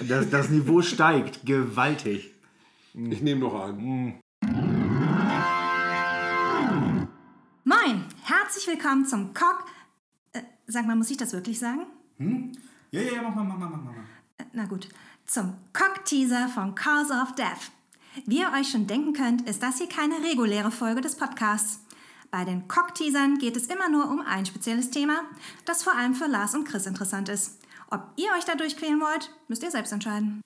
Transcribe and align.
Das, 0.00 0.28
das 0.28 0.50
Niveau 0.50 0.82
steigt 0.82 1.46
gewaltig. 1.46 2.34
Ich 2.92 3.22
nehme 3.22 3.40
noch 3.40 3.54
einen. 3.54 4.20
Moin, 7.64 8.04
herzlich 8.22 8.66
willkommen 8.66 9.06
zum 9.06 9.32
Cock. 9.32 9.64
Äh, 10.32 10.42
sag 10.66 10.86
mal, 10.86 10.96
muss 10.96 11.10
ich 11.10 11.16
das 11.16 11.32
wirklich 11.32 11.58
sagen? 11.58 11.86
Ja, 12.90 13.00
ja, 13.00 13.12
ja, 13.14 13.22
mach 13.22 13.34
mal, 13.34 13.44
mach 13.44 13.58
mal, 13.58 13.68
mach 13.68 13.84
mal. 13.84 13.94
Äh, 14.38 14.44
na 14.52 14.66
gut. 14.66 14.88
Zum 15.24 15.54
Cock-Teaser 15.72 16.48
von 16.48 16.74
Cause 16.74 17.14
of 17.14 17.34
Death. 17.34 17.72
Wie 18.26 18.40
ihr 18.40 18.52
euch 18.58 18.70
schon 18.70 18.86
denken 18.86 19.14
könnt, 19.14 19.48
ist 19.48 19.62
das 19.62 19.78
hier 19.78 19.88
keine 19.88 20.16
reguläre 20.22 20.70
Folge 20.70 21.00
des 21.00 21.16
Podcasts. 21.16 21.80
Bei 22.30 22.44
den 22.44 22.68
Cock-Teasern 22.68 23.38
geht 23.38 23.56
es 23.56 23.66
immer 23.66 23.88
nur 23.88 24.10
um 24.10 24.20
ein 24.20 24.44
spezielles 24.44 24.90
Thema, 24.90 25.22
das 25.64 25.82
vor 25.82 25.94
allem 25.96 26.14
für 26.14 26.26
Lars 26.26 26.54
und 26.54 26.64
Chris 26.68 26.86
interessant 26.86 27.28
ist. 27.28 27.65
Ob 27.88 28.02
ihr 28.16 28.30
euch 28.36 28.44
da 28.44 28.56
durchquälen 28.56 29.00
wollt, 29.00 29.30
müsst 29.46 29.62
ihr 29.62 29.70
selbst 29.70 29.92
entscheiden. 29.92 30.40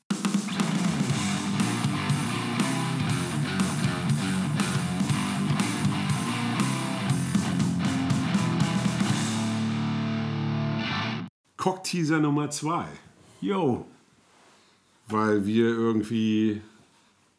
Cockteaser 11.56 12.20
Nummer 12.20 12.50
zwei. 12.50 12.86
Yo, 13.40 13.86
Weil 15.08 15.44
wir 15.46 15.66
irgendwie 15.66 16.62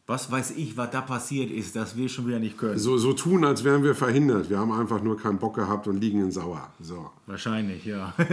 was 0.06 0.30
weiß 0.30 0.52
ich, 0.56 0.76
was 0.76 0.90
da 0.90 1.00
passiert 1.00 1.50
ist, 1.50 1.76
dass 1.76 1.96
wir 1.96 2.08
schon 2.08 2.26
wieder 2.26 2.38
nicht 2.40 2.58
können. 2.58 2.78
so, 2.78 2.98
so 2.98 3.12
tun, 3.12 3.44
als 3.44 3.62
wären 3.64 3.82
wir 3.84 3.94
verhindert. 3.94 4.50
Wir 4.50 4.58
haben 4.58 4.72
einfach 4.72 5.00
nur 5.02 5.16
keinen 5.16 5.38
Bock 5.38 5.54
gehabt 5.54 5.86
und 5.86 6.00
liegen 6.00 6.20
in 6.20 6.30
Sauer. 6.32 6.70
So. 6.80 7.10
Wahrscheinlich, 7.26 7.84
ja. 7.84 8.12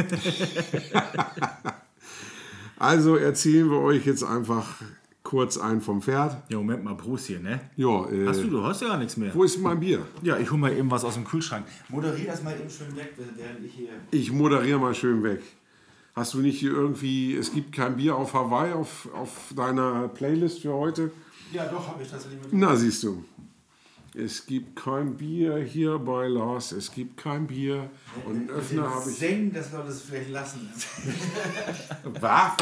Also 2.78 3.18
erzählen 3.18 3.70
wir 3.70 3.80
euch 3.80 4.05
jetzt 4.05 4.23
einfach 4.23 4.66
kurz 5.22 5.58
ein 5.58 5.82
vom 5.82 6.02
Pferd. 6.02 6.38
ja, 6.50 6.58
Moment 6.58 6.84
mal, 6.84 6.95
Prost 6.95 7.28
hier, 7.28 7.40
ne? 7.42 7.59
Ja, 7.75 8.09
äh, 8.09 8.25
Hast 8.25 8.42
du, 8.42 8.47
du 8.47 8.64
hast 8.64 8.81
ja 8.81 8.88
gar 8.88 8.97
nichts 8.97 9.17
mehr. 9.17 9.36
wo 9.36 9.44
ist 9.44 9.59
mein 9.59 9.81
Bier? 9.81 10.00
Ja, 10.23 10.38
ich 10.38 10.50
hol 10.50 10.58
mal 10.58 10.72
eben 10.72 10.90
was 10.90 11.03
aus 11.03 11.16
dem 11.16 11.25
Kühlschrank. 11.25 11.66
Moderier 11.90 12.28
das 12.28 12.42
mal 12.42 12.53
eben 12.58 12.70
schön 12.70 12.95
weg, 12.95 13.14
während 13.17 13.66
ich 13.66 13.73
hier. 13.73 13.90
Ich 14.12 14.31
moderiere 14.31 14.80
mal 14.80 14.95
schön 14.95 15.22
weg. 15.23 15.42
Hast 16.16 16.34
du 16.34 16.40
nicht 16.40 16.58
hier 16.59 16.72
irgendwie, 16.72 17.36
es 17.36 17.53
gibt 17.53 17.73
kein 17.75 17.97
Bier 17.97 18.16
auf 18.16 18.34
Hawaii 18.34 18.72
auf, 18.72 19.09
auf 19.14 19.53
deiner 19.56 20.08
Playlist 20.08 20.62
für 20.62 20.73
heute? 20.73 21.12
Ja, 21.52 21.66
doch, 21.66 21.88
habe 21.88 22.03
ich 22.03 22.09
tatsächlich 22.09 22.42
mit. 22.42 22.53
Na, 22.53 22.75
siehst 22.75 23.03
du. 23.03 23.23
Es 24.16 24.45
gibt 24.45 24.75
kein 24.75 25.16
Bier 25.17 25.58
hier 25.58 26.00
bei 26.00 26.28
Lars, 26.28 26.72
es 26.72 26.91
gibt 26.91 27.17
kein 27.17 27.45
Bier. 27.47 27.89
Und 28.25 28.36
einen 28.36 28.50
Öffner 28.50 28.89
habe 28.89 29.09
ich. 29.09 29.17
Singen, 29.17 29.53
das 29.53 29.69
soll 29.72 29.88
es 29.88 30.02
vielleicht 30.02 30.31
lassen. 30.31 30.69
Was? 32.19 32.53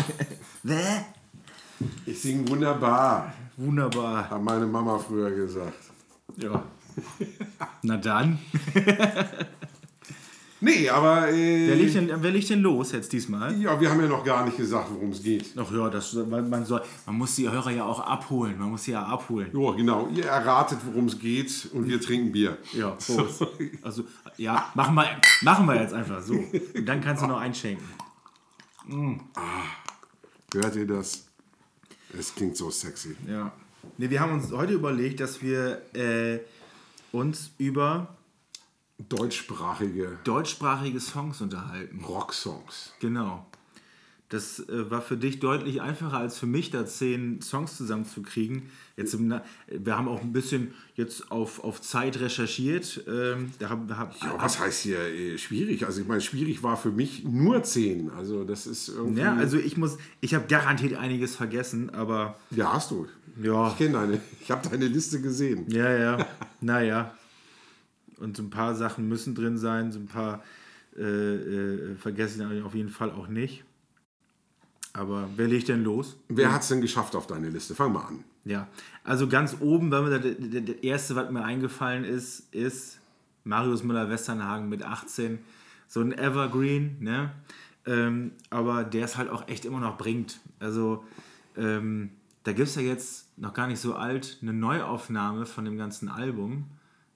Hä? 0.66 1.06
Ich 2.06 2.22
singe 2.22 2.48
wunderbar, 2.50 3.34
Wunderbar. 3.56 4.30
hat 4.30 4.42
meine 4.44 4.66
Mama 4.66 4.98
früher 5.00 5.32
gesagt. 5.32 5.78
Ja. 6.36 6.64
Na 7.84 7.98
dann. 7.98 8.40
Nee, 10.60 10.90
aber. 10.90 11.28
Wer 11.28 11.34
Äh, 11.34 11.74
legt, 11.76 11.94
denn, 11.96 12.12
wer 12.16 12.32
legt 12.32 12.50
denn 12.50 12.62
los 12.62 12.92
jetzt 12.92 13.14
diesmal? 13.14 13.56
ja, 13.62 13.80
wir 13.80 13.92
haben 13.92 14.02
ja 14.02 14.08
noch 14.08 14.24
gar 14.24 14.44
nicht 14.44 14.58
gesagt, 14.58 14.90
worum 14.92 15.12
es 15.12 15.22
geht. 15.22 15.54
Ach 15.56 15.72
ja, 15.72 15.90
das, 15.90 16.14
man, 16.14 16.50
man, 16.50 16.66
soll, 16.66 16.82
man 17.06 17.16
muss 17.16 17.36
die 17.36 17.48
Hörer 17.50 17.70
ja 17.72 17.86
auch 17.86 18.00
abholen. 18.00 18.58
Man 18.58 18.72
muss 18.72 18.84
sie 18.84 18.92
ja 18.92 19.04
abholen. 19.04 19.52
Ja, 19.54 19.72
genau. 19.74 20.08
Ihr 20.08 20.26
erratet, 20.26 20.80
worum 20.86 21.06
es 21.06 21.20
geht 21.20 21.70
und 21.74 21.88
wir 21.88 22.02
trinken 22.02 22.32
Bier. 22.32 22.58
Ja, 22.74 22.90
Prost. 23.06 23.46
Also, 23.84 24.04
ja, 24.38 24.72
machen 24.74 24.96
wir, 24.96 25.06
machen 25.42 25.66
wir 25.68 25.76
jetzt 25.80 25.94
einfach 25.94 26.22
so. 26.22 26.34
Und 26.34 26.86
dann 26.86 27.02
kannst 27.02 27.22
du 27.22 27.28
noch 27.28 27.40
einschenken. 27.40 27.86
Hört 30.54 30.76
ihr 30.76 30.88
das? 30.88 31.28
Es 32.18 32.34
klingt 32.34 32.56
so 32.58 32.70
sexy. 32.72 33.16
Ja. 33.28 33.52
Nee, 33.98 34.10
wir 34.10 34.20
haben 34.20 34.34
uns 34.34 34.52
heute 34.52 34.74
überlegt, 34.74 35.20
dass 35.20 35.42
wir 35.42 35.82
äh, 35.94 36.40
uns 37.12 37.52
über 37.58 38.08
Deutschsprachige 38.98 40.18
deutschsprachige 40.24 41.00
Songs 41.00 41.42
unterhalten. 41.42 42.04
Rocksongs. 42.04 42.94
Genau. 43.00 43.46
Das 44.30 44.60
äh, 44.60 44.92
war 44.92 45.02
für 45.02 45.16
dich 45.16 45.40
deutlich 45.40 45.82
einfacher 45.82 46.18
als 46.18 46.38
für 46.38 46.48
mich, 46.48 46.70
da 46.70 46.86
zehn 46.86 47.42
Songs 47.42 47.78
zusammenzukriegen. 47.78 48.64
Jetzt 48.98 49.14
im 49.14 49.40
wir 49.68 49.98
haben 49.98 50.10
auch 50.10 50.22
ein 50.22 50.34
bisschen 50.34 50.74
jetzt 50.96 51.32
auf, 51.32 51.64
auf 51.64 51.82
Zeit 51.82 52.20
recherchiert. 52.20 53.06
Ähm, 53.08 53.52
da 53.60 53.70
hab, 53.70 53.90
hab, 53.90 54.22
Ja, 54.22 54.36
was 54.38 54.60
heißt 54.60 54.82
hier 54.82 55.00
äh, 55.00 55.38
schwierig? 55.38 55.86
Also 55.86 56.02
ich 56.02 56.08
meine, 56.08 56.20
schwierig 56.20 56.62
war 56.62 56.76
für 56.76 56.92
mich 56.92 57.24
nur 57.24 57.64
10. 57.64 58.10
Also 58.10 58.44
das 58.44 58.68
ist 58.68 58.90
irgendwie... 58.90 59.22
ja, 59.22 59.34
also 59.34 59.58
ich 59.58 59.78
muss, 59.78 59.98
ich 60.20 60.34
habe 60.34 60.46
garantiert 60.48 60.96
einiges 60.96 61.36
vergessen, 61.36 61.90
aber 61.92 62.38
Ja, 62.52 62.74
hast 62.74 62.92
du. 62.92 63.08
Ja. 63.42 63.70
Ich 63.70 63.78
kenne 63.78 63.94
deine. 63.94 64.22
Ich 64.42 64.52
habe 64.52 64.68
deine 64.68 64.88
Liste 64.88 65.22
gesehen. 65.22 65.66
ja, 65.70 65.90
ja, 65.90 66.28
naja. 66.60 67.17
Und 68.20 68.38
so 68.38 68.44
ein 68.44 68.50
paar 68.50 68.76
Sachen 68.76 69.08
müssen 69.08 69.36
drin 69.36 69.58
sein, 69.58 69.92
so 69.92 70.00
ein 70.00 70.08
paar 70.08 70.44
äh, 70.98 71.02
äh, 71.02 71.96
vergesse 71.96 72.44
ich 72.54 72.64
auf 72.64 72.74
jeden 72.74 72.90
Fall 72.90 73.12
auch 73.12 73.28
nicht. 73.28 73.64
Aber 74.94 75.30
wer 75.36 75.48
legt 75.48 75.68
denn 75.68 75.84
los? 75.84 76.18
Wer 76.28 76.52
hat 76.52 76.64
es 76.64 76.70
denn 76.70 76.82
geschafft 76.82 77.16
auf 77.16 77.28
deine 77.28 77.50
Liste? 77.50 77.76
Fang 77.76 77.94
mal 77.94 78.06
an. 78.06 78.24
Ja, 78.46 78.68
also 79.04 79.28
ganz 79.28 79.58
oben, 79.60 79.92
wenn 79.92 80.10
wir 80.10 80.18
da, 80.18 80.18
der, 80.18 80.62
der 80.62 80.84
erste, 80.84 81.16
was 81.16 81.30
mir 81.30 81.44
eingefallen 81.44 82.04
ist, 82.04 82.52
ist 82.54 83.00
Marius 83.44 83.84
Müller-Westernhagen 83.84 84.70
mit 84.70 84.84
18. 84.84 85.38
So 85.88 86.02
ein 86.02 86.18
Evergreen, 86.18 86.98
ne? 87.00 87.32
Ähm, 87.86 88.32
aber 88.50 88.84
der 88.84 89.06
es 89.06 89.18
halt 89.18 89.30
auch 89.30 89.48
echt 89.48 89.66
immer 89.66 89.80
noch 89.80 89.98
bringt. 89.98 90.40
Also, 90.60 91.06
ähm, 91.56 92.10
da 92.44 92.54
gibt 92.54 92.70
es 92.70 92.76
ja 92.76 92.82
jetzt 92.82 93.38
noch 93.38 93.54
gar 93.54 93.68
nicht 93.68 93.80
so 93.80 93.96
alt 93.96 94.40
eine 94.42 94.54
Neuaufnahme 94.54 95.46
von 95.46 95.64
dem 95.64 95.78
ganzen 95.78 96.10
Album. 96.10 96.66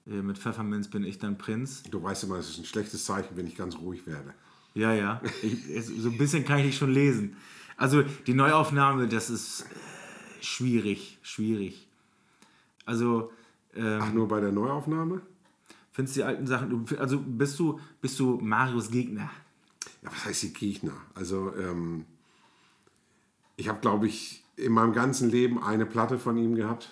Äh, 0.06 0.22
mit 0.22 0.38
Pfefferminz 0.38 0.88
bin 0.88 1.04
ich 1.04 1.18
dann 1.18 1.38
Prinz. 1.38 1.82
Du 1.84 2.02
weißt 2.02 2.24
immer, 2.24 2.36
es 2.36 2.50
ist 2.50 2.58
ein 2.58 2.64
schlechtes 2.64 3.04
Zeichen, 3.04 3.36
wenn 3.36 3.46
ich 3.46 3.56
ganz 3.56 3.76
ruhig 3.76 4.06
werde. 4.06 4.34
Ja, 4.74 4.92
ja. 4.94 5.20
Ich, 5.42 5.86
so 5.86 6.08
ein 6.08 6.18
bisschen 6.18 6.44
kann 6.44 6.58
ich 6.58 6.66
dich 6.66 6.76
schon 6.78 6.92
lesen. 6.92 7.36
Also 7.76 8.02
die 8.26 8.34
Neuaufnahme, 8.34 9.08
das 9.08 9.30
ist 9.30 9.62
äh, 9.62 10.44
schwierig, 10.44 11.18
schwierig. 11.22 11.88
Also 12.84 13.30
ähm, 13.74 13.98
Ach, 14.02 14.12
nur 14.12 14.28
bei 14.28 14.40
der 14.40 14.52
Neuaufnahme? 14.52 15.22
findest 15.92 16.16
du 16.16 16.20
die 16.20 16.24
alten 16.24 16.46
Sachen, 16.46 16.86
also 16.98 17.20
bist 17.20 17.58
du, 17.58 17.78
bist 18.00 18.18
du 18.18 18.38
Marius 18.40 18.90
Gegner? 18.90 19.30
Ja, 20.02 20.10
was 20.10 20.24
heißt 20.24 20.42
die 20.42 20.52
Gegner? 20.52 20.94
Also, 21.14 21.52
ähm, 21.56 22.06
ich 23.56 23.68
habe, 23.68 23.80
glaube 23.80 24.06
ich, 24.06 24.42
in 24.56 24.72
meinem 24.72 24.92
ganzen 24.92 25.30
Leben 25.30 25.62
eine 25.62 25.86
Platte 25.86 26.18
von 26.18 26.36
ihm 26.36 26.54
gehabt. 26.54 26.88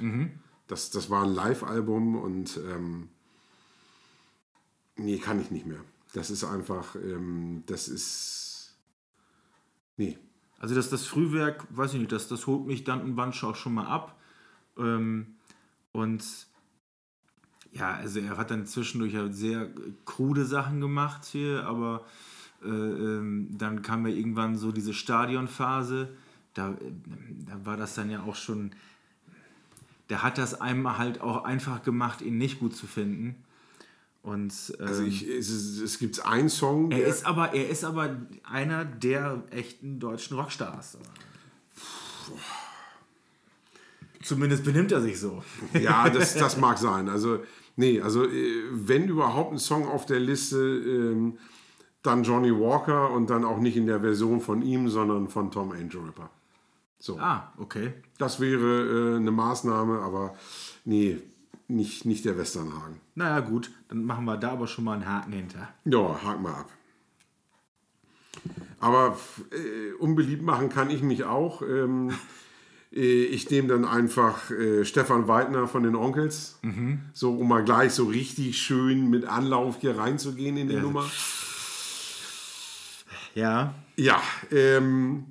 Das, 0.70 0.90
das 0.90 1.10
war 1.10 1.24
ein 1.24 1.34
Live-Album 1.34 2.14
und 2.14 2.56
ähm, 2.58 3.08
nee, 4.94 5.18
kann 5.18 5.40
ich 5.40 5.50
nicht 5.50 5.66
mehr. 5.66 5.80
Das 6.12 6.30
ist 6.30 6.44
einfach, 6.44 6.94
ähm, 6.94 7.64
das 7.66 7.88
ist. 7.88 8.76
Nee. 9.96 10.16
Also 10.60 10.76
das, 10.76 10.88
das 10.88 11.06
Frühwerk, 11.06 11.66
weiß 11.70 11.94
ich 11.94 11.98
nicht, 11.98 12.12
das, 12.12 12.28
das 12.28 12.46
holt 12.46 12.66
mich 12.66 12.84
dann 12.84 13.02
und 13.02 13.16
wann 13.16 13.30
auch 13.30 13.56
schon 13.56 13.74
mal 13.74 13.88
ab. 13.88 14.16
Ähm, 14.78 15.34
und 15.90 16.22
ja, 17.72 17.94
also 17.94 18.20
er 18.20 18.36
hat 18.36 18.52
dann 18.52 18.64
zwischendurch 18.64 19.16
halt 19.16 19.34
sehr 19.34 19.70
krude 20.04 20.44
Sachen 20.44 20.80
gemacht 20.80 21.24
hier, 21.24 21.66
aber 21.66 22.04
äh, 22.62 22.68
ähm, 22.68 23.48
dann 23.58 23.82
kam 23.82 24.06
ja 24.06 24.14
irgendwann 24.14 24.56
so 24.56 24.70
diese 24.70 24.94
Stadionphase. 24.94 26.16
Da, 26.54 26.74
äh, 26.74 26.76
da 27.48 27.66
war 27.66 27.76
das 27.76 27.96
dann 27.96 28.08
ja 28.08 28.22
auch 28.22 28.36
schon. 28.36 28.70
Der 30.10 30.22
hat 30.22 30.36
das 30.38 30.60
einem 30.60 30.98
halt 30.98 31.20
auch 31.20 31.44
einfach 31.44 31.82
gemacht, 31.82 32.20
ihn 32.20 32.36
nicht 32.36 32.58
gut 32.60 32.76
zu 32.76 32.86
finden. 32.86 33.36
Und 34.22 34.52
ähm, 34.78 34.86
Also 34.86 35.02
ich, 35.04 35.26
es, 35.26 35.48
ist- 35.48 35.80
es 35.80 35.98
gibt 35.98 36.24
einen 36.26 36.50
Song, 36.50 36.90
er 36.90 37.06
ist 37.06 37.24
aber, 37.24 37.54
er 37.54 37.68
ist 37.70 37.84
aber 37.84 38.16
einer 38.44 38.84
der 38.84 39.42
echten 39.50 39.98
deutschen 39.98 40.36
Rockstars. 40.36 40.98
Zumindest 44.22 44.64
benimmt 44.64 44.92
er 44.92 45.00
sich 45.00 45.18
so. 45.18 45.42
Ja, 45.72 46.08
das, 46.10 46.34
das 46.34 46.56
mag 46.58 46.76
sein. 46.78 47.08
Also, 47.08 47.38
nee, 47.76 48.00
also 48.00 48.24
äh, 48.26 48.64
wenn 48.72 49.08
überhaupt 49.08 49.52
ein 49.52 49.58
Song 49.58 49.86
auf 49.88 50.04
der 50.04 50.20
Liste, 50.20 50.58
ähm, 50.58 51.38
dann 52.02 52.22
Johnny 52.22 52.50
Walker 52.52 53.10
und 53.10 53.30
dann 53.30 53.44
auch 53.44 53.58
nicht 53.58 53.76
in 53.76 53.86
der 53.86 54.00
Version 54.00 54.40
von 54.40 54.62
ihm, 54.62 54.88
sondern 54.88 55.28
von 55.28 55.50
Tom 55.50 55.72
Angel 55.72 56.00
Ripper. 56.00 56.30
So, 57.02 57.18
Ah, 57.18 57.52
okay. 57.58 57.94
das 58.18 58.40
wäre 58.40 59.14
äh, 59.14 59.16
eine 59.16 59.30
Maßnahme, 59.30 60.00
aber 60.00 60.36
nee, 60.84 61.18
nicht, 61.66 62.04
nicht 62.04 62.24
der 62.26 62.36
Westernhagen. 62.36 63.00
Naja, 63.14 63.40
gut, 63.40 63.70
dann 63.88 64.04
machen 64.04 64.26
wir 64.26 64.36
da 64.36 64.50
aber 64.52 64.66
schon 64.66 64.84
mal 64.84 64.94
einen 64.94 65.06
Haken 65.08 65.32
hinter. 65.32 65.68
Ja, 65.86 66.20
hak 66.22 66.40
mal 66.40 66.52
ab. 66.52 66.68
Aber 68.80 69.18
äh, 69.50 69.92
unbeliebt 69.98 70.42
machen 70.42 70.68
kann 70.68 70.90
ich 70.90 71.02
mich 71.02 71.24
auch. 71.24 71.62
Ähm, 71.62 72.10
äh, 72.92 73.24
ich 73.24 73.48
nehme 73.50 73.68
dann 73.68 73.84
einfach 73.84 74.50
äh, 74.50 74.84
Stefan 74.84 75.26
Weidner 75.28 75.68
von 75.68 75.82
den 75.82 75.94
Onkels, 75.96 76.58
so 77.14 77.34
um 77.36 77.48
mal 77.48 77.64
gleich 77.64 77.92
so 77.92 78.04
richtig 78.06 78.58
schön 78.60 79.08
mit 79.10 79.24
Anlauf 79.24 79.78
hier 79.80 79.96
reinzugehen 79.96 80.56
in 80.58 80.68
die 80.68 80.74
Ja. 80.74 80.80
Nummer. 80.82 81.04
Ja, 83.34 83.74
Ja, 83.96 84.20
ähm, 84.50 85.29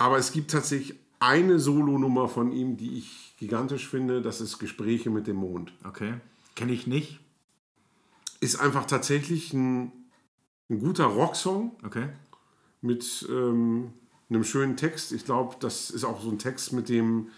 Aber 0.00 0.16
es 0.16 0.32
gibt 0.32 0.50
tatsächlich 0.50 0.98
eine 1.18 1.58
Solonummer 1.58 2.26
von 2.26 2.52
ihm, 2.52 2.78
die 2.78 2.96
ich 2.98 3.34
gigantisch 3.38 3.86
finde. 3.86 4.22
Das 4.22 4.40
ist 4.40 4.58
Gespräche 4.58 5.10
mit 5.10 5.26
dem 5.26 5.36
Mond. 5.36 5.74
Okay. 5.84 6.14
Kenne 6.56 6.72
ich 6.72 6.86
nicht. 6.86 7.20
Ist 8.40 8.58
einfach 8.58 8.86
tatsächlich 8.86 9.52
ein, 9.52 9.92
ein 10.70 10.78
guter 10.80 11.04
Rocksong 11.04 11.72
Okay. 11.84 12.08
mit 12.80 13.26
ähm, 13.28 13.92
einem 14.30 14.44
schönen 14.44 14.78
Text. 14.78 15.12
Ich 15.12 15.26
glaube, 15.26 15.56
das 15.60 15.90
ist 15.90 16.04
auch 16.04 16.22
so 16.22 16.30
ein 16.30 16.38
Text, 16.38 16.72
mit 16.72 16.88
dem 16.88 17.28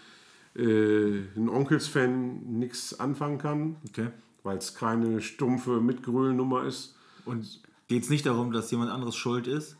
äh, 0.55 1.19
ein 1.35 1.49
Onkels-Fan 1.49 2.57
nichts 2.59 2.97
anfangen 2.97 3.39
kann, 3.39 3.75
Okay. 3.89 4.07
weil 4.43 4.57
es 4.57 4.73
keine 4.73 5.19
stumpfe 5.21 5.81
Mitgröhlnummer 5.81 6.63
ist. 6.63 6.95
Und 7.25 7.61
geht 7.93 8.03
es 8.03 8.09
nicht 8.09 8.25
darum, 8.25 8.51
dass 8.51 8.71
jemand 8.71 8.89
anderes 8.89 9.15
schuld 9.15 9.45
ist? 9.45 9.77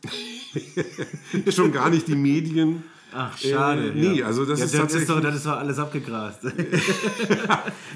Schon 1.48 1.72
gar 1.72 1.90
nicht 1.90 2.06
die 2.06 2.14
Medien. 2.14 2.84
Ach, 3.12 3.36
schade. 3.36 3.90
Äh, 3.90 3.94
nee, 3.94 4.18
ja. 4.20 4.26
also 4.26 4.44
das 4.44 4.60
ja, 4.60 4.64
ist 4.66 4.74
das 4.74 4.80
tatsächlich- 4.82 5.08
Ist 5.08 5.16
doch, 5.16 5.20
das 5.20 5.34
ist 5.36 5.46
doch 5.46 5.56
alles 5.56 5.78
abgegrast. 5.80 6.42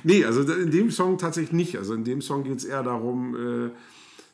Nee, 0.05 0.25
also 0.25 0.43
in 0.53 0.71
dem 0.71 0.91
Song 0.91 1.19
tatsächlich 1.19 1.53
nicht. 1.53 1.77
Also 1.77 1.95
in 1.95 2.03
dem 2.05 2.21
Song 2.21 2.43
geht 2.45 2.57
es 2.59 2.65
eher 2.65 2.83
darum, 2.83 3.35
äh, 3.37 3.71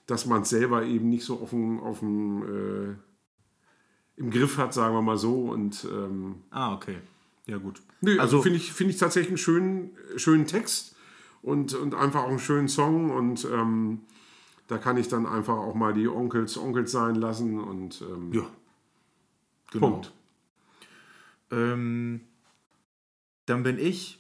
dass 0.06 0.25
man 0.26 0.42
es 0.42 0.48
selber 0.50 0.84
eben 0.84 1.08
nicht 1.10 1.25
so 1.25 1.36
dem, 1.50 1.81
auf 1.81 1.98
dem, 2.00 2.42
äh, 2.42 2.94
im 4.20 4.30
Griff 4.30 4.56
hat, 4.58 4.72
sagen 4.75 4.94
wir 4.94 5.02
mal 5.02 5.16
so. 5.19 5.50
Und 5.50 5.87
ähm, 5.90 6.37
ah, 6.50 6.75
okay. 6.75 6.96
Ja, 7.46 7.58
gut. 7.58 7.80
Nö, 8.00 8.12
also 8.12 8.22
Also- 8.22 8.42
finde 8.42 8.58
ich, 8.58 8.72
find 8.72 8.90
ich 8.90 8.96
tatsächlich 8.96 9.28
einen 9.30 9.38
schönen, 9.38 9.90
schönen 10.16 10.46
Text 10.46 10.94
und, 11.42 11.75
und 11.75 11.94
einfach 11.94 12.22
auch 12.25 12.28
einen 12.28 12.38
schönen 12.38 12.69
Song 12.69 13.10
und 13.10 13.46
ähm, 13.52 14.00
da 14.66 14.78
kann 14.78 14.96
ich 14.96 15.08
dann 15.08 15.26
einfach 15.26 15.56
auch 15.56 15.75
mal 15.75 15.93
die 15.93 16.08
Onkels 16.08 16.56
Onkels 16.56 16.93
sein 16.93 17.16
lassen 17.16 17.61
und 17.61 18.00
ähm, 18.02 18.32
Ja. 18.32 18.46
Genau. 19.72 19.90
Punkt. 19.90 20.12
Ähm, 21.50 22.20
dann 23.46 23.62
bin 23.62 23.78
ich. 23.78 24.19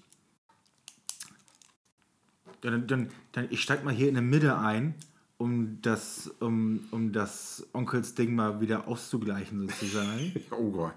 Dann, 2.60 2.86
dann, 2.86 3.10
dann, 3.32 3.46
ich 3.50 3.60
steig 3.60 3.84
mal 3.84 3.92
hier 3.92 4.08
in 4.08 4.14
der 4.14 4.22
Mitte 4.22 4.58
ein, 4.58 4.94
um 5.36 5.80
das, 5.82 6.28
um, 6.40 6.86
um 6.90 7.12
das 7.12 7.66
Onkels-Ding 7.72 8.34
mal 8.34 8.60
wieder 8.60 8.88
auszugleichen, 8.88 9.60
sozusagen. 9.60 10.34
Oh 10.50 10.70
Gott. 10.70 10.94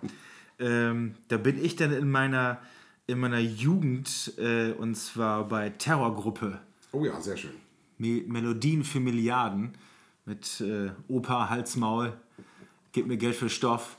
ähm, 0.59 1.15
da 1.27 1.38
bin 1.38 1.63
ich 1.63 1.75
dann 1.75 1.91
in 1.91 2.09
meiner, 2.09 2.61
in 3.05 3.19
meiner 3.19 3.39
Jugend, 3.39 4.33
äh, 4.38 4.71
und 4.71 4.95
zwar 4.95 5.47
bei 5.47 5.69
Terrorgruppe. 5.69 6.61
Oh 6.94 7.03
ja, 7.03 7.19
sehr 7.19 7.35
schön. 7.35 7.66
Me 7.97 8.23
Melodien 8.27 8.83
für 8.83 8.99
Milliarden 8.99 9.73
mit 10.25 10.61
äh, 10.61 10.91
Opa, 11.07 11.49
Halsmaul, 11.49 12.13
gib 12.91 13.07
mir 13.07 13.17
Geld 13.17 13.35
für 13.35 13.49
Stoff. 13.49 13.97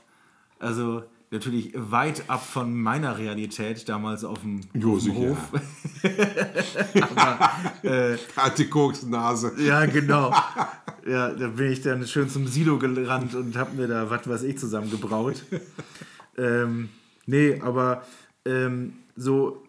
Also 0.59 1.03
natürlich 1.31 1.71
weit 1.75 2.29
ab 2.29 2.43
von 2.45 2.79
meiner 2.79 3.17
Realität 3.17 3.87
damals 3.87 4.23
auf 4.23 4.39
dem, 4.41 4.61
Jo, 4.73 4.95
auf 4.95 5.03
dem. 5.03 5.15
Hof. 5.15 5.37
äh, 7.83 8.17
Alte 8.35 8.69
Koksnase. 8.69 9.53
Ja, 9.57 9.85
genau. 9.85 10.33
Ja, 11.07 11.29
da 11.29 11.47
bin 11.47 11.71
ich 11.71 11.81
dann 11.81 12.05
schön 12.07 12.29
zum 12.29 12.47
Silo 12.47 12.77
gerannt 12.77 13.35
und 13.35 13.57
hab 13.57 13.73
mir 13.73 13.87
da 13.87 14.09
was 14.09 14.27
weiß 14.27 14.43
ich 14.43 14.57
zusammengebraut. 14.57 15.43
ähm, 16.37 16.89
nee, 17.25 17.59
aber 17.61 18.03
ähm, 18.45 18.93
so, 19.15 19.63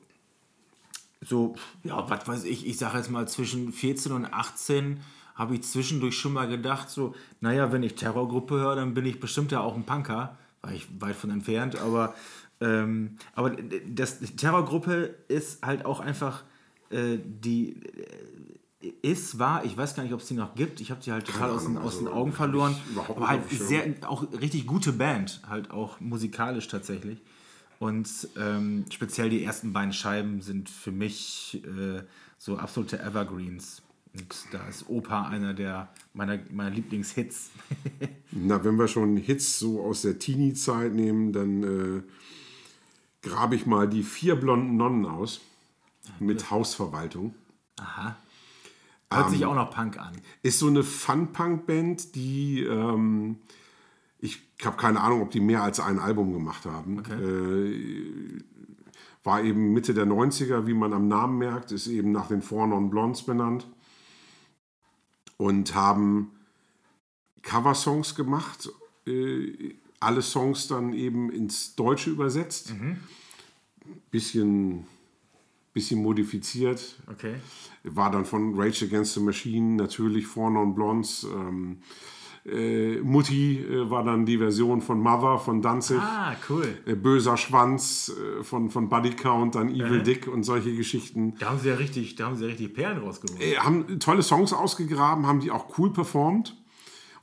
so, 1.20 1.54
ja, 1.84 2.08
was 2.08 2.26
weiß 2.26 2.44
ich, 2.44 2.66
ich 2.66 2.78
sage 2.78 2.98
jetzt 2.98 3.10
mal 3.10 3.28
zwischen 3.28 3.72
14 3.72 4.12
und 4.12 4.26
18 4.26 5.00
habe 5.34 5.54
ich 5.54 5.62
zwischendurch 5.62 6.16
schon 6.16 6.32
mal 6.32 6.48
gedacht, 6.48 6.90
so, 6.90 7.14
naja, 7.40 7.72
wenn 7.72 7.82
ich 7.82 7.94
Terrorgruppe 7.94 8.56
höre, 8.56 8.76
dann 8.76 8.94
bin 8.94 9.06
ich 9.06 9.20
bestimmt 9.20 9.52
ja 9.52 9.60
auch 9.60 9.74
ein 9.74 9.84
Punker. 9.84 10.36
War 10.62 10.72
ich 10.72 10.86
weit 11.00 11.16
von 11.16 11.30
entfernt, 11.30 11.76
aber, 11.76 12.14
ähm, 12.60 13.16
aber 13.34 13.56
das 13.88 14.18
die 14.18 14.36
Terrorgruppe 14.36 15.14
ist 15.28 15.64
halt 15.64 15.86
auch 15.86 16.00
einfach 16.00 16.42
äh, 16.90 17.18
die 17.24 17.76
äh, 18.82 18.92
ist, 19.02 19.38
war, 19.38 19.64
ich 19.64 19.76
weiß 19.76 19.94
gar 19.94 20.02
nicht, 20.02 20.12
ob 20.12 20.20
es 20.20 20.26
die 20.26 20.34
noch 20.34 20.54
gibt. 20.54 20.80
Ich 20.80 20.90
habe 20.90 21.02
sie 21.02 21.12
halt 21.12 21.26
total 21.26 21.50
aus 21.50 21.64
den, 21.64 21.76
aus 21.76 21.98
den 21.98 22.06
also, 22.06 22.18
Augen 22.18 22.32
verloren. 22.32 22.74
Aber 23.08 23.28
halt 23.28 23.42
sehr, 23.50 23.94
auch 24.06 24.24
richtig 24.40 24.66
gute 24.66 24.92
Band, 24.92 25.42
halt 25.48 25.70
auch 25.70 26.00
musikalisch 26.00 26.66
tatsächlich. 26.68 27.20
Und 27.80 28.28
ähm, 28.36 28.84
speziell 28.90 29.30
die 29.30 29.42
ersten 29.42 29.72
beiden 29.72 29.94
Scheiben 29.94 30.42
sind 30.42 30.68
für 30.68 30.92
mich 30.92 31.62
äh, 31.64 32.02
so 32.36 32.58
absolute 32.58 33.00
Evergreens. 33.00 33.80
Und 34.12 34.34
da 34.52 34.68
ist 34.68 34.90
Opa 34.90 35.28
einer 35.28 35.54
der 35.54 35.88
meiner, 36.12 36.38
meiner 36.50 36.68
Lieblingshits. 36.68 37.50
Na, 38.32 38.62
wenn 38.64 38.78
wir 38.78 38.86
schon 38.86 39.16
Hits 39.16 39.58
so 39.58 39.82
aus 39.82 40.02
der 40.02 40.18
Teenie-Zeit 40.18 40.92
nehmen, 40.92 41.32
dann 41.32 41.62
äh, 41.62 42.02
grabe 43.26 43.54
ich 43.54 43.64
mal 43.64 43.88
die 43.88 44.02
vier 44.02 44.36
blonden 44.36 44.76
Nonnen 44.76 45.06
aus 45.06 45.40
mit 46.18 46.50
Hausverwaltung. 46.50 47.34
Aha. 47.76 48.14
Hört 49.10 49.26
Ähm, 49.28 49.32
sich 49.32 49.46
auch 49.46 49.54
noch 49.54 49.70
Punk 49.70 49.98
an. 49.98 50.12
Ist 50.42 50.58
so 50.58 50.66
eine 50.66 50.82
Fun-Punk-Band, 50.82 52.14
die 52.14 52.60
ähm, 52.60 53.38
ich 54.60 54.66
habe 54.66 54.76
keine 54.76 55.00
Ahnung, 55.00 55.22
ob 55.22 55.30
die 55.30 55.40
mehr 55.40 55.62
als 55.62 55.80
ein 55.80 55.98
Album 55.98 56.34
gemacht 56.34 56.66
haben. 56.66 57.02
Äh, 57.10 58.42
war 59.24 59.42
eben 59.42 59.72
Mitte 59.72 59.94
der 59.94 60.04
90er, 60.06 60.66
wie 60.66 60.74
man 60.74 60.92
am 60.92 61.08
Namen 61.08 61.38
merkt, 61.38 61.72
ist 61.72 61.86
eben 61.86 62.12
nach 62.12 62.28
den 62.28 62.42
Four 62.42 62.66
Non 62.66 62.90
Blondes 62.90 63.22
benannt. 63.22 63.66
Und 65.38 65.74
haben 65.74 66.32
Coversongs 67.40 68.14
gemacht, 68.14 68.70
äh, 69.06 69.74
alle 69.98 70.20
Songs 70.20 70.68
dann 70.68 70.92
eben 70.92 71.30
ins 71.30 71.74
Deutsche 71.74 72.10
übersetzt. 72.10 72.74
Bisschen, 74.10 74.86
bisschen 75.72 76.02
modifiziert, 76.02 77.00
Okay. 77.10 77.36
war 77.84 78.10
dann 78.10 78.26
von 78.26 78.60
Rage 78.60 78.84
Against 78.84 79.14
the 79.14 79.20
Machine, 79.20 79.76
natürlich 79.76 80.26
Four 80.26 80.50
Non 80.50 80.74
Blondes. 80.74 81.24
Ähm, 81.24 81.78
äh, 81.78 82.19
Mutti 83.02 83.58
äh, 83.58 83.90
war 83.90 84.02
dann 84.02 84.24
die 84.24 84.38
Version 84.38 84.80
von 84.80 84.98
Mother 85.00 85.38
von 85.38 85.60
Danzig. 85.60 85.98
Ah, 86.00 86.34
cool. 86.48 86.66
Äh, 86.86 86.94
Böser 86.94 87.36
Schwanz 87.36 88.10
äh, 88.10 88.42
von, 88.42 88.70
von 88.70 88.88
Buddy 88.88 89.10
Count, 89.10 89.54
dann 89.56 89.68
Evil 89.68 90.00
Äh. 90.00 90.02
Dick 90.02 90.26
und 90.26 90.42
solche 90.42 90.74
Geschichten. 90.74 91.34
Da 91.38 91.50
haben 91.50 91.58
sie 91.58 91.68
ja 91.68 91.74
richtig, 91.74 92.14
da 92.16 92.26
haben 92.26 92.36
sie 92.36 92.44
ja 92.44 92.48
richtig 92.50 92.72
Perlen 92.74 92.98
rausgeholt. 92.98 93.42
Äh, 93.42 93.56
haben 93.56 94.00
tolle 94.00 94.22
Songs 94.22 94.52
ausgegraben, 94.52 95.26
haben 95.26 95.40
die 95.40 95.50
auch 95.50 95.78
cool 95.78 95.92
performt. 95.92 96.56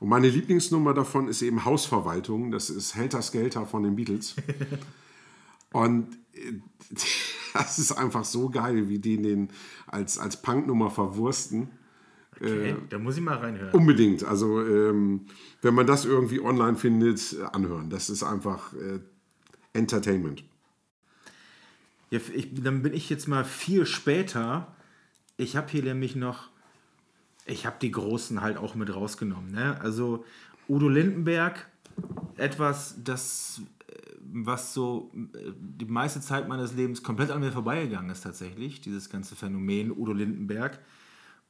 Und 0.00 0.08
meine 0.08 0.28
Lieblingsnummer 0.28 0.94
davon 0.94 1.26
ist 1.26 1.42
eben 1.42 1.64
Hausverwaltung. 1.64 2.52
Das 2.52 2.70
ist 2.70 2.94
Helter 2.94 3.20
Skelter 3.20 3.66
von 3.66 3.82
den 3.82 3.96
Beatles. 3.96 4.36
Und 5.72 6.16
äh, 6.34 6.52
das 7.54 7.78
ist 7.78 7.92
einfach 7.92 8.24
so 8.24 8.48
geil, 8.50 8.88
wie 8.88 8.98
die 8.98 9.20
den 9.20 9.48
als, 9.86 10.18
als 10.18 10.40
Punknummer 10.40 10.90
verwursten. 10.90 11.70
Okay, 12.40 12.76
da 12.88 12.98
muss 12.98 13.16
ich 13.16 13.22
mal 13.22 13.36
reinhören. 13.36 13.72
Unbedingt. 13.72 14.24
Also, 14.24 14.60
ähm, 14.60 15.26
wenn 15.62 15.74
man 15.74 15.86
das 15.86 16.04
irgendwie 16.04 16.40
online 16.40 16.76
findet, 16.76 17.32
äh, 17.32 17.44
anhören. 17.52 17.90
Das 17.90 18.10
ist 18.10 18.22
einfach 18.22 18.72
äh, 18.74 19.00
Entertainment. 19.72 20.44
Ja, 22.10 22.20
ich, 22.34 22.48
dann 22.62 22.82
bin 22.82 22.94
ich 22.94 23.10
jetzt 23.10 23.28
mal 23.28 23.44
viel 23.44 23.86
später. 23.86 24.74
Ich 25.36 25.56
habe 25.56 25.68
hier 25.70 25.82
nämlich 25.82 26.16
noch, 26.16 26.48
ich 27.44 27.66
habe 27.66 27.76
die 27.82 27.90
Großen 27.90 28.40
halt 28.40 28.56
auch 28.56 28.74
mit 28.74 28.94
rausgenommen. 28.94 29.52
Ne? 29.52 29.78
Also 29.80 30.24
Udo 30.68 30.88
Lindenberg, 30.88 31.66
etwas, 32.36 32.96
das, 33.02 33.60
äh, 33.88 33.94
was 34.32 34.74
so 34.74 35.10
äh, 35.34 35.52
die 35.58 35.86
meiste 35.86 36.20
Zeit 36.20 36.48
meines 36.48 36.72
Lebens 36.74 37.02
komplett 37.02 37.30
an 37.30 37.40
mir 37.40 37.52
vorbeigegangen 37.52 38.10
ist 38.10 38.22
tatsächlich, 38.22 38.80
dieses 38.80 39.10
ganze 39.10 39.36
Phänomen 39.36 39.90
Udo 39.90 40.12
Lindenberg. 40.12 40.78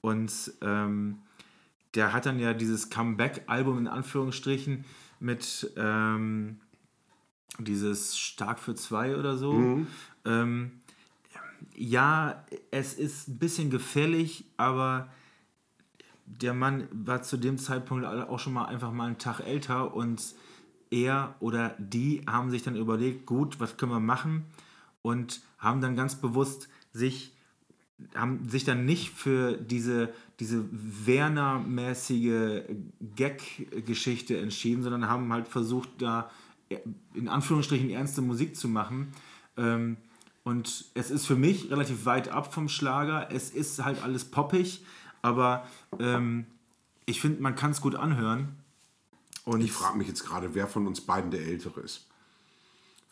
Und 0.01 0.53
ähm, 0.63 1.19
der 1.95 2.13
hat 2.13 2.27
dann 2.27 2.39
ja 2.39 2.55
dieses 2.55 2.91
Comeback-Album 2.91 3.79
in 3.79 3.89
Anführungsstrichen 3.89 4.85
mit 5.21 5.71
ähm, 5.77 6.61
dieses 7.59 8.19
Stark 8.19 8.59
für 8.59 8.75
zwei 8.75 9.17
oder 9.17 9.37
so. 9.37 9.53
Ähm, 10.25 10.73
ja, 11.75 12.45
es 12.71 12.95
ist 12.95 13.29
ein 13.29 13.39
bisschen 13.39 13.71
gefällig, 13.71 14.45
aber 14.57 15.09
der 16.27 16.55
Mann 16.55 16.89
war 16.93 17.23
zu 17.23 17.37
dem 17.37 17.59
Zeitpunkt 17.59 18.05
auch 18.05 18.39
schon 18.39 18.53
mal 18.53 18.67
einfach 18.67 18.93
mal 18.93 19.07
einen 19.07 19.19
Tag 19.19 19.41
älter 19.41 19.95
und 19.95 20.35
er 20.91 21.35
oder 21.41 21.75
die 21.79 22.23
haben 22.27 22.51
sich 22.51 22.63
dann 22.63 22.77
überlegt, 22.77 23.27
gut, 23.27 23.61
was 23.61 23.77
können 23.77 23.93
wir 23.93 24.01
machen 24.01 24.45
und 25.03 25.41
haben 25.59 25.81
dann 25.81 25.97
ganz 25.97 26.17
bewusst 26.17 26.69
sich 26.93 27.33
haben 28.15 28.49
sich 28.49 28.65
dann 28.65 28.85
nicht 28.85 29.11
für 29.11 29.57
diese, 29.57 30.13
diese 30.39 30.65
Werner-mäßige 30.71 32.63
Gag-Geschichte 33.17 34.39
entschieden, 34.39 34.83
sondern 34.83 35.09
haben 35.09 35.33
halt 35.33 35.49
versucht, 35.49 35.89
da 35.99 36.31
in 37.15 37.29
Anführungsstrichen 37.29 37.91
ernste 37.91 38.23
Musik 38.23 38.57
zu 38.57 38.69
machen. 38.69 39.13
Ähm, 39.57 39.97
und 40.45 40.87
es 40.95 41.11
ist 41.11 41.27
für 41.27 41.37
mich 41.37 41.71
relativ 41.71 42.05
weit 42.07 42.29
ab 42.29 42.55
vom 42.55 42.69
Schlager. 42.69 43.29
Es 43.33 43.51
ist 43.51 43.85
halt 43.85 44.03
alles 44.03 44.25
poppig, 44.25 44.85
aber 45.21 45.67
ähm, 45.99 46.47
ich 47.05 47.21
finde, 47.21 47.43
man 47.43 47.55
kann 47.55 47.73
es 47.73 47.81
gut 47.81 47.95
anhören. 47.95 48.57
Und 49.45 49.63
Ich 49.63 49.73
frage 49.73 49.99
mich 49.99 50.09
jetzt 50.09 50.25
gerade, 50.25 50.55
wer 50.55 50.67
von 50.67 50.87
uns 50.87 51.01
beiden 51.01 51.31
der 51.31 51.41
Ältere 51.41 51.81
ist. 51.81 52.07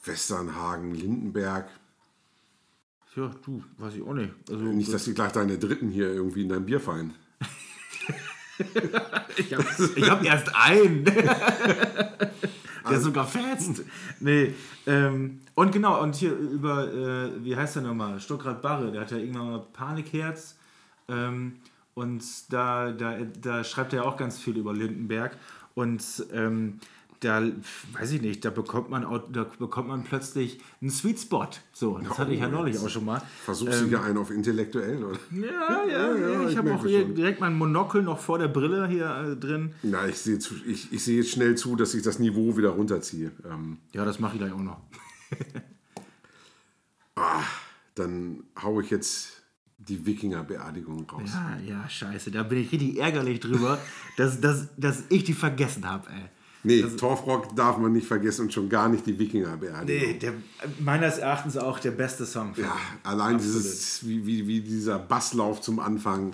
Westernhagen, 0.04 0.94
Lindenberg. 0.94 1.68
Ja, 3.16 3.30
du, 3.44 3.62
weiß 3.78 3.94
ich 3.94 4.02
auch 4.02 4.12
nicht. 4.12 4.32
Also, 4.50 4.62
Nicht, 4.62 4.92
dass 4.92 5.04
die 5.04 5.14
gleich 5.14 5.32
deine 5.32 5.58
Dritten 5.58 5.88
hier 5.90 6.12
irgendwie 6.12 6.42
in 6.42 6.50
deinem 6.50 6.66
Bier 6.66 6.80
fallen. 6.80 7.14
ich 9.38 9.54
habe 9.54 10.10
hab 10.10 10.24
erst 10.24 10.54
einen. 10.54 11.04
Der 12.88 13.00
sogar 13.00 13.26
fetzt. 13.26 13.82
Nee, 14.20 14.54
ähm, 14.86 15.40
und 15.54 15.72
genau, 15.72 16.00
und 16.02 16.14
hier 16.14 16.36
über, 16.36 16.86
äh, 16.92 17.44
wie 17.44 17.56
heißt 17.56 17.76
der 17.76 17.82
nochmal? 17.82 18.20
Stuckrad 18.20 18.62
Barre, 18.62 18.92
der 18.92 19.00
hat 19.00 19.10
ja 19.10 19.16
irgendwann 19.16 19.50
mal 19.50 19.66
Panikherz. 19.72 20.56
Ähm, 21.08 21.56
und 21.94 22.22
da, 22.52 22.92
da, 22.92 23.18
da 23.40 23.64
schreibt 23.64 23.92
er 23.92 24.04
auch 24.04 24.16
ganz 24.16 24.38
viel 24.38 24.56
über 24.56 24.72
Lindenberg. 24.72 25.36
Und 25.74 26.02
ähm, 26.32 26.78
da, 27.20 27.42
weiß 27.92 28.12
ich 28.12 28.22
nicht, 28.22 28.44
da 28.44 28.50
bekommt 28.50 28.90
man, 28.90 29.04
auch, 29.04 29.22
da 29.32 29.44
bekommt 29.58 29.88
man 29.88 30.04
plötzlich 30.04 30.58
einen 30.80 30.90
Sweet 30.90 31.20
Spot. 31.20 31.48
So, 31.72 31.98
das 31.98 32.18
hatte 32.18 32.32
ich 32.32 32.40
ja 32.40 32.48
neulich 32.48 32.78
auch 32.78 32.88
schon 32.88 33.04
mal. 33.04 33.22
Versuchst 33.44 33.82
du 33.82 33.86
hier 33.86 34.02
einen 34.02 34.18
auf 34.18 34.30
intellektuell, 34.30 35.04
oder? 35.04 35.18
Ja, 35.32 35.84
ja, 35.90 36.16
ja, 36.16 36.42
ich 36.42 36.50
ich 36.50 36.56
habe 36.56 36.74
auch 36.74 36.84
hier 36.84 37.04
direkt 37.04 37.40
mein 37.40 37.54
Monokel 37.54 38.02
noch 38.02 38.18
vor 38.18 38.38
der 38.38 38.48
Brille 38.48 38.86
hier 38.88 39.32
äh, 39.32 39.36
drin. 39.36 39.74
Na, 39.82 40.06
ich 40.06 40.18
sehe, 40.18 40.38
ich, 40.66 40.92
ich 40.92 41.04
sehe 41.04 41.18
jetzt 41.18 41.30
schnell 41.30 41.54
zu, 41.54 41.76
dass 41.76 41.94
ich 41.94 42.02
das 42.02 42.18
Niveau 42.18 42.56
wieder 42.56 42.70
runterziehe. 42.70 43.32
Ähm, 43.44 43.78
Ja, 43.92 44.04
das 44.04 44.18
mache 44.18 44.34
ich 44.34 44.40
gleich 44.40 44.52
auch 44.52 44.60
noch. 44.60 44.80
dann 47.94 48.44
haue 48.62 48.82
ich 48.82 48.90
jetzt 48.90 49.42
die 49.78 50.04
Wikinger-Beerdigung 50.06 51.08
raus. 51.10 51.30
Ja, 51.34 51.58
ja, 51.58 51.88
scheiße. 51.88 52.30
Da 52.30 52.42
bin 52.42 52.58
ich 52.58 52.72
richtig 52.72 52.98
ärgerlich 52.98 53.40
drüber, 53.40 53.78
dass, 54.16 54.40
dass, 54.40 54.68
dass 54.76 55.04
ich 55.08 55.24
die 55.24 55.34
vergessen 55.34 55.88
habe, 55.88 56.08
ey. 56.10 56.28
Nee, 56.66 56.82
Torfrock 56.82 57.54
darf 57.54 57.78
man 57.78 57.92
nicht 57.92 58.08
vergessen 58.08 58.42
und 58.42 58.52
schon 58.52 58.68
gar 58.68 58.88
nicht 58.88 59.06
die 59.06 59.16
Wikinger-Beerdigung. 59.16 59.84
Nee, 59.84 60.18
der, 60.18 60.32
meines 60.80 61.18
Erachtens 61.18 61.56
auch 61.56 61.78
der 61.78 61.92
beste 61.92 62.26
Song. 62.26 62.54
Ja, 62.56 62.76
allein 63.04 63.36
Absolut. 63.36 63.62
dieses, 63.62 64.04
wie, 64.04 64.26
wie, 64.26 64.48
wie 64.48 64.60
dieser 64.60 64.98
Basslauf 64.98 65.60
zum 65.60 65.78
Anfang. 65.78 66.32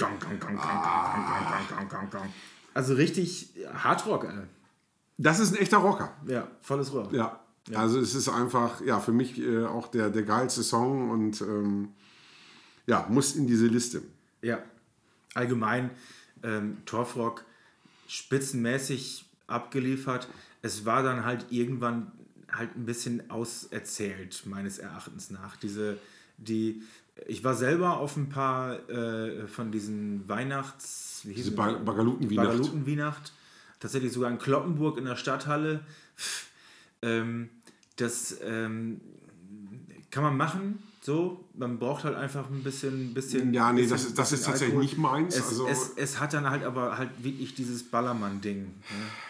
Also 2.72 2.94
richtig 2.94 3.50
Hardrock, 3.74 4.24
ey. 4.24 4.30
Das 5.18 5.38
ist 5.38 5.52
ein 5.52 5.58
echter 5.60 5.76
Rocker. 5.76 6.16
Ja, 6.26 6.48
volles 6.62 6.94
Rohr. 6.94 7.12
Ja. 7.12 7.38
Also 7.74 8.00
es 8.00 8.14
ist 8.14 8.30
einfach, 8.30 8.80
ja, 8.80 9.00
für 9.00 9.12
mich 9.12 9.38
äh, 9.38 9.66
auch 9.66 9.88
der, 9.88 10.08
der 10.08 10.22
geilste 10.22 10.62
Song 10.62 11.10
und 11.10 11.42
ähm, 11.42 11.90
ja, 12.86 13.06
muss 13.10 13.36
in 13.36 13.46
diese 13.46 13.66
Liste. 13.66 14.02
Ja, 14.40 14.60
allgemein 15.34 15.90
ähm, 16.42 16.78
Torfrock 16.86 17.44
spitzenmäßig 18.08 19.26
abgeliefert. 19.52 20.28
Es 20.62 20.84
war 20.84 21.02
dann 21.02 21.24
halt 21.24 21.46
irgendwann 21.50 22.10
halt 22.50 22.76
ein 22.76 22.84
bisschen 22.84 23.30
auserzählt, 23.30 24.44
meines 24.46 24.78
Erachtens 24.78 25.30
nach. 25.30 25.56
Diese, 25.56 25.98
die, 26.36 26.82
ich 27.26 27.44
war 27.44 27.54
selber 27.54 27.98
auf 27.98 28.16
ein 28.16 28.28
paar 28.28 28.88
äh, 28.90 29.46
von 29.46 29.70
diesen 29.72 30.28
Weihnachts... 30.28 31.20
Wie 31.24 31.34
Diese 31.34 31.50
hießen 31.50 31.56
Ba- 31.56 31.72
die? 31.72 31.84
Bagalutenweihnacht. 31.84 32.48
Bagalutenweihnacht. 32.48 33.32
Tatsächlich 33.80 34.12
sogar 34.12 34.30
in 34.30 34.38
Kloppenburg 34.38 34.98
in 34.98 35.04
der 35.04 35.16
Stadthalle. 35.16 35.80
Ähm, 37.00 37.48
das 37.96 38.38
ähm, 38.44 39.00
kann 40.10 40.22
man 40.22 40.36
machen, 40.36 40.82
so. 41.04 41.44
Man 41.54 41.78
braucht 41.78 42.04
halt 42.04 42.14
einfach 42.16 42.48
ein 42.48 42.62
bisschen. 42.62 43.12
bisschen 43.12 43.52
Ja, 43.52 43.72
nee, 43.72 43.82
bisschen, 43.82 43.90
das 43.96 44.04
ist- 44.06 44.18
das 44.18 44.32
ist 44.32 44.44
tatsächlich 44.44 44.68
Alkohol. 44.76 44.82
nicht 44.84 44.98
meins, 44.98 45.36
Es, 45.36 45.48
also- 45.48 45.66
es, 45.66 45.90
es 45.96 46.20
hat 46.20 46.32
dann 46.32 46.48
halt 46.48 46.62
aber 46.64 46.96
halt 46.96 47.10
wirklich 47.22 47.54
dieses 47.54 47.82
Ballermann-Ding. 47.82 48.62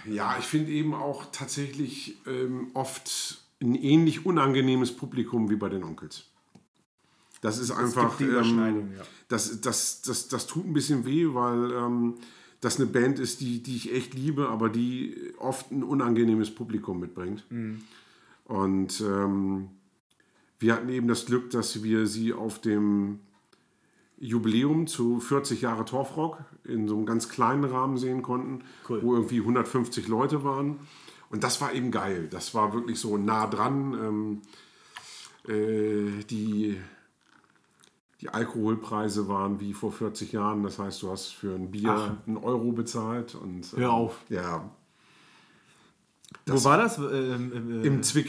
Ne? 0.06 0.14
Ja, 0.14 0.36
ich 0.38 0.44
finde 0.44 0.70
eben 0.72 0.94
auch 0.94 1.26
tatsächlich 1.32 2.16
ähm, 2.26 2.68
oft 2.74 3.42
ein 3.60 3.74
ähnlich 3.74 4.26
unangenehmes 4.26 4.94
Publikum 4.94 5.48
wie 5.50 5.56
bei 5.56 5.68
den 5.68 5.82
Onkels. 5.84 6.24
Das 7.40 7.58
ist 7.58 7.70
einfach. 7.72 8.20
ähm, 8.20 8.92
ja. 8.96 9.02
das, 9.28 9.60
das, 9.60 10.02
das, 10.02 10.28
das 10.28 10.46
tut 10.46 10.64
ein 10.66 10.72
bisschen 10.72 11.04
weh, 11.04 11.26
weil 11.32 11.72
ähm, 11.72 12.14
das 12.60 12.76
eine 12.76 12.86
Band 12.86 13.18
ist, 13.18 13.40
die, 13.40 13.62
die 13.62 13.74
ich 13.76 13.92
echt 13.92 14.14
liebe, 14.14 14.48
aber 14.48 14.68
die 14.68 15.32
oft 15.38 15.72
ein 15.72 15.82
unangenehmes 15.82 16.54
Publikum 16.54 17.00
mitbringt. 17.00 17.44
Mhm. 17.50 17.82
Und 18.44 19.00
ähm, 19.00 19.70
wir 20.62 20.74
hatten 20.74 20.88
eben 20.88 21.08
das 21.08 21.26
Glück, 21.26 21.50
dass 21.50 21.82
wir 21.82 22.06
sie 22.06 22.32
auf 22.32 22.60
dem 22.60 23.18
Jubiläum 24.18 24.86
zu 24.86 25.18
40 25.18 25.62
Jahre 25.62 25.84
Torfrock 25.84 26.38
in 26.64 26.86
so 26.86 26.96
einem 26.96 27.06
ganz 27.06 27.28
kleinen 27.28 27.64
Rahmen 27.64 27.96
sehen 27.96 28.22
konnten, 28.22 28.62
Cool. 28.88 29.02
wo 29.02 29.14
irgendwie 29.14 29.40
150 29.40 30.06
Leute 30.08 30.44
waren. 30.44 30.78
Und 31.30 31.42
das 31.42 31.60
war 31.60 31.72
eben 31.72 31.90
geil. 31.90 32.28
Das 32.30 32.54
war 32.54 32.72
wirklich 32.72 33.00
so 33.00 33.16
nah 33.16 33.46
dran. 33.48 34.40
Ähm, 35.48 35.52
äh, 35.52 36.22
die, 36.24 36.78
die 38.20 38.28
Alkoholpreise 38.28 39.26
waren 39.28 39.58
wie 39.58 39.72
vor 39.72 39.90
40 39.90 40.30
Jahren. 40.30 40.62
Das 40.62 40.78
heißt, 40.78 41.02
du 41.02 41.10
hast 41.10 41.28
für 41.30 41.54
ein 41.54 41.70
Bier 41.72 41.90
Ach. 41.90 42.26
einen 42.28 42.36
Euro 42.36 42.70
bezahlt. 42.72 43.34
Und, 43.34 43.72
Hör 43.74 43.92
auf. 43.92 44.18
Ja, 44.28 44.70
Wo 46.46 46.62
war 46.64 46.76
das? 46.78 46.98
Ähm, 46.98 47.80
äh, 47.82 47.86
im 47.86 48.02
Zwick 48.04 48.28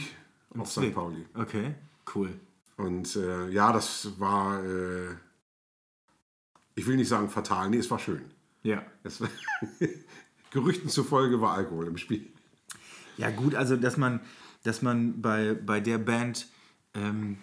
auf 0.58 0.72
Zwick. 0.72 0.90
St. 0.90 0.96
Pauli. 0.96 1.26
Okay, 1.36 1.76
cool. 2.16 2.40
Und 2.78 3.16
äh, 3.16 3.50
ja, 3.50 3.72
das 3.72 4.20
war, 4.20 4.64
äh, 4.64 5.16
ich 6.76 6.88
will 6.88 6.96
nicht 6.96 7.08
sagen 7.08 7.30
fatal, 7.30 7.70
nee, 7.70 7.78
es 7.78 7.90
war 7.92 8.00
schön. 8.00 8.24
Ja. 8.64 8.84
Es 9.04 9.22
war 9.22 9.30
Gerüchten 10.52 10.90
zufolge 10.90 11.42
war 11.42 11.54
Alkohol 11.54 11.88
im 11.88 11.98
Spiel. 11.98 12.32
Ja, 13.18 13.30
gut, 13.30 13.56
also 13.56 13.76
dass 13.76 13.98
man, 13.98 14.22
dass 14.64 14.82
man 14.82 15.22
bei, 15.22 15.54
bei 15.54 15.80
der 15.80 15.98
Band, 15.98 16.48
ähm, 16.94 17.38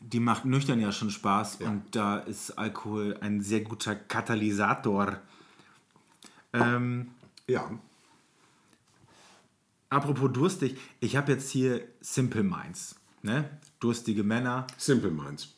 die 0.00 0.20
macht 0.20 0.44
nüchtern 0.44 0.80
ja 0.80 0.92
schon 0.92 1.10
Spaß 1.10 1.56
und 1.56 1.94
da 1.94 2.18
ist 2.18 2.52
Alkohol 2.52 3.16
ein 3.20 3.40
sehr 3.40 3.60
guter 3.60 3.94
Katalysator. 3.94 5.20
Ähm, 6.52 7.08
Ja, 7.46 7.70
apropos 9.88 10.32
durstig, 10.32 10.78
ich 11.00 11.16
habe 11.16 11.32
jetzt 11.32 11.50
hier 11.50 11.82
Simple 12.00 12.42
Minds. 12.42 12.96
Ne? 13.26 13.50
Durstige 13.80 14.22
Männer. 14.22 14.68
Simple 14.78 15.10
Minds. 15.10 15.48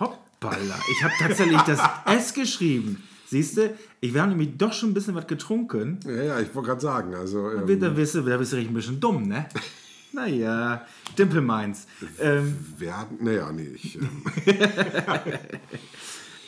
Hoppala, 0.00 0.80
ich 0.90 1.04
habe 1.04 1.14
tatsächlich 1.16 1.60
das 1.62 1.80
S 2.06 2.34
geschrieben. 2.34 3.00
Siehst 3.26 3.56
du, 3.56 3.72
ich 4.00 4.16
habe 4.16 4.30
nämlich 4.30 4.56
doch 4.58 4.72
schon 4.72 4.90
ein 4.90 4.94
bisschen 4.94 5.14
was 5.14 5.28
getrunken. 5.28 6.00
Ja, 6.04 6.22
ja, 6.22 6.40
ich 6.40 6.52
wollte 6.54 6.70
gerade 6.70 6.80
sagen, 6.80 7.14
also 7.14 7.50
Da 7.50 7.60
ähm, 7.62 7.94
bist 7.94 8.16
du, 8.16 8.22
da 8.22 8.36
bist 8.36 8.52
du 8.52 8.56
richtig 8.56 8.72
ein 8.72 8.74
bisschen 8.74 9.00
dumm, 9.00 9.28
ne? 9.28 9.48
Naja, 10.12 10.86
Dimple 11.18 11.40
Minds. 11.40 11.88
Ähm, 12.20 12.56
werden, 12.78 13.18
naja, 13.20 13.50
nee, 13.50 13.70
ich, 13.74 13.96
ähm, 13.96 14.22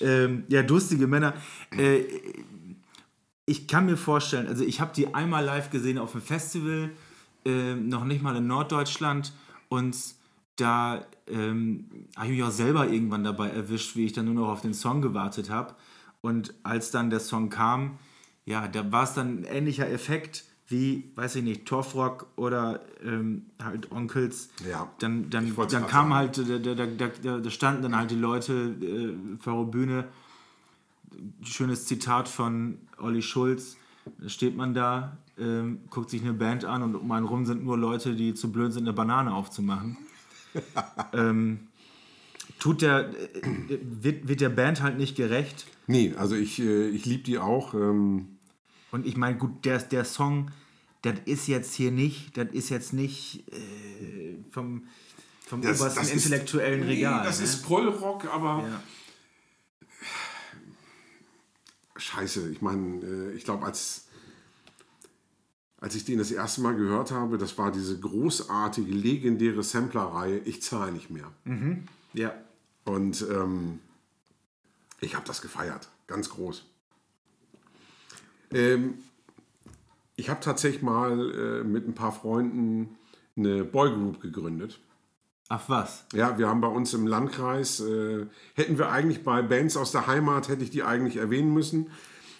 ähm, 0.00 0.44
ja, 0.46 0.62
durstige 0.62 1.08
Männer. 1.08 1.34
Äh, 1.76 2.04
ich 3.44 3.66
kann 3.66 3.86
mir 3.86 3.96
vorstellen, 3.96 4.46
also 4.46 4.64
ich 4.64 4.80
habe 4.80 4.92
die 4.94 5.12
einmal 5.14 5.44
live 5.44 5.70
gesehen 5.70 5.98
auf 5.98 6.12
dem 6.12 6.22
Festival, 6.22 6.90
äh, 7.46 7.74
noch 7.74 8.04
nicht 8.04 8.22
mal 8.22 8.36
in 8.36 8.46
Norddeutschland 8.46 9.32
und 9.68 9.96
da 10.56 11.04
ähm, 11.28 11.86
habe 12.16 12.26
ich 12.28 12.32
mich 12.32 12.42
auch 12.42 12.50
selber 12.50 12.88
irgendwann 12.88 13.24
dabei 13.24 13.48
erwischt, 13.50 13.96
wie 13.96 14.06
ich 14.06 14.12
dann 14.12 14.26
nur 14.26 14.34
noch 14.34 14.48
auf 14.48 14.62
den 14.62 14.74
Song 14.74 15.02
gewartet 15.02 15.50
habe. 15.50 15.74
Und 16.22 16.54
als 16.62 16.90
dann 16.90 17.10
der 17.10 17.20
Song 17.20 17.50
kam, 17.50 17.98
ja, 18.46 18.66
da 18.66 18.90
war 18.90 19.04
es 19.04 19.14
dann 19.14 19.40
ein 19.40 19.44
ähnlicher 19.44 19.88
Effekt 19.88 20.44
wie, 20.68 21.12
weiß 21.14 21.36
ich 21.36 21.44
nicht, 21.44 21.66
Torfrock 21.66 22.26
oder 22.34 22.80
ähm, 23.04 23.46
halt 23.62 23.92
Onkels. 23.92 24.50
Ja, 24.68 24.90
Dann, 24.98 25.30
dann, 25.30 25.54
dann 25.54 25.86
kam 25.86 26.12
halt, 26.12 26.38
da, 26.38 26.58
da, 26.58 26.74
da, 26.74 26.86
da, 26.86 27.38
da 27.38 27.50
standen 27.50 27.82
dann 27.82 27.96
halt 27.96 28.10
die 28.10 28.16
Leute 28.16 28.74
äh, 28.82 29.38
vor 29.38 29.64
der 29.64 29.70
Bühne. 29.70 30.08
Schönes 31.42 31.86
Zitat 31.86 32.28
von 32.28 32.78
Olli 32.98 33.22
Schulz. 33.22 33.76
Steht 34.26 34.56
man 34.56 34.74
da, 34.74 35.18
ähm, 35.38 35.80
guckt 35.90 36.10
sich 36.10 36.22
eine 36.22 36.32
Band 36.32 36.64
an 36.64 36.82
und 36.82 36.94
um 36.94 37.10
einen 37.12 37.26
rum 37.26 37.44
sind 37.46 37.64
nur 37.64 37.76
Leute, 37.78 38.14
die 38.14 38.34
zu 38.34 38.50
blöd 38.52 38.72
sind, 38.72 38.84
eine 38.84 38.92
Banane 38.92 39.34
aufzumachen. 39.34 39.96
ähm, 41.12 41.68
tut 42.58 42.82
der, 42.82 43.10
äh, 43.10 43.78
wird, 43.82 44.28
wird 44.28 44.40
der 44.40 44.48
Band 44.48 44.82
halt 44.82 44.96
nicht 44.98 45.16
gerecht. 45.16 45.66
nee, 45.86 46.14
also 46.16 46.34
ich, 46.34 46.58
äh, 46.60 46.88
ich 46.88 47.04
liebe 47.04 47.22
die 47.24 47.38
auch. 47.38 47.74
Ähm, 47.74 48.28
Und 48.90 49.06
ich 49.06 49.16
meine, 49.16 49.36
gut, 49.36 49.64
der, 49.64 49.78
der 49.78 50.04
Song, 50.04 50.50
das 51.02 51.14
ist 51.26 51.46
jetzt 51.48 51.74
hier 51.74 51.90
nicht, 51.92 52.36
das 52.36 52.48
ist 52.52 52.70
jetzt 52.70 52.92
nicht 52.92 53.44
äh, 53.52 54.36
vom, 54.50 54.84
vom 55.46 55.60
das, 55.62 55.80
obersten 55.80 56.00
das 56.00 56.12
ist- 56.14 56.24
intellektuellen 56.26 56.80
nee, 56.80 56.94
Regal. 56.94 57.24
Das 57.24 57.38
ne? 57.38 57.44
ist 57.44 57.62
Prollrock, 57.64 58.24
aber 58.32 58.64
ja. 58.66 58.82
Scheiße. 61.96 62.50
Ich 62.50 62.62
meine, 62.62 63.02
äh, 63.04 63.32
ich 63.32 63.44
glaube, 63.44 63.64
als, 63.64 64.06
als 65.80 65.94
ich 65.94 66.04
den 66.04 66.18
das 66.18 66.30
erste 66.30 66.60
Mal 66.60 66.74
gehört 66.76 67.10
habe, 67.10 67.38
das 67.38 67.56
war 67.58 67.72
diese 67.72 67.98
großartige, 67.98 68.92
legendäre 68.92 69.62
Samplerreihe 69.62 70.38
Ich 70.38 70.62
zahle 70.62 70.92
nicht 70.92 71.10
mehr. 71.10 71.30
ja. 72.12 72.34
Und 72.84 73.26
ähm, 73.30 73.80
ich 75.00 75.16
habe 75.16 75.26
das 75.26 75.42
gefeiert, 75.42 75.88
ganz 76.06 76.30
groß. 76.30 76.64
Ähm, 78.52 78.94
ich 80.14 80.30
habe 80.30 80.40
tatsächlich 80.40 80.82
mal 80.82 81.60
äh, 81.62 81.64
mit 81.64 81.86
ein 81.86 81.94
paar 81.94 82.12
Freunden 82.12 82.96
eine 83.36 83.64
Boygroup 83.64 84.20
gegründet. 84.20 84.78
Ach 85.48 85.62
was? 85.68 86.04
Ja, 86.12 86.38
wir 86.38 86.48
haben 86.48 86.60
bei 86.60 86.68
uns 86.68 86.92
im 86.92 87.06
Landkreis, 87.06 87.80
äh, 87.80 88.26
hätten 88.54 88.78
wir 88.78 88.90
eigentlich 88.90 89.22
bei 89.22 89.42
Bands 89.42 89.76
aus 89.76 89.92
der 89.92 90.06
Heimat, 90.08 90.48
hätte 90.48 90.64
ich 90.64 90.70
die 90.70 90.82
eigentlich 90.82 91.16
erwähnen 91.18 91.52
müssen. 91.54 91.90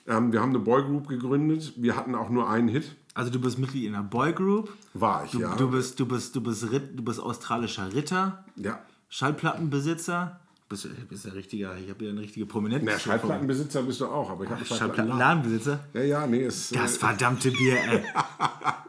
Ähm, 0.09 0.33
wir 0.33 0.41
haben 0.41 0.51
eine 0.51 0.59
Boygroup 0.59 1.09
gegründet. 1.09 1.73
Wir 1.77 1.97
hatten 1.97 2.15
auch 2.15 2.31
nur 2.31 2.49
einen 2.49 2.69
Hit. 2.69 2.97
Also 3.15 3.31
du 3.31 3.41
bist 3.41 3.59
Mitglied 3.59 3.85
in 3.85 3.95
einer 3.95 4.05
Boygroup. 4.05 4.73
War 4.93 5.25
ich, 5.25 5.31
Du, 5.31 5.41
ja. 5.41 5.55
du, 5.55 5.71
bist, 5.71 5.99
du, 6.01 6.07
bist, 6.07 6.35
du, 6.37 6.41
bist 6.41 6.71
Ritt, 6.71 6.99
du 6.99 7.03
bist 7.03 7.21
australischer 7.21 7.93
Ritter, 7.95 8.45
ja. 8.57 8.79
Schallplattenbesitzer. 9.09 10.41
Bist, 10.69 10.89
bist 11.09 11.25
ja 11.25 11.33
richtiger, 11.33 11.77
ich 11.79 11.89
habe 11.89 12.05
ja 12.05 12.11
eine 12.11 12.21
richtige 12.21 12.45
Prominenz. 12.45 12.83
Na, 12.85 12.99
Schallplattenbesitzer 12.99 13.85
bist 13.85 14.01
du 14.01 14.07
auch, 14.07 14.31
aber 14.31 14.45
ich 14.45 14.51
habe. 14.51 14.65
Schallplattenladenbesitzer. 14.65 15.79
Ja, 15.95 16.03
ja, 16.03 16.27
nee, 16.27 16.45
ist. 16.45 16.75
Das 16.75 16.97
äh, 16.97 16.99
verdammte 16.99 17.53
Bier, 17.53 17.77
ey. 17.77 18.03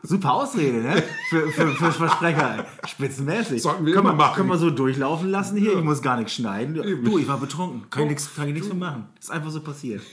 Super 0.01 0.33
Ausrede, 0.33 0.81
ne? 0.81 1.03
Für, 1.29 1.47
für, 1.51 1.67
für 1.67 1.91
Versprecher, 1.91 2.57
ey. 2.57 2.87
Spitzenmäßig. 2.87 3.61
Sollten 3.61 3.85
wir 3.85 3.93
können 3.93 4.17
machen. 4.17 4.37
Können 4.37 4.49
wir 4.49 4.57
so 4.57 4.71
durchlaufen 4.71 5.29
lassen 5.29 5.55
hier? 5.57 5.77
Ich 5.77 5.83
muss 5.83 6.01
gar 6.01 6.17
nichts 6.17 6.33
schneiden. 6.33 6.73
Du, 7.03 7.19
ich 7.19 7.27
war 7.27 7.39
betrunken. 7.39 7.87
Kann 7.91 8.03
ich 8.03 8.09
nichts, 8.09 8.31
ich 8.35 8.53
nichts 8.53 8.67
mehr 8.69 8.77
machen. 8.77 9.09
Ist 9.19 9.29
einfach 9.29 9.51
so 9.51 9.61
passiert. 9.61 10.01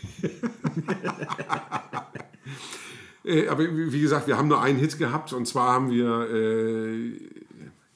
Äh, 3.26 3.48
aber 3.48 3.64
wie 3.64 4.00
gesagt, 4.02 4.26
wir 4.26 4.36
haben 4.36 4.48
nur 4.48 4.60
einen 4.60 4.78
Hit 4.78 4.98
gehabt 4.98 5.32
und 5.32 5.46
zwar 5.46 5.72
haben 5.72 5.90
wir 5.90 6.28
äh, 6.30 7.18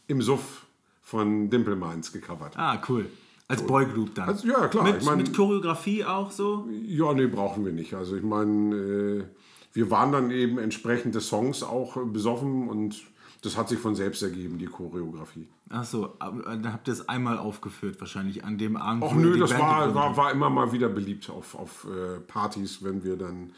im 0.06 0.22
Suff 0.22 0.64
von 1.02 1.50
Dimple 1.50 1.76
Minds 1.76 2.12
gecovert. 2.14 2.56
Ah, 2.56 2.80
cool. 2.88 3.10
Als 3.50 3.62
Boygroup 3.62 4.14
dann. 4.14 4.28
Also, 4.28 4.46
ja, 4.46 4.68
klar, 4.68 4.84
Mit, 4.84 4.98
ich 4.98 5.04
mein- 5.04 5.16
mit 5.16 5.34
Choreografie 5.34 6.04
auch 6.04 6.30
so? 6.30 6.68
Ja, 6.86 7.14
nee, 7.14 7.26
brauchen 7.26 7.64
wir 7.64 7.72
nicht. 7.72 7.94
Also 7.94 8.14
ich 8.16 8.22
meine, 8.22 8.76
äh, 8.76 9.24
wir 9.72 9.90
waren 9.90 10.12
dann 10.12 10.30
eben 10.30 10.58
entsprechend 10.58 11.14
des 11.14 11.28
Songs 11.28 11.62
auch 11.62 11.96
äh, 11.96 12.04
besoffen 12.04 12.68
und 12.68 12.96
das 13.42 13.56
hat 13.56 13.70
sich 13.70 13.78
von 13.78 13.94
selbst 13.94 14.22
ergeben, 14.22 14.58
die 14.58 14.66
Choreografie. 14.66 15.48
Ach 15.70 15.84
so, 15.84 16.14
aber 16.18 16.42
dann 16.42 16.72
habt 16.72 16.88
ihr 16.88 16.92
es 16.92 17.08
einmal 17.08 17.38
aufgeführt 17.38 17.98
wahrscheinlich 18.00 18.44
an 18.44 18.58
dem 18.58 18.76
Abend. 18.76 19.02
Ach 19.06 19.14
nö, 19.14 19.38
das 19.38 19.50
Band 19.50 19.62
war, 19.62 19.94
war, 19.94 20.16
war 20.16 20.32
immer 20.32 20.50
mal 20.50 20.72
wieder 20.72 20.88
beliebt 20.90 21.30
auf, 21.30 21.54
auf 21.54 21.86
äh, 21.86 22.20
Partys, 22.20 22.82
wenn 22.82 23.02
wir 23.02 23.16
dann 23.16 23.52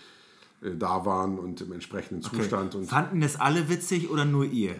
äh, 0.63 0.77
da 0.77 1.05
waren 1.05 1.37
und 1.39 1.61
im 1.63 1.73
entsprechenden 1.73 2.23
Zustand. 2.23 2.77
Und 2.77 2.87
Fanden 2.87 3.21
das 3.23 3.41
alle 3.41 3.69
witzig 3.69 4.09
oder 4.11 4.25
nur 4.25 4.45
ihr? 4.45 4.77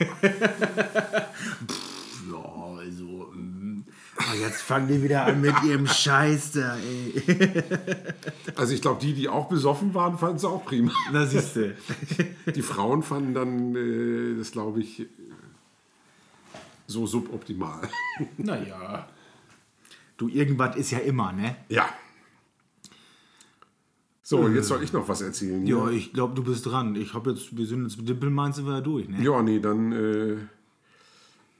Aber 4.26 4.36
jetzt 4.36 4.62
fangen 4.62 4.88
die 4.88 5.02
wieder 5.02 5.26
an 5.26 5.40
mit 5.40 5.54
ihrem 5.64 5.86
Scheiß 5.86 6.52
da, 6.52 6.76
ey. 6.76 7.22
also 8.56 8.72
ich 8.72 8.80
glaube, 8.80 9.00
die, 9.00 9.12
die 9.12 9.28
auch 9.28 9.48
besoffen 9.48 9.92
waren, 9.94 10.18
fanden 10.18 10.36
es 10.36 10.44
auch 10.44 10.64
prima. 10.64 10.92
Na 11.12 11.26
siehst 11.26 11.56
du. 11.56 11.76
Die 12.54 12.62
Frauen 12.62 13.02
fanden 13.02 13.34
dann 13.34 13.74
äh, 13.74 14.36
das, 14.38 14.52
glaube 14.52 14.80
ich, 14.80 15.00
äh, 15.00 15.06
so 16.86 17.06
suboptimal. 17.06 17.88
Naja. 18.36 19.08
Du, 20.16 20.28
irgendwas 20.28 20.76
ist 20.76 20.90
ja 20.92 20.98
immer, 20.98 21.32
ne? 21.32 21.56
ja. 21.68 21.88
So, 24.26 24.48
jetzt 24.48 24.68
soll 24.68 24.82
ich 24.82 24.90
noch 24.94 25.06
was 25.06 25.20
erzählen. 25.20 25.66
Ja, 25.66 25.90
ich 25.90 26.14
glaube, 26.14 26.34
du 26.34 26.42
bist 26.42 26.64
dran. 26.64 26.96
Ich 26.96 27.12
habe 27.12 27.32
jetzt, 27.32 27.54
wir 27.54 27.66
sind 27.66 27.82
jetzt 27.82 27.98
mit 27.98 28.08
Dimpelmein 28.08 28.54
sind 28.54 28.64
wir 28.64 28.76
ja 28.76 28.80
durch, 28.80 29.06
ne? 29.06 29.22
Ja, 29.22 29.42
nee, 29.42 29.60
dann 29.60 29.92
äh, 29.92 30.36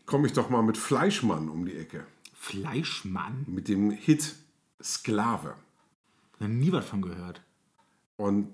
komme 0.07 0.27
ich 0.27 0.33
doch 0.33 0.49
mal 0.49 0.63
mit 0.63 0.79
Fleischmann 0.79 1.51
um 1.51 1.67
die 1.67 1.77
Ecke. 1.77 2.07
Fleischmann? 2.45 3.45
Mit 3.47 3.69
dem 3.69 3.91
Hit 3.91 4.35
Sklave. 4.83 5.55
Noch 6.41 6.49
nie 6.49 6.73
was 6.73 6.85
von 6.87 7.01
gehört. 7.03 7.41
Und 8.17 8.49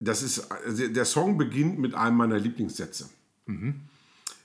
das 0.00 0.22
ist, 0.22 0.50
also 0.50 0.86
der 0.88 1.04
Song 1.04 1.38
beginnt 1.38 1.78
mit 1.78 1.94
einem 1.94 2.16
meiner 2.16 2.38
Lieblingssätze. 2.38 3.08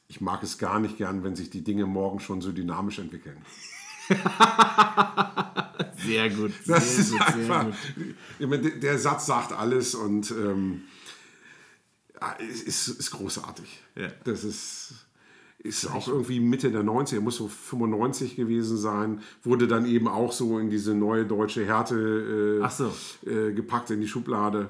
Ich 0.07 0.21
mag 0.21 0.41
es 0.43 0.57
gar 0.57 0.79
nicht 0.79 0.97
gern, 0.97 1.23
wenn 1.23 1.35
sich 1.35 1.49
die 1.49 1.63
Dinge 1.63 1.85
morgen 1.85 2.19
schon 2.19 2.41
so 2.41 2.51
dynamisch 2.51 2.99
entwickeln. 2.99 3.37
Sehr 5.97 6.29
gut. 6.29 6.53
Das 6.65 6.95
sehr 6.95 6.99
ist 7.03 7.11
gut, 7.11 7.21
einfach, 7.21 7.65
gut. 8.39 8.83
der- 8.83 8.97
Satz 8.99 9.25
sagt 9.25 9.51
alles 9.51 9.95
und 9.95 10.31
ähm, 10.31 10.83
ist, 12.39 12.87
ist 12.87 13.11
großartig. 13.11 13.81
Ja. 13.95 14.07
Das 14.23 14.43
ist, 14.43 14.93
ist 15.67 15.85
auch 15.87 16.07
irgendwie 16.07 16.39
Mitte 16.39 16.71
der 16.71 16.83
90er, 16.83 17.19
muss 17.19 17.37
so 17.37 17.47
95 17.47 18.35
gewesen 18.35 18.77
sein, 18.77 19.21
wurde 19.43 19.67
dann 19.67 19.85
eben 19.85 20.07
auch 20.07 20.31
so 20.31 20.59
in 20.59 20.69
diese 20.69 20.93
neue 20.95 21.25
deutsche 21.25 21.65
Härte 21.65 22.61
äh, 22.63 22.69
so. 22.69 22.91
äh, 23.29 23.51
gepackt 23.53 23.89
in 23.91 24.01
die 24.01 24.07
Schublade. 24.07 24.69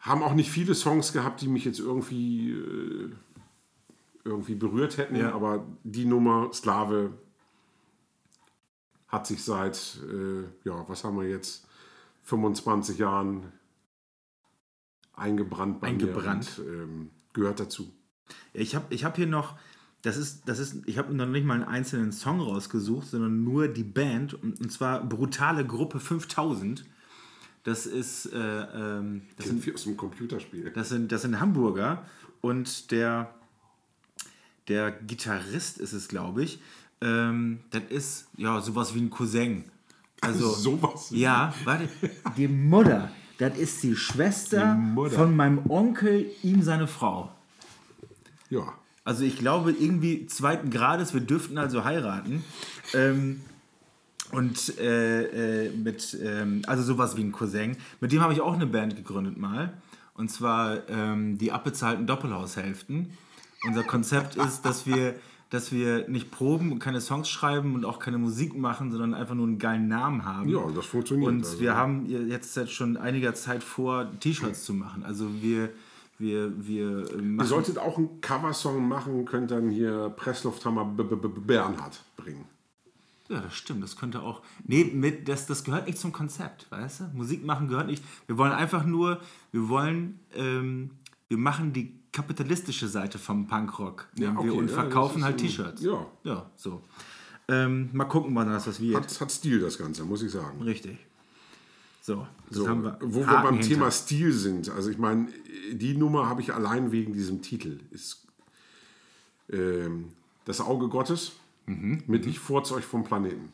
Haben 0.00 0.22
auch 0.22 0.34
nicht 0.34 0.50
viele 0.50 0.74
Songs 0.74 1.12
gehabt, 1.12 1.40
die 1.40 1.48
mich 1.48 1.64
jetzt 1.64 1.80
irgendwie, 1.80 2.50
äh, 2.52 3.10
irgendwie 4.24 4.54
berührt 4.54 4.96
hätten, 4.98 5.16
Ja. 5.16 5.32
aber 5.34 5.66
die 5.84 6.04
Nummer 6.04 6.50
Sklave 6.52 7.10
hat 9.08 9.26
sich 9.26 9.42
seit, 9.42 9.98
äh, 10.12 10.42
ja, 10.68 10.84
was 10.88 11.02
haben 11.04 11.16
wir 11.18 11.28
jetzt, 11.28 11.66
25 12.24 12.98
Jahren 12.98 13.52
eingebrannt 15.14 15.80
bei 15.80 15.88
Eingebrannt. 15.88 16.58
mir 16.58 16.64
und 16.64 16.72
ähm, 16.74 17.10
gehört 17.32 17.58
dazu. 17.60 17.90
Ich 18.52 18.74
habe 18.74 18.84
ich 18.90 19.04
hab 19.04 19.16
hier 19.16 19.26
noch, 19.26 19.56
das 20.02 20.16
ist, 20.16 20.42
das 20.48 20.58
ist, 20.58 20.76
ich 20.86 20.96
habe 20.98 21.12
noch 21.14 21.26
nicht 21.26 21.44
mal 21.44 21.54
einen 21.54 21.64
einzelnen 21.64 22.12
Song 22.12 22.40
rausgesucht, 22.40 23.08
sondern 23.08 23.42
nur 23.44 23.68
die 23.68 23.82
Band 23.84 24.34
und, 24.34 24.60
und 24.60 24.70
zwar 24.72 25.02
Brutale 25.04 25.66
Gruppe 25.66 25.98
5000. 26.00 26.84
Das 27.64 27.84
ist, 27.86 28.26
äh, 28.32 28.36
ähm, 28.38 29.22
das 29.36 29.46
sind 29.46 29.64
wir 29.66 29.74
aus 29.74 29.82
dem 29.84 29.96
Computerspiel. 29.96 30.70
Das 30.74 30.88
sind, 30.88 31.10
das 31.12 31.22
sind 31.22 31.38
Hamburger 31.40 32.04
und 32.40 32.90
der, 32.92 33.34
der 34.68 34.92
Gitarrist 34.92 35.78
ist 35.78 35.92
es, 35.92 36.08
glaube 36.08 36.44
ich. 36.44 36.60
Ähm, 37.00 37.60
das 37.70 37.82
ist 37.90 38.28
ja 38.36 38.60
sowas 38.60 38.94
wie 38.94 39.00
ein 39.00 39.10
Cousin. 39.10 39.64
Also 40.20 40.48
Sowas 40.54 41.12
wie- 41.12 41.20
Ja, 41.20 41.52
warte. 41.64 41.88
Die 42.36 42.48
Mutter, 42.48 43.10
das 43.38 43.58
ist 43.58 43.82
die 43.82 43.96
Schwester 43.96 44.78
Die 44.78 45.10
von 45.14 45.34
meinem 45.36 45.68
Onkel, 45.70 46.30
ihm 46.42 46.62
seine 46.62 46.86
Frau. 46.86 47.32
Ja. 48.50 48.72
Also 49.08 49.24
ich 49.24 49.38
glaube 49.38 49.72
irgendwie 49.72 50.26
zweiten 50.26 50.68
Grades, 50.68 51.14
wir 51.14 51.22
dürften 51.22 51.56
also 51.56 51.82
heiraten. 51.82 52.44
Ähm, 52.92 53.40
und 54.32 54.78
äh, 54.78 55.64
äh, 55.64 55.70
mit, 55.70 56.14
ähm, 56.22 56.60
also 56.66 56.82
sowas 56.82 57.16
wie 57.16 57.22
ein 57.22 57.32
Cousin. 57.32 57.78
Mit 58.02 58.12
dem 58.12 58.20
habe 58.20 58.34
ich 58.34 58.42
auch 58.42 58.52
eine 58.52 58.66
Band 58.66 58.96
gegründet 58.96 59.38
mal. 59.38 59.72
Und 60.12 60.30
zwar 60.30 60.86
ähm, 60.90 61.38
die 61.38 61.52
abbezahlten 61.52 62.06
Doppelhaushälften. 62.06 63.08
Unser 63.66 63.82
Konzept 63.82 64.36
ist, 64.36 64.66
dass 64.66 64.86
wir, 64.86 65.14
dass 65.48 65.72
wir 65.72 66.06
nicht 66.06 66.30
proben 66.30 66.70
und 66.70 66.78
keine 66.78 67.00
Songs 67.00 67.30
schreiben 67.30 67.74
und 67.76 67.86
auch 67.86 68.00
keine 68.00 68.18
Musik 68.18 68.58
machen, 68.58 68.90
sondern 68.90 69.14
einfach 69.14 69.34
nur 69.34 69.46
einen 69.46 69.58
geilen 69.58 69.88
Namen 69.88 70.26
haben. 70.26 70.50
Ja, 70.50 70.60
das 70.76 70.84
funktioniert 70.84 71.32
Und 71.32 71.46
also. 71.46 71.60
wir 71.60 71.76
haben 71.76 72.28
jetzt 72.28 72.52
seit 72.52 72.68
schon 72.68 72.98
einiger 72.98 73.32
Zeit 73.32 73.64
vor, 73.64 74.10
T-Shirts 74.20 74.64
zu 74.64 74.74
machen. 74.74 75.02
Also 75.02 75.40
wir, 75.40 75.70
wir, 76.18 76.66
wir 76.66 77.10
äh, 77.12 77.22
Ihr 77.22 77.44
solltet 77.44 77.78
auch 77.78 77.96
einen 77.96 78.20
Coversong 78.20 78.86
machen, 78.86 79.24
könnt 79.24 79.50
dann 79.50 79.70
hier 79.70 80.10
Presslufthammer 80.10 80.84
B 80.84 81.02
-B 81.02 81.14
-B 81.14 81.28
Bernhard 81.28 82.02
bringen. 82.16 82.44
Ja, 83.28 83.40
das 83.40 83.54
stimmt. 83.54 83.82
Das 83.82 83.96
könnte 83.96 84.22
auch. 84.22 84.42
Nee, 84.64 84.84
mit, 84.84 85.28
das, 85.28 85.46
das 85.46 85.62
gehört 85.62 85.86
nicht 85.86 85.98
zum 85.98 86.12
Konzept, 86.12 86.66
weißt 86.70 87.00
du? 87.00 87.04
Musik 87.14 87.44
machen 87.44 87.68
gehört 87.68 87.86
nicht. 87.86 88.02
Wir 88.26 88.38
wollen 88.38 88.52
einfach 88.52 88.84
nur, 88.84 89.20
wir 89.52 89.68
wollen, 89.68 90.18
ähm, 90.34 90.90
wir 91.28 91.38
machen 91.38 91.72
die 91.72 91.92
kapitalistische 92.10 92.88
Seite 92.88 93.18
vom 93.18 93.46
Punkrock 93.46 94.08
Ja, 94.16 94.32
nehmen 94.32 94.44
wir 94.44 94.52
okay, 94.52 94.60
und 94.60 94.68
ja, 94.68 94.74
verkaufen 94.74 95.24
halt 95.24 95.36
T-Shirts. 95.38 95.82
ja. 95.82 96.06
Ja, 96.24 96.50
so. 96.56 96.82
Ähm, 97.50 97.90
mal 97.92 98.04
gucken, 98.04 98.34
wann 98.34 98.48
das 98.48 98.66
was 98.66 98.80
wird. 98.80 98.96
Hat, 98.96 99.20
hat 99.20 99.30
Stil 99.30 99.60
das 99.60 99.78
Ganze, 99.78 100.04
muss 100.04 100.22
ich 100.22 100.30
sagen. 100.30 100.60
Richtig. 100.62 100.98
So, 102.08 102.26
So, 102.48 102.66
haben 102.66 102.84
wir. 102.84 102.96
wo 103.02 103.20
wir 103.20 103.26
Haken 103.26 103.42
beim 103.44 103.54
hinter. 103.56 103.68
Thema 103.68 103.90
Stil 103.90 104.32
sind. 104.32 104.70
Also 104.70 104.88
ich 104.88 104.96
meine, 104.96 105.28
die 105.72 105.94
Nummer 105.94 106.26
habe 106.26 106.40
ich 106.40 106.54
allein 106.54 106.90
wegen 106.90 107.12
diesem 107.12 107.42
Titel. 107.42 107.80
Ist 107.90 108.24
ähm, 109.52 110.12
das 110.46 110.62
Auge 110.62 110.88
Gottes 110.88 111.32
Mhm. 111.66 112.02
mit 112.06 112.24
Ich 112.24 112.38
furz 112.38 112.72
euch 112.72 112.86
vom 112.86 113.04
Planeten. 113.04 113.50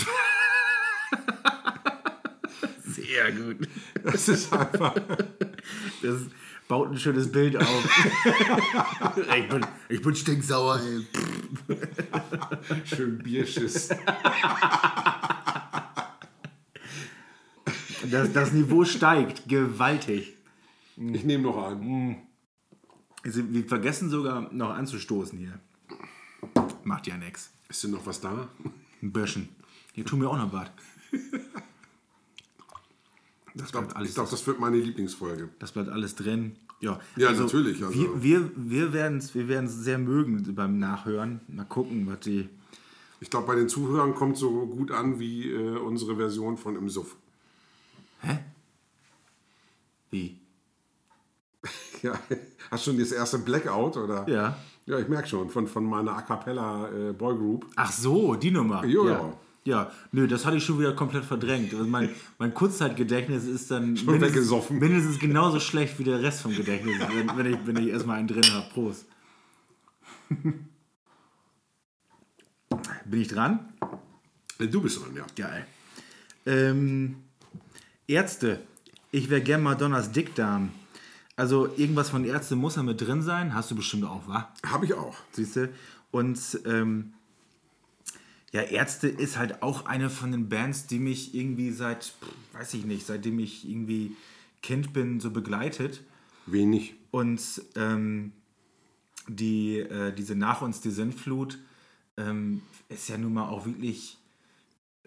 Sehr 2.86 3.32
gut. 3.32 3.66
Das 4.04 4.28
ist 4.28 4.52
einfach. 4.52 4.94
Das 6.00 6.20
baut 6.68 6.92
ein 6.92 6.96
schönes 6.96 7.32
Bild 7.32 7.56
auf. 7.56 7.88
ich, 9.36 9.48
bin, 9.48 9.66
ich 9.88 10.00
bin 10.00 10.14
stinksauer, 10.14 10.78
ey. 10.78 11.76
Schön 12.84 13.18
Bierschiss. 13.18 13.88
Das, 18.10 18.32
das 18.32 18.52
Niveau 18.52 18.84
steigt 18.84 19.48
gewaltig. 19.48 20.34
Ich 20.96 21.24
nehme 21.24 21.42
noch 21.44 21.56
einen. 21.66 22.16
Also, 23.24 23.40
wir 23.52 23.64
vergessen 23.64 24.10
sogar 24.10 24.52
noch 24.52 24.70
anzustoßen 24.70 25.38
hier. 25.38 25.58
Macht 26.84 27.06
ja 27.06 27.16
nichts. 27.16 27.50
Ist 27.68 27.82
denn 27.84 27.92
noch 27.92 28.06
was 28.06 28.20
da? 28.20 28.48
Ein 29.02 29.12
bisschen. 29.12 29.48
Hier 29.94 30.04
tun 30.04 30.20
wir 30.20 30.28
auch 30.30 30.36
noch 30.36 30.52
was. 30.52 30.70
Das 33.54 33.66
Ich 33.66 33.72
glaube, 33.72 33.86
bleibt 33.86 33.96
alles, 33.96 34.14
glaub, 34.14 34.30
das 34.30 34.46
wird 34.46 34.58
meine 34.58 34.76
Lieblingsfolge. 34.78 35.48
das 35.60 35.72
bleibt 35.72 35.88
alles 35.88 36.14
drin. 36.16 36.56
Ja, 36.80 37.00
Ja, 37.16 37.32
natürlich, 37.32 37.82
also- 37.84 37.94
Wir, 37.98 38.22
wir, 38.22 38.50
wir 38.56 38.92
werden 38.92 39.18
es 39.18 39.34
wir 39.34 39.46
werden's 39.48 39.74
sehr 39.76 39.98
mögen 39.98 40.54
beim 40.54 40.78
Nachhören. 40.78 41.40
Mal 41.48 41.64
gucken, 41.64 42.06
was 42.06 42.20
die. 42.20 42.48
Ich 43.20 43.30
glaube, 43.30 43.46
bei 43.46 43.54
den 43.54 43.68
Zuhörern 43.68 44.14
kommt 44.14 44.36
so 44.36 44.66
gut 44.66 44.90
an 44.90 45.18
wie 45.20 45.50
äh, 45.50 45.76
unsere 45.78 46.16
Version 46.16 46.56
von 46.58 46.76
Im 46.76 46.88
Suff. 46.90 47.16
Hä? 48.24 48.38
Wie? 50.10 50.38
Ja, 52.02 52.18
hast 52.70 52.86
du 52.86 52.90
schon 52.90 52.98
das 53.00 53.12
erste 53.12 53.38
Blackout, 53.38 53.96
oder? 53.96 54.28
Ja. 54.28 54.58
Ja, 54.84 54.98
ich 54.98 55.08
merke 55.08 55.26
schon, 55.26 55.48
von, 55.48 55.66
von 55.66 55.84
meiner 55.86 56.14
A 56.14 56.20
Cappella 56.20 56.90
äh, 56.90 57.12
Boygroup. 57.14 57.64
Ach 57.76 57.90
so, 57.90 58.34
die 58.34 58.50
Nummer. 58.50 58.84
Jo, 58.84 59.08
ja. 59.08 59.12
ja. 59.14 59.32
Ja, 59.66 59.90
nö, 60.12 60.28
das 60.28 60.44
hatte 60.44 60.58
ich 60.58 60.64
schon 60.66 60.78
wieder 60.78 60.92
komplett 60.92 61.24
verdrängt. 61.24 61.72
Also 61.72 61.86
mein, 61.86 62.10
mein 62.38 62.52
Kurzzeitgedächtnis 62.52 63.44
ist 63.46 63.70
dann 63.70 63.96
Schon 63.96 64.20
weggesoffen. 64.20 64.78
mindestens 64.78 65.18
genauso 65.18 65.58
schlecht 65.58 65.98
wie 65.98 66.04
der 66.04 66.20
Rest 66.22 66.42
vom 66.42 66.54
Gedächtnis, 66.54 66.96
wenn, 67.14 67.34
wenn, 67.38 67.46
ich, 67.54 67.58
wenn 67.66 67.76
ich 67.76 67.88
erstmal 67.88 68.18
einen 68.18 68.28
drin 68.28 68.44
habe. 68.52 68.66
Prost. 68.74 69.06
Bin 73.06 73.20
ich 73.20 73.28
dran? 73.28 73.72
Äh, 74.58 74.66
Du 74.66 74.82
bist 74.82 75.00
dran, 75.02 75.14
ja. 75.16 75.24
Geil. 75.34 75.66
Ähm, 76.44 77.23
Ärzte. 78.06 78.60
Ich 79.10 79.30
wäre 79.30 79.40
gern 79.40 79.62
Madonnas 79.62 80.12
Dickdarm. 80.12 80.70
Also 81.36 81.68
irgendwas 81.76 82.10
von 82.10 82.24
Ärzte 82.24 82.56
muss 82.56 82.74
da 82.74 82.82
mit 82.82 83.00
drin 83.00 83.22
sein. 83.22 83.54
Hast 83.54 83.70
du 83.70 83.76
bestimmt 83.76 84.04
auch, 84.04 84.28
wa? 84.28 84.52
Habe 84.64 84.84
ich 84.86 84.94
auch. 84.94 85.16
Siehst 85.32 85.56
du? 85.56 85.68
Und 86.10 86.38
ähm, 86.64 87.14
ja, 88.52 88.62
Ärzte 88.62 89.08
ist 89.08 89.36
halt 89.36 89.62
auch 89.62 89.86
eine 89.86 90.10
von 90.10 90.30
den 90.30 90.48
Bands, 90.48 90.86
die 90.86 91.00
mich 91.00 91.34
irgendwie 91.34 91.72
seit, 91.72 92.14
weiß 92.52 92.74
ich 92.74 92.84
nicht, 92.84 93.04
seitdem 93.04 93.40
ich 93.40 93.68
irgendwie 93.68 94.16
Kind 94.62 94.92
bin, 94.92 95.18
so 95.18 95.30
begleitet. 95.30 96.04
Wenig. 96.46 96.94
Und 97.10 97.40
ähm, 97.74 98.32
die, 99.26 99.78
äh, 99.78 100.12
diese 100.12 100.36
Nach 100.36 100.62
uns 100.62 100.80
die 100.80 100.90
Sintflut 100.90 101.58
ähm, 102.16 102.62
ist 102.88 103.08
ja 103.08 103.18
nun 103.18 103.34
mal 103.34 103.48
auch 103.48 103.66
wirklich 103.66 104.18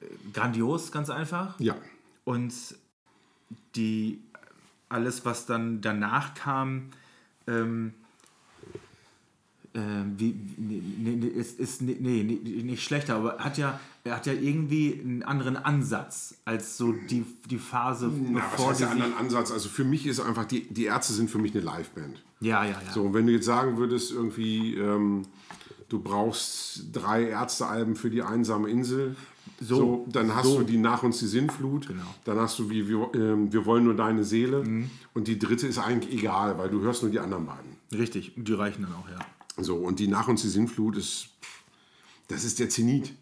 äh, 0.02 0.06
grandios, 0.34 0.92
ganz 0.92 1.10
einfach. 1.10 1.58
Ja. 1.60 1.78
Und 2.26 2.54
die 3.76 4.20
alles, 4.90 5.26
was 5.26 5.46
dann 5.46 5.82
danach 5.82 6.34
kam, 6.34 6.90
ähm, 7.48 7.94
äh, 9.74 9.80
wie, 10.18 10.36
nee, 10.58 10.82
nee, 11.16 11.28
ist, 11.28 11.60
ist 11.60 11.82
nee, 11.82 11.98
nee, 12.00 12.24
nicht 12.24 12.84
schlechter, 12.84 13.16
aber 13.16 13.38
hat 13.40 13.58
ja, 13.58 13.80
er 14.04 14.16
hat 14.16 14.26
ja 14.26 14.34
irgendwie 14.34 15.00
einen 15.00 15.24
anderen 15.24 15.56
Ansatz 15.56 16.36
als 16.46 16.78
so 16.78 16.94
die, 16.94 17.26
die 17.50 17.58
Phase, 17.58 18.12
Na, 18.12 18.40
was 18.40 18.52
bevor 18.52 18.70
heißt 18.70 18.80
die 18.80 18.84
der 18.84 18.92
anderen 18.92 19.14
Ansatz? 19.14 19.52
Also 19.52 19.70
für 19.70 19.84
mich 19.84 20.08
ist 20.08 20.20
einfach, 20.20 20.46
die, 20.46 20.68
die 20.68 20.86
Ärzte 20.86 21.14
sind 21.14 21.30
für 21.30 21.38
mich 21.38 21.54
eine 21.54 21.64
Liveband. 21.64 22.24
Ja, 22.40 22.64
ja, 22.64 22.72
ja. 22.72 22.94
So, 22.94 23.04
und 23.04 23.14
wenn 23.14 23.28
du 23.28 23.34
jetzt 23.34 23.46
sagen 23.46 23.78
würdest, 23.78 24.12
irgendwie, 24.12 24.76
ähm, 24.76 25.24
du 25.90 26.00
brauchst 26.00 26.86
drei 26.94 27.28
Ärztealben 27.28 27.96
für 27.96 28.10
die 28.10 28.24
einsame 28.24 28.70
Insel, 28.70 29.16
so, 29.60 29.76
So, 29.76 30.06
dann 30.12 30.34
hast 30.36 30.46
so. 30.46 30.60
du 30.60 30.64
die 30.66 30.78
Nach 30.78 31.04
uns 31.04 31.20
die 31.20 31.28
Sinnflut, 31.28 31.88
Genau. 31.88 32.04
Mhm. 32.04 32.08
dann 32.26 32.40
hast 32.40 32.60
du 32.60 32.70
wie 32.70 32.88
wir, 32.88 33.10
ähm, 33.16 33.52
wir 33.52 33.66
wollen 33.66 33.84
nur 33.84 33.96
deine 33.96 34.24
Seele 34.24 34.64
und 35.14 35.28
die 35.28 35.40
dritte 35.40 35.68
ist 35.68 35.78
eigentlich 35.80 36.14
egal, 36.14 36.58
weil 36.58 36.70
du 36.70 36.82
hörst 36.82 37.02
nur 37.04 37.12
die 37.12 37.20
anderen 37.20 37.46
beiden. 37.46 37.78
Richtig, 37.92 38.34
die 38.36 38.54
reichen 38.54 38.84
dann 38.84 38.94
auch, 38.94 39.10
ja. 39.10 39.20
So, 39.64 39.78
und 39.78 40.00
die 40.00 40.08
Nach 40.08 40.28
uns 40.28 40.42
die 40.44 40.50
Sinnflut 40.50 40.98
ist, 40.98 41.30
das 42.28 42.44
ist 42.44 42.60
der 42.60 42.70
Zenit. 42.70 43.14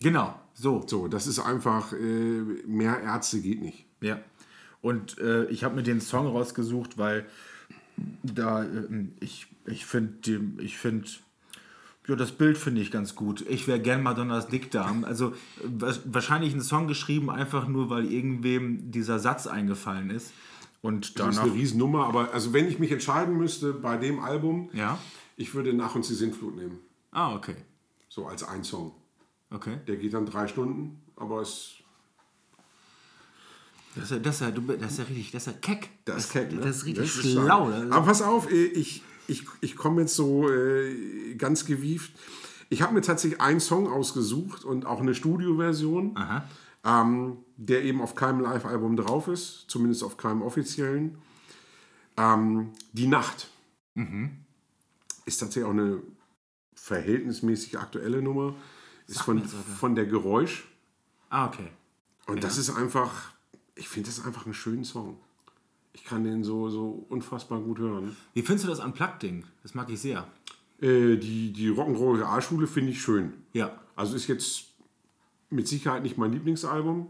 Genau, 0.00 0.34
so. 0.54 0.84
So, 0.86 1.08
das 1.08 1.26
ist 1.26 1.38
einfach, 1.38 1.92
äh, 1.92 2.42
mehr 2.66 3.00
Ärzte 3.00 3.40
geht 3.40 3.62
nicht. 3.62 3.86
Ja. 4.00 4.20
Und 4.80 5.18
äh, 5.18 5.44
ich 5.46 5.62
habe 5.64 5.76
mir 5.76 5.84
den 5.84 6.00
Song 6.00 6.26
rausgesucht, 6.26 6.98
weil 6.98 7.24
da 8.24 8.64
äh, 8.64 9.06
ich, 9.20 9.46
ich 9.64 9.86
finde, 9.86 10.40
ich 10.58 10.76
finde, 10.76 11.08
ja, 12.08 12.16
das 12.16 12.32
Bild 12.32 12.58
finde 12.58 12.80
ich 12.80 12.90
ganz 12.90 13.14
gut. 13.14 13.44
Ich 13.48 13.68
wäre 13.68 13.78
gern 13.80 14.02
Madonnas 14.02 14.48
Dickdarm. 14.48 15.04
Also 15.04 15.34
wa- 15.62 15.94
wahrscheinlich 16.04 16.52
einen 16.52 16.62
Song 16.62 16.88
geschrieben, 16.88 17.30
einfach 17.30 17.68
nur, 17.68 17.90
weil 17.90 18.10
irgendwem 18.10 18.90
dieser 18.90 19.18
Satz 19.18 19.46
eingefallen 19.46 20.10
ist. 20.10 20.32
Und 20.80 21.18
Das 21.20 21.28
ist 21.28 21.36
danach. 21.38 21.42
eine 21.44 21.54
Riesennummer, 21.54 22.06
aber 22.06 22.32
also 22.34 22.52
wenn 22.52 22.66
ich 22.66 22.80
mich 22.80 22.90
entscheiden 22.90 23.36
müsste 23.36 23.72
bei 23.72 23.96
dem 23.96 24.18
Album, 24.18 24.68
Ja. 24.72 24.98
ich 25.36 25.54
würde 25.54 25.72
Nach 25.74 25.94
uns 25.94 26.08
die 26.08 26.14
Sinnflut 26.14 26.56
nehmen. 26.56 26.78
Ah, 27.12 27.34
okay. 27.36 27.54
So 28.08 28.26
als 28.26 28.42
ein 28.42 28.64
Song. 28.64 28.92
Okay. 29.50 29.78
Der 29.86 29.96
geht 29.96 30.12
dann 30.14 30.26
drei 30.26 30.48
Stunden, 30.48 31.00
aber 31.14 31.40
es. 31.42 31.74
Das 33.94 34.04
ist 34.04 34.10
ja, 34.12 34.18
das 34.18 34.34
ist 34.36 34.40
ja, 34.40 34.50
du- 34.50 34.62
das 34.62 34.92
ist 34.92 34.98
ja 34.98 35.04
richtig, 35.04 35.30
das 35.32 35.46
ist 35.46 35.52
ja 35.52 35.58
keck. 35.60 35.90
Das 36.06 36.24
ist, 36.24 36.32
keck, 36.32 36.50
ne? 36.50 36.60
Das 36.62 36.76
ist 36.78 36.86
richtig 36.86 37.04
Das 37.14 37.24
ist 37.24 37.30
schlau. 37.32 37.68
ist- 37.68 37.92
Aber 37.92 38.06
pass 38.06 38.22
auf, 38.22 38.50
ich, 38.50 39.02
ich, 39.28 39.44
ich 39.60 39.76
komme 39.76 40.02
jetzt 40.02 40.14
so 40.14 40.48
äh, 40.50 41.34
ganz 41.36 41.64
gewieft. 41.64 42.12
Ich 42.68 42.82
habe 42.82 42.94
mir 42.94 43.02
tatsächlich 43.02 43.40
einen 43.40 43.60
Song 43.60 43.86
ausgesucht 43.86 44.64
und 44.64 44.86
auch 44.86 45.00
eine 45.00 45.14
Studioversion, 45.14 46.16
ähm, 46.84 47.36
der 47.56 47.82
eben 47.84 48.00
auf 48.00 48.14
keinem 48.14 48.40
Live-Album 48.40 48.96
drauf 48.96 49.28
ist, 49.28 49.64
zumindest 49.68 50.02
auf 50.02 50.16
keinem 50.16 50.42
offiziellen. 50.42 51.18
Ähm, 52.16 52.70
Die 52.92 53.06
Nacht 53.06 53.48
Mhm. 53.94 54.30
ist 55.26 55.38
tatsächlich 55.38 55.66
auch 55.66 55.70
eine 55.70 56.00
verhältnismäßig 56.74 57.78
aktuelle 57.78 58.22
Nummer. 58.22 58.54
Ist 59.06 59.20
von, 59.22 59.38
jetzt 59.38 59.52
aber. 59.54 59.62
von 59.64 59.94
der 59.94 60.06
Geräusch. 60.06 60.66
Ah, 61.28 61.46
okay. 61.46 61.68
Und 62.26 62.42
das 62.42 62.56
ist 62.56 62.70
einfach, 62.70 63.32
ich 63.74 63.88
finde 63.88 64.08
das 64.08 64.24
einfach 64.24 64.46
einen 64.46 64.54
schönen 64.54 64.84
Song. 64.84 65.18
Ich 65.94 66.04
kann 66.04 66.24
den 66.24 66.42
so, 66.42 66.70
so 66.70 67.06
unfassbar 67.08 67.60
gut 67.60 67.78
hören. 67.78 68.16
Wie 68.34 68.42
findest 68.42 68.64
du 68.64 68.68
das 68.70 68.80
Unplugged-Ding? 68.80 69.44
Das 69.62 69.74
mag 69.74 69.90
ich 69.90 70.00
sehr. 70.00 70.26
Äh, 70.80 71.16
die 71.16 71.52
die 71.52 71.68
Rock'n'Roll 71.68 72.18
Realschule 72.18 72.66
finde 72.66 72.92
ich 72.92 73.02
schön. 73.02 73.34
Ja. 73.52 73.78
Also 73.94 74.16
ist 74.16 74.26
jetzt 74.26 74.64
mit 75.50 75.68
Sicherheit 75.68 76.02
nicht 76.02 76.16
mein 76.16 76.32
Lieblingsalbum, 76.32 77.06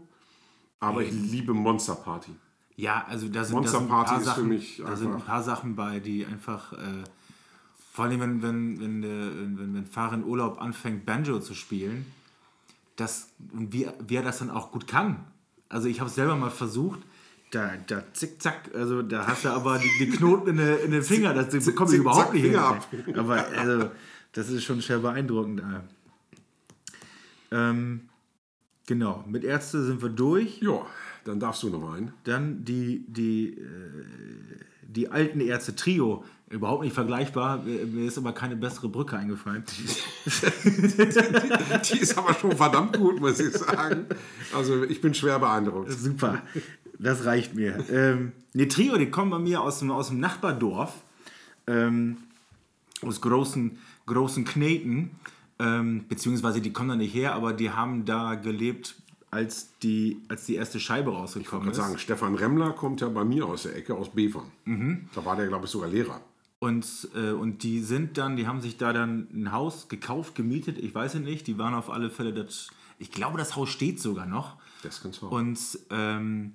aber 0.79 1.01
ich 1.01 1.11
liebe 1.11 1.53
Monster 1.53 1.95
Party. 1.95 2.31
Ja, 2.75 3.05
also 3.07 3.29
da 3.29 3.43
sind, 3.43 3.55
Monster 3.55 3.73
da 3.73 3.79
sind 3.79 3.87
ein 3.87 3.89
Party 3.89 4.09
paar 4.09 4.19
ist 4.19 4.23
für 4.23 4.29
Sachen, 4.35 4.47
mich 4.49 4.81
da 4.85 4.95
sind 4.95 5.13
ein 5.13 5.21
paar 5.21 5.43
Sachen 5.43 5.75
bei, 5.75 5.99
die 5.99 6.25
einfach, 6.25 6.73
äh, 6.73 7.03
vor 7.91 8.05
allem 8.05 8.19
wenn, 8.19 8.41
wenn, 8.41 8.79
wenn, 8.79 9.57
wenn, 9.57 9.73
wenn 9.75 9.85
Fahrer 9.85 10.15
in 10.15 10.23
Urlaub 10.23 10.61
anfängt, 10.61 11.05
Banjo 11.05 11.39
zu 11.39 11.53
spielen, 11.53 12.05
das, 12.95 13.29
und 13.53 13.71
wie, 13.73 13.87
wie 14.07 14.15
er 14.15 14.23
das 14.23 14.39
dann 14.39 14.49
auch 14.49 14.71
gut 14.71 14.87
kann. 14.87 15.23
Also 15.69 15.87
ich 15.87 15.99
habe 15.99 16.09
es 16.09 16.15
selber 16.15 16.35
mal 16.35 16.51
versucht, 16.51 16.99
da, 17.53 17.73
da 17.85 18.03
zick-zack, 18.13 18.71
also 18.73 19.03
da 19.03 19.27
hast 19.27 19.45
du 19.45 19.49
aber 19.49 19.79
die, 19.79 20.09
Knoten 20.09 20.49
in 20.49 20.57
den 20.57 20.77
in 20.79 20.91
den 20.91 21.03
Finger, 21.03 21.33
das 21.33 21.49
bekomme 21.65 21.89
ich 21.89 21.91
zick, 21.91 21.99
überhaupt 21.99 22.25
zack, 22.25 22.33
nicht 22.33 22.45
hin. 22.45 22.55
Ab. 22.55 22.87
Aber 23.15 23.47
also, 23.55 23.91
das 24.31 24.49
ist 24.49 24.63
schon 24.63 24.81
sehr 24.81 24.99
beeindruckend. 24.99 25.61
äh. 25.61 25.81
Ähm, 27.55 28.09
genau, 28.87 29.23
mit 29.27 29.43
Ärzte 29.43 29.83
sind 29.83 30.01
wir 30.01 30.09
durch. 30.09 30.61
Ja, 30.61 30.85
dann 31.25 31.39
darfst 31.39 31.61
du 31.61 31.69
noch 31.69 31.93
einen. 31.93 32.13
Dann 32.23 32.65
die, 32.65 33.05
die, 33.07 33.57
äh, 33.59 34.03
die 34.81 35.09
alten 35.09 35.39
Ärzte 35.39 35.75
Trio. 35.75 36.23
Überhaupt 36.49 36.83
nicht 36.83 36.93
vergleichbar. 36.93 37.63
Mir 37.63 37.85
mir 37.85 38.07
ist 38.07 38.17
aber 38.17 38.31
keine 38.31 38.55
bessere 38.55 38.87
Brücke 38.87 39.17
eingefallen. 39.17 39.63
Die 40.25 41.97
ist 41.97 42.15
aber 42.15 42.35
schon 42.35 42.55
verdammt 42.55 42.95
gut, 42.95 43.19
muss 43.19 43.39
ich 43.39 43.53
sagen. 43.53 44.05
Also 44.53 44.83
ich 44.83 45.01
bin 45.01 45.15
schwer 45.15 45.39
beeindruckt. 45.39 45.91
Super. 45.91 46.43
Das 47.03 47.25
reicht 47.25 47.53
mir. 47.53 47.83
Ähm, 47.89 48.31
nee, 48.53 48.65
Trio, 48.67 48.97
die 48.97 49.09
kommen 49.11 49.31
bei 49.31 49.39
mir 49.39 49.61
aus 49.61 49.79
dem, 49.79 49.91
aus 49.91 50.07
dem 50.07 50.19
Nachbardorf. 50.19 50.93
Ähm, 51.67 52.17
aus 53.01 53.19
großen, 53.21 53.77
großen 54.05 54.45
Kneten. 54.45 55.11
Ähm, 55.59 56.05
beziehungsweise 56.07 56.61
die 56.61 56.71
kommen 56.73 56.89
da 56.89 56.95
nicht 56.95 57.13
her, 57.13 57.35
aber 57.35 57.53
die 57.53 57.69
haben 57.71 58.05
da 58.05 58.35
gelebt, 58.35 58.95
als 59.31 59.77
die, 59.79 60.21
als 60.29 60.45
die 60.45 60.55
erste 60.55 60.79
Scheibe 60.79 61.11
rausgekommen 61.11 61.67
Ich 61.67 61.71
ist. 61.73 61.77
würde 61.77 61.87
sagen, 61.89 61.99
Stefan 61.99 62.35
Remmler 62.35 62.71
kommt 62.71 63.01
ja 63.01 63.09
bei 63.09 63.23
mir 63.23 63.45
aus 63.45 63.63
der 63.63 63.75
Ecke, 63.75 63.95
aus 63.95 64.09
Bevern. 64.09 64.45
Da 65.13 65.25
war 65.25 65.35
der, 65.35 65.47
glaube 65.47 65.65
ich, 65.65 65.71
sogar 65.71 65.89
Lehrer. 65.89 66.21
Und, 66.59 67.09
äh, 67.15 67.31
und 67.31 67.63
die 67.63 67.81
sind 67.81 68.17
dann, 68.17 68.37
die 68.37 68.47
haben 68.47 68.61
sich 68.61 68.77
da 68.77 68.93
dann 68.93 69.27
ein 69.33 69.51
Haus 69.51 69.89
gekauft, 69.89 70.35
gemietet, 70.35 70.77
ich 70.77 70.95
weiß 70.95 71.15
es 71.15 71.19
nicht, 71.21 71.45
die 71.47 71.57
waren 71.57 71.73
auf 71.73 71.89
alle 71.89 72.09
Fälle, 72.09 72.31
das, 72.33 72.69
ich 72.99 73.11
glaube, 73.11 73.37
das 73.37 73.57
Haus 73.57 73.67
steht 73.69 73.99
sogar 73.99 74.25
noch. 74.25 74.55
Das 74.81 75.01
kannst 75.01 75.21
du 75.21 75.27
auch. 75.27 75.31
Und, 75.31 75.59
ähm, 75.89 76.53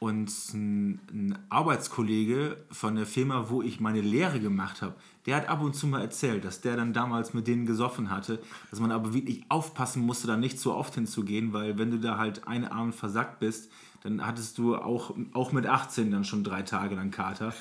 und 0.00 0.30
ein, 0.54 0.98
ein 1.12 1.38
Arbeitskollege 1.50 2.56
von 2.70 2.96
der 2.96 3.04
Firma, 3.04 3.50
wo 3.50 3.60
ich 3.60 3.80
meine 3.80 4.00
Lehre 4.00 4.40
gemacht 4.40 4.80
habe, 4.80 4.94
der 5.26 5.36
hat 5.36 5.48
ab 5.48 5.62
und 5.62 5.76
zu 5.76 5.86
mal 5.86 6.00
erzählt, 6.00 6.44
dass 6.46 6.62
der 6.62 6.76
dann 6.76 6.94
damals 6.94 7.34
mit 7.34 7.46
denen 7.46 7.66
gesoffen 7.66 8.10
hatte, 8.10 8.40
dass 8.70 8.80
man 8.80 8.92
aber 8.92 9.12
wirklich 9.12 9.44
aufpassen 9.50 10.02
musste, 10.02 10.26
da 10.26 10.38
nicht 10.38 10.58
so 10.58 10.74
oft 10.74 10.94
hinzugehen, 10.94 11.52
weil 11.52 11.78
wenn 11.78 11.90
du 11.90 11.98
da 11.98 12.16
halt 12.16 12.48
einen 12.48 12.64
Abend 12.64 12.94
versackt 12.94 13.40
bist, 13.40 13.70
dann 14.02 14.26
hattest 14.26 14.56
du 14.56 14.74
auch, 14.74 15.14
auch 15.34 15.52
mit 15.52 15.66
18 15.66 16.10
dann 16.10 16.24
schon 16.24 16.44
drei 16.44 16.62
Tage 16.62 16.94
lang 16.94 17.10
Kater, 17.10 17.52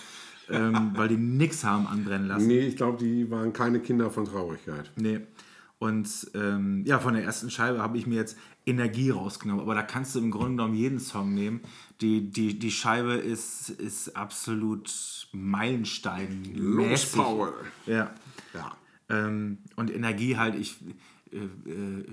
ähm, 0.49 0.91
weil 0.95 1.10
die 1.10 1.17
nix 1.17 1.65
haben 1.65 1.88
anbrennen 1.88 2.30
lassen. 2.30 2.47
Nee, 2.47 2.62
ich 2.62 2.78
glaube, 2.78 2.97
die 2.97 3.30
waren 3.30 3.52
keine 3.52 3.82
Kinder 3.82 4.10
von 4.10 4.23
Traurigkeit. 4.23 4.89
Nee. 4.95 5.19
Und 5.80 6.30
ähm, 6.36 6.84
ja, 6.86 7.00
von 7.00 7.13
der 7.13 7.24
ersten 7.24 7.50
Scheibe 7.50 7.82
habe 7.82 7.98
ich 7.98 8.06
mir 8.06 8.15
jetzt 8.15 8.38
Energie 8.65 9.10
rausgenommen. 9.10 9.62
Aber 9.62 9.76
da 9.76 9.82
kannst 9.82 10.13
du 10.13 10.20
im 10.20 10.30
Grunde 10.30 10.52
genommen 10.52 10.76
jeden 10.76 11.00
Song 11.00 11.34
nehmen. 11.34 11.62
Die, 12.02 12.30
die, 12.30 12.60
die 12.60 12.72
Scheibe 12.72 13.13
ist, 13.13 13.70
ist 13.70 14.15
absolut 14.15 15.28
Meilenstein. 15.32 16.52
Los 16.54 17.06
Power. 17.13 17.54
Ja. 17.86 18.13
Ja. 18.54 18.78
Ähm, 19.10 19.60
und 19.78 19.89
Energie 19.89 20.38
halt, 20.38 20.56
ich, 20.56 20.76
äh, 21.32 21.38
äh, 21.38 22.06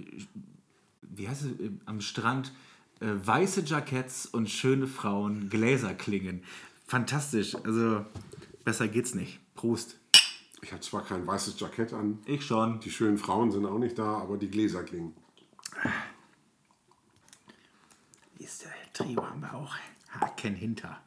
wie 1.02 1.28
heißt 1.28 1.42
es, 1.42 1.60
äh, 1.60 1.70
am 1.86 2.00
Strand, 2.00 2.52
äh, 3.00 3.06
weiße 3.06 3.62
Jacketts 3.66 4.26
und 4.26 4.48
schöne 4.48 4.86
Frauen, 4.86 5.48
Gläserklingen. 5.50 6.42
Fantastisch, 6.86 7.56
also 7.64 8.06
besser 8.64 8.86
geht's 8.86 9.14
nicht. 9.14 9.40
Prost. 9.54 9.98
Ich 10.62 10.72
habe 10.72 10.80
zwar 10.82 11.04
kein 11.04 11.26
weißes 11.26 11.60
Jackett 11.60 11.92
an, 11.92 12.18
Ich 12.26 12.44
schon. 12.44 12.80
die 12.80 12.90
schönen 12.90 13.18
Frauen 13.18 13.50
sind 13.50 13.66
auch 13.66 13.78
nicht 13.78 13.98
da, 13.98 14.18
aber 14.18 14.36
die 14.36 14.48
Gläser 14.48 14.82
klingen. 14.82 15.14
Wie 18.38 18.44
ist 18.44 18.64
der 18.64 18.72
Trio 18.92 19.22
am 19.22 19.40
Bauch? 19.40 19.74
Haken 20.10 20.54
hinter. 20.54 21.00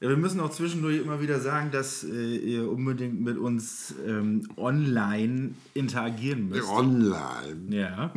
Ja, 0.00 0.08
wir 0.08 0.16
müssen 0.16 0.40
auch 0.40 0.50
zwischendurch 0.50 1.00
immer 1.00 1.20
wieder 1.20 1.38
sagen, 1.38 1.70
dass 1.70 2.02
äh, 2.02 2.36
ihr 2.36 2.68
unbedingt 2.68 3.20
mit 3.20 3.38
uns 3.38 3.94
ähm, 4.04 4.48
online 4.56 5.54
interagieren 5.74 6.48
müsst. 6.48 6.68
Online. 6.68 7.66
Ja. 7.68 8.12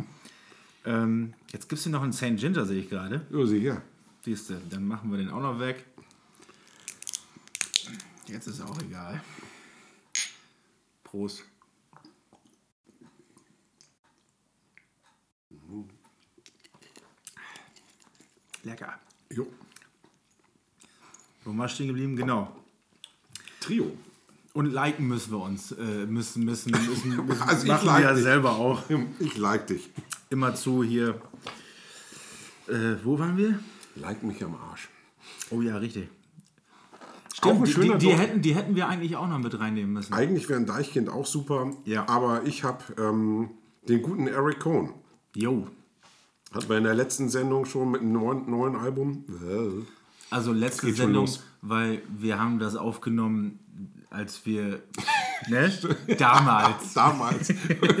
Ähm, 0.84 1.34
jetzt 1.52 1.68
gibt 1.68 1.78
es 1.78 1.84
hier 1.84 1.92
noch 1.92 2.02
einen 2.02 2.12
St. 2.12 2.36
Ginger, 2.38 2.64
sehe 2.64 2.80
ich 2.80 2.90
gerade. 2.90 3.24
Ja, 3.30 3.46
sicher. 3.46 3.82
Siehst 4.24 4.50
du, 4.50 4.54
dann 4.68 4.88
machen 4.88 5.12
wir 5.12 5.18
den 5.18 5.30
auch 5.30 5.40
noch 5.40 5.60
weg. 5.60 5.84
Jetzt 8.26 8.46
ist 8.48 8.60
auch 8.60 8.80
egal. 8.80 9.22
Prost. 11.04 11.44
Lecker. 18.62 18.98
Jo. 19.30 19.46
Wo 21.44 21.56
war 21.56 21.68
stehen 21.68 21.86
geblieben? 21.88 22.16
Genau. 22.16 22.56
Trio. 23.60 23.96
Und 24.52 24.66
liken 24.72 25.06
müssen 25.06 25.30
wir 25.32 25.40
uns. 25.40 25.70
Äh, 25.72 26.06
müssen, 26.06 26.44
müssen, 26.44 26.72
müssen, 26.72 27.26
müssen 27.26 27.42
Also 27.48 27.62
ich 27.62 27.68
machen 27.68 27.86
like 27.86 27.98
wir 27.98 28.04
ja 28.08 28.14
dich. 28.14 28.22
selber 28.24 28.52
auch. 28.52 28.82
Ich 29.20 29.36
like 29.36 29.66
dich. 29.68 29.88
Immer 30.30 30.54
zu 30.54 30.82
hier. 30.82 31.20
Äh, 32.66 32.96
wo 33.04 33.18
waren 33.18 33.36
wir? 33.36 33.60
Like 33.94 34.22
mich 34.24 34.42
am 34.42 34.56
Arsch. 34.56 34.88
Oh 35.50 35.62
ja, 35.62 35.76
richtig. 35.76 36.08
Auch 37.42 37.50
ein 37.50 37.64
die, 37.64 37.74
die, 37.74 37.98
die, 37.98 38.12
hätten, 38.14 38.40
die 38.42 38.54
hätten 38.54 38.74
wir 38.76 38.88
eigentlich 38.88 39.16
auch 39.16 39.28
noch 39.28 39.38
mit 39.38 39.58
reinnehmen 39.58 39.92
müssen. 39.92 40.12
Eigentlich 40.14 40.48
wäre 40.48 40.58
ein 40.58 40.66
Deichkind 40.66 41.08
auch 41.10 41.26
super, 41.26 41.70
Ja. 41.84 42.08
aber 42.08 42.44
ich 42.44 42.64
habe 42.64 42.82
ähm, 42.98 43.50
den 43.88 44.02
guten 44.02 44.26
Eric 44.26 44.60
Cohn. 44.60 44.94
Jo. 45.34 45.66
Hatten 46.52 46.68
wir 46.68 46.78
in 46.78 46.84
der 46.84 46.94
letzten 46.94 47.28
Sendung 47.28 47.66
schon 47.66 47.90
mit 47.90 48.00
einem 48.00 48.12
neuen, 48.12 48.50
neuen 48.50 48.76
Album. 48.76 49.24
Also 50.30 50.52
letzte 50.52 50.92
Sendung, 50.94 51.28
weil 51.60 52.02
wir 52.18 52.40
haben 52.40 52.58
das 52.58 52.74
aufgenommen, 52.76 53.58
als 54.10 54.46
wir, 54.46 54.80
ne? 55.48 55.70
Damals. 56.18 56.94
Damals, 56.94 57.52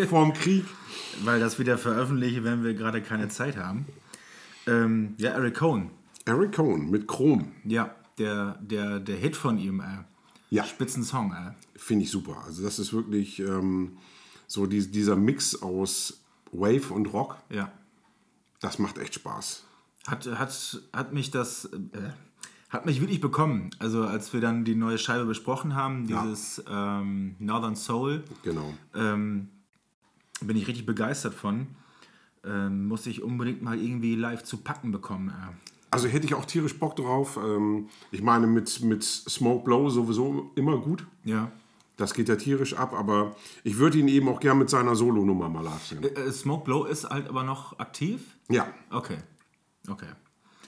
vorm 0.08 0.32
Krieg. 0.32 0.64
Weil 1.24 1.40
das 1.40 1.58
wieder 1.58 1.78
veröffentliche, 1.78 2.44
wenn 2.44 2.62
wir 2.64 2.74
gerade 2.74 3.02
keine 3.02 3.28
Zeit 3.28 3.56
haben. 3.56 3.86
Ähm, 4.66 5.14
ja, 5.18 5.30
Eric 5.30 5.56
Cohn. 5.56 5.90
Eric 6.24 6.52
Cohn 6.52 6.90
mit 6.90 7.06
Chrom. 7.06 7.52
Ja, 7.64 7.94
der, 8.18 8.58
der, 8.60 9.00
der 9.00 9.16
Hit 9.16 9.36
von 9.36 9.58
ihm, 9.58 9.80
äh. 9.80 10.04
Ja. 10.50 10.64
Spitzensong, 10.64 11.32
äh. 11.32 11.52
Finde 11.78 12.04
ich 12.04 12.10
super. 12.10 12.42
Also 12.44 12.62
das 12.62 12.78
ist 12.78 12.92
wirklich 12.92 13.40
ähm, 13.40 13.98
so 14.46 14.66
die, 14.66 14.90
dieser 14.90 15.16
Mix 15.16 15.60
aus 15.60 16.20
Wave 16.52 16.92
und 16.94 17.06
Rock. 17.12 17.36
Ja. 17.50 17.72
Das 18.60 18.78
macht 18.78 18.98
echt 18.98 19.14
Spaß. 19.14 19.64
Hat, 20.06 20.26
hat, 20.38 20.80
hat 20.92 21.12
mich 21.12 21.30
das, 21.32 21.64
äh, 21.66 22.10
hat 22.68 22.86
mich 22.86 23.00
wirklich 23.00 23.20
bekommen. 23.20 23.70
Also 23.80 24.04
als 24.04 24.32
wir 24.32 24.40
dann 24.40 24.64
die 24.64 24.76
neue 24.76 24.98
Scheibe 24.98 25.24
besprochen 25.26 25.74
haben, 25.74 26.08
Ja. 26.08 26.22
dieses 26.22 26.62
ähm, 26.70 27.34
Northern 27.40 27.74
Soul, 27.76 28.22
Genau. 28.44 28.72
ähm, 28.94 29.48
bin 30.40 30.56
ich 30.56 30.68
richtig 30.68 30.86
begeistert 30.86 31.34
von. 31.34 31.66
Ähm, 32.44 32.86
muss 32.86 33.06
ich 33.06 33.22
unbedingt 33.22 33.62
mal 33.62 33.76
irgendwie 33.78 34.14
live 34.14 34.44
zu 34.44 34.58
packen 34.58 34.92
bekommen. 34.92 35.30
Äh. 35.30 35.75
Also 35.90 36.08
hätte 36.08 36.26
ich 36.26 36.34
auch 36.34 36.44
tierisch 36.44 36.78
Bock 36.78 36.96
drauf. 36.96 37.38
Ähm, 37.42 37.88
ich 38.10 38.22
meine, 38.22 38.46
mit, 38.46 38.80
mit 38.82 39.02
Smoke 39.04 39.64
Blow 39.64 39.88
sowieso 39.88 40.50
immer 40.56 40.78
gut. 40.78 41.06
Ja. 41.24 41.50
Das 41.96 42.12
geht 42.12 42.28
ja 42.28 42.36
tierisch 42.36 42.74
ab, 42.74 42.92
aber 42.92 43.34
ich 43.64 43.78
würde 43.78 43.96
ihn 43.98 44.08
eben 44.08 44.28
auch 44.28 44.40
gern 44.40 44.58
mit 44.58 44.68
seiner 44.68 44.94
Solo-Nummer 44.94 45.48
mal 45.48 45.62
live 45.64 45.82
sehen. 45.86 46.02
Äh, 46.04 46.30
Smoke 46.30 46.64
Blow 46.64 46.84
ist 46.84 47.08
halt 47.08 47.28
aber 47.28 47.42
noch 47.42 47.78
aktiv? 47.78 48.36
Ja, 48.50 48.66
Okay. 48.90 49.16
Okay. 49.88 50.08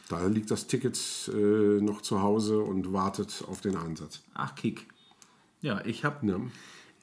da 0.09 0.25
liegt 0.27 0.51
das 0.51 0.69
Ticket 0.69 0.97
äh, 1.35 1.81
noch 1.83 2.01
zu 2.03 2.23
Hause 2.23 2.61
und 2.61 2.93
wartet 2.93 3.45
auf 3.49 3.61
den 3.61 3.77
Einsatz. 3.77 4.23
Ach, 4.33 4.55
Kick. 4.55 4.87
Ja, 5.61 5.85
ich 5.85 6.05
habe 6.05 6.25
Ja. 6.27 6.37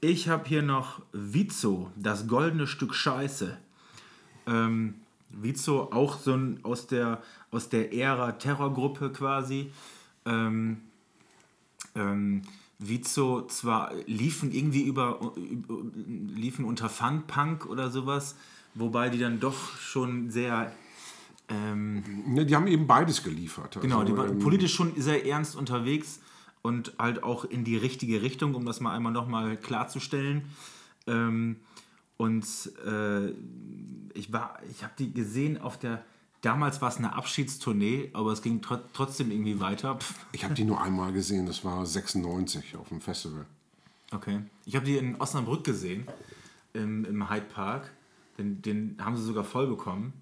ich 0.01 0.29
hab 0.29 0.47
hier 0.47 0.61
noch 0.63 1.01
Vizo, 1.11 1.91
das 1.97 2.25
goldene 2.27 2.65
Stück 2.67 2.95
Scheiße. 2.95 3.57
Ähm, 4.47 4.95
Vizo, 5.29 5.89
auch 5.91 6.19
so 6.19 6.33
ein 6.33 6.59
aus 6.63 6.87
der, 6.87 7.21
aus 7.51 7.69
der 7.69 7.93
Ära 7.93 8.33
Terrorgruppe 8.33 9.11
quasi. 9.11 9.71
Ähm, 10.25 10.81
ähm, 11.95 12.41
Vizo 12.79 13.47
zwar 13.47 13.93
liefen 14.05 14.51
irgendwie 14.51 14.83
über, 14.83 15.19
über 15.35 15.77
liefen 16.35 16.65
unter 16.65 16.89
Fun-Punk 16.89 17.65
oder 17.65 17.89
sowas, 17.89 18.35
wobei 18.73 19.09
die 19.09 19.19
dann 19.19 19.39
doch 19.39 19.77
schon 19.77 20.29
sehr 20.29 20.71
ähm, 21.47 22.03
Ne, 22.27 22.45
die 22.45 22.55
haben 22.55 22.67
eben 22.67 22.87
beides 22.87 23.23
geliefert. 23.23 23.77
Genau, 23.81 23.99
Also, 23.99 24.11
die 24.11 24.17
waren 24.17 24.31
ähm, 24.31 24.39
politisch 24.39 24.73
schon 24.73 24.99
sehr 24.99 25.25
ernst 25.25 25.55
unterwegs 25.55 26.19
und 26.61 26.93
halt 26.97 27.23
auch 27.23 27.45
in 27.45 27.63
die 27.63 27.77
richtige 27.77 28.21
Richtung, 28.21 28.55
um 28.55 28.65
das 28.65 28.79
mal 28.79 28.93
einmal 28.95 29.11
nochmal 29.11 29.55
klarzustellen. 29.57 30.43
Ähm, 31.07 31.57
und 32.17 32.45
äh, 32.85 33.29
ich 34.13 34.31
war, 34.31 34.59
ich 34.69 34.83
habe 34.83 34.93
die 34.97 35.11
gesehen 35.11 35.59
auf 35.59 35.77
der, 35.77 36.03
damals 36.41 36.81
war 36.81 36.89
es 36.89 36.97
eine 36.97 37.13
Abschiedstournee, 37.13 38.11
aber 38.13 38.31
es 38.31 38.41
ging 38.41 38.61
tro 38.61 38.77
trotzdem 38.93 39.31
irgendwie 39.31 39.59
weiter. 39.59 39.95
Pff, 39.95 40.25
Ich 40.31 40.43
habe 40.43 40.53
die 40.53 40.63
nur 40.63 40.81
einmal 40.81 41.11
gesehen, 41.11 41.45
das 41.45 41.65
war 41.65 41.85
96 41.85 42.77
auf 42.77 42.89
dem 42.89 43.01
Festival. 43.01 43.45
Okay. 44.11 44.41
Ich 44.65 44.75
habe 44.75 44.85
die 44.85 44.97
in 44.97 45.19
Osnabrück 45.19 45.63
gesehen, 45.63 46.07
im, 46.73 47.05
im 47.05 47.29
Hyde 47.29 47.45
Park. 47.45 47.91
Den, 48.37 48.61
den 48.61 48.97
haben 48.99 49.17
sie 49.17 49.23
sogar 49.23 49.43
voll 49.43 49.67
bekommen. 49.67 50.13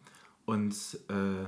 Und 0.45 0.75
äh, 1.09 1.45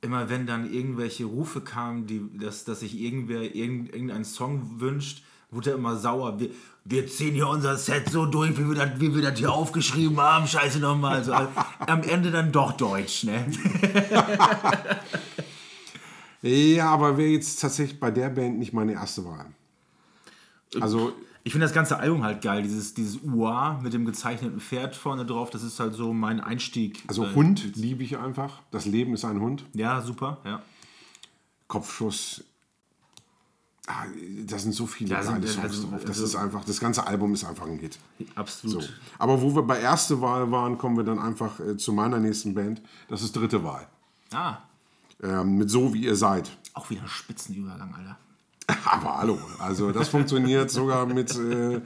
immer 0.00 0.28
wenn 0.28 0.46
dann 0.46 0.70
irgendwelche 0.70 1.24
Rufe 1.24 1.60
kamen, 1.60 2.06
die, 2.06 2.22
dass, 2.38 2.64
dass 2.64 2.80
sich 2.80 2.98
irgendwer 2.98 3.54
irgend, 3.54 3.92
irgendeinen 3.92 4.24
Song 4.24 4.80
wünscht, 4.80 5.22
wurde 5.54 5.70
er 5.70 5.76
immer 5.76 5.96
sauer. 5.96 6.38
Wir, 6.38 6.50
wir 6.84 7.06
ziehen 7.06 7.34
hier 7.34 7.48
unser 7.48 7.76
Set 7.76 8.10
so 8.10 8.26
durch, 8.26 8.58
wie 8.58 8.68
wir 8.68 8.74
das, 8.74 9.00
wie 9.00 9.14
wir 9.14 9.22
das 9.22 9.38
hier 9.38 9.52
aufgeschrieben 9.52 10.18
haben. 10.20 10.46
Scheiße 10.46 10.78
nochmal. 10.80 11.16
Also, 11.16 11.32
am 11.32 12.02
Ende 12.02 12.30
dann 12.30 12.52
doch 12.52 12.72
Deutsch, 12.72 13.24
ne? 13.24 13.46
Ja, 16.42 16.90
aber 16.90 17.16
wäre 17.16 17.30
jetzt 17.30 17.60
tatsächlich 17.62 17.98
bei 17.98 18.10
der 18.10 18.28
Band 18.28 18.58
nicht 18.58 18.74
meine 18.74 18.92
erste 18.92 19.24
Wahl. 19.24 19.46
Also, 20.78 21.12
Ich 21.42 21.52
finde 21.52 21.66
das 21.66 21.74
ganze 21.74 21.98
Album 21.98 22.22
halt 22.22 22.42
geil. 22.42 22.62
Dieses, 22.62 22.92
dieses 22.92 23.20
UA 23.22 23.80
mit 23.82 23.94
dem 23.94 24.04
gezeichneten 24.04 24.60
Pferd 24.60 24.94
vorne 24.94 25.24
drauf, 25.24 25.48
das 25.50 25.62
ist 25.62 25.80
halt 25.80 25.94
so 25.94 26.12
mein 26.12 26.40
Einstieg. 26.40 27.02
also 27.06 27.34
Hund 27.34 27.76
liebe 27.76 28.02
ich 28.02 28.18
einfach. 28.18 28.60
Das 28.70 28.84
Leben 28.84 29.14
ist 29.14 29.24
ein 29.24 29.40
Hund. 29.40 29.64
Ja, 29.72 30.02
super, 30.02 30.38
ja. 30.44 30.60
Kopfschuss. 31.66 32.44
Ah, 33.86 34.04
da 34.46 34.58
sind 34.58 34.72
so 34.72 34.86
viele 34.86 35.10
geile 35.10 35.24
Songs 35.46 35.58
also- 35.58 35.82
drauf. 35.88 36.00
Das 36.00 36.10
also- 36.10 36.24
ist 36.24 36.36
einfach, 36.36 36.64
das 36.64 36.80
ganze 36.80 37.06
Album 37.06 37.34
ist 37.34 37.44
einfach 37.44 37.66
ein 37.66 37.78
Hit. 37.78 37.98
Absolut. 38.34 38.82
So. 38.84 38.88
Aber 39.18 39.42
wo 39.42 39.54
wir 39.54 39.62
bei 39.62 39.78
erste 39.80 40.20
Wahl 40.22 40.50
waren, 40.50 40.78
kommen 40.78 40.96
wir 40.96 41.04
dann 41.04 41.18
einfach 41.18 41.60
äh, 41.60 41.76
zu 41.76 41.92
meiner 41.92 42.18
nächsten 42.18 42.54
Band. 42.54 42.80
Das 43.08 43.20
ist 43.22 43.36
dritte 43.36 43.62
Wahl. 43.62 43.86
Ah, 44.32 44.58
Ähm, 45.22 45.58
mit 45.58 45.70
So 45.70 45.92
wie 45.94 46.04
ihr 46.04 46.16
seid. 46.16 46.50
auch 46.72 46.88
wieder 46.90 47.06
Spitzenübergang, 47.06 47.94
Alter. 47.94 48.18
Aber 48.90 49.18
hallo, 49.18 49.38
also 49.58 49.92
das 49.92 50.08
funktioniert 50.08 50.70
sogar 50.70 51.04
mit 51.06 51.34
äh, 51.36 51.80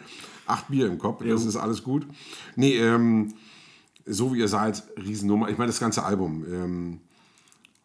acht 0.47 0.69
Bier 0.69 0.87
im 0.87 0.99
Kopf. 0.99 1.23
Das 1.27 1.45
ist 1.45 1.57
alles 1.57 1.83
gut. 1.83 2.07
Nee, 2.55 2.77
ähm, 2.79 3.35
so 4.07 4.33
wie 4.33 4.39
ihr 4.39 4.49
seid, 4.49 4.85
Riesennummer. 4.97 5.49
Ich 5.49 5.59
meine, 5.59 5.69
das 5.71 5.81
ganze 5.81 6.05
Album. 6.05 6.45
Ähm, 6.49 7.01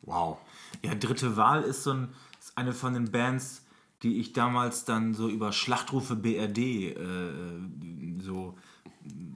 wow. 0.04 0.38
Ja, 0.84 0.94
Dritte 0.96 1.36
Wahl 1.36 1.64
ist 1.64 1.84
so 1.84 1.92
ein, 1.92 2.10
ist 2.40 2.56
eine 2.58 2.72
von 2.74 2.94
den 2.94 3.12
Bands, 3.12 3.63
die 4.04 4.20
ich 4.20 4.34
damals 4.34 4.86
dann 4.86 5.14
so 5.14 5.30
über 5.30 5.52
Schlachtrufe 5.52 6.16
BRD 6.16 6.58
äh, 6.58 6.96
so 8.20 8.58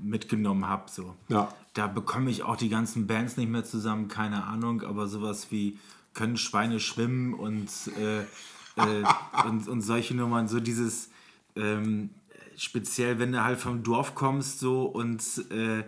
mitgenommen 0.03 0.67
habe. 0.67 0.91
So. 0.91 1.15
Ja. 1.29 1.53
Da 1.73 1.87
bekomme 1.87 2.29
ich 2.29 2.43
auch 2.43 2.55
die 2.55 2.69
ganzen 2.69 3.07
Bands 3.07 3.37
nicht 3.37 3.49
mehr 3.49 3.63
zusammen, 3.63 4.07
keine 4.07 4.43
Ahnung, 4.43 4.83
aber 4.83 5.07
sowas 5.07 5.47
wie 5.51 5.77
Können 6.13 6.37
Schweine 6.37 6.79
schwimmen 6.79 7.33
und, 7.33 7.69
äh, 7.99 8.21
äh, 8.21 9.03
und, 9.45 9.67
und 9.67 9.81
solche 9.81 10.15
Nummern, 10.15 10.47
so 10.47 10.59
dieses 10.59 11.09
ähm, 11.55 12.09
speziell 12.57 13.19
wenn 13.19 13.31
du 13.31 13.43
halt 13.43 13.59
vom 13.59 13.83
Dorf 13.83 14.15
kommst 14.15 14.59
so 14.59 14.83
und 14.83 15.21
äh, 15.51 15.83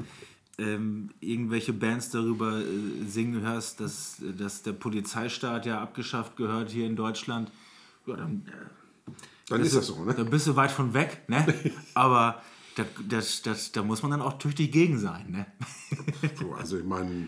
ähm, 0.58 1.10
irgendwelche 1.20 1.74
Bands 1.74 2.12
darüber 2.12 2.60
äh, 2.60 2.64
singen 3.08 3.42
hörst, 3.42 3.80
dass, 3.80 4.22
dass 4.38 4.62
der 4.62 4.74
Polizeistaat 4.74 5.66
ja 5.66 5.82
abgeschafft 5.82 6.36
gehört 6.36 6.70
hier 6.70 6.86
in 6.86 6.96
Deutschland, 6.96 7.50
ja, 8.10 8.16
dann, 8.16 8.44
äh, 8.48 9.12
Dann 9.48 9.62
ist 9.62 9.76
das 9.76 9.88
so, 9.88 10.04
ne? 10.04 10.14
da 10.14 10.24
bist 10.24 10.48
du 10.48 10.56
weit 10.56 10.72
von 10.72 10.94
weg, 10.94 11.24
ne? 11.28 11.46
Aber 11.94 12.42
da, 12.76 12.86
das, 13.08 13.42
das, 13.42 13.72
da 13.72 13.84
muss 13.84 14.02
man 14.02 14.12
dann 14.12 14.22
auch 14.22 14.38
tüchtig 14.38 14.72
gegen 14.72 14.98
sein, 14.98 15.32
ne? 15.32 15.46
So, 16.40 16.54
also 16.54 16.78
ich 16.78 16.86
meine, 16.86 17.28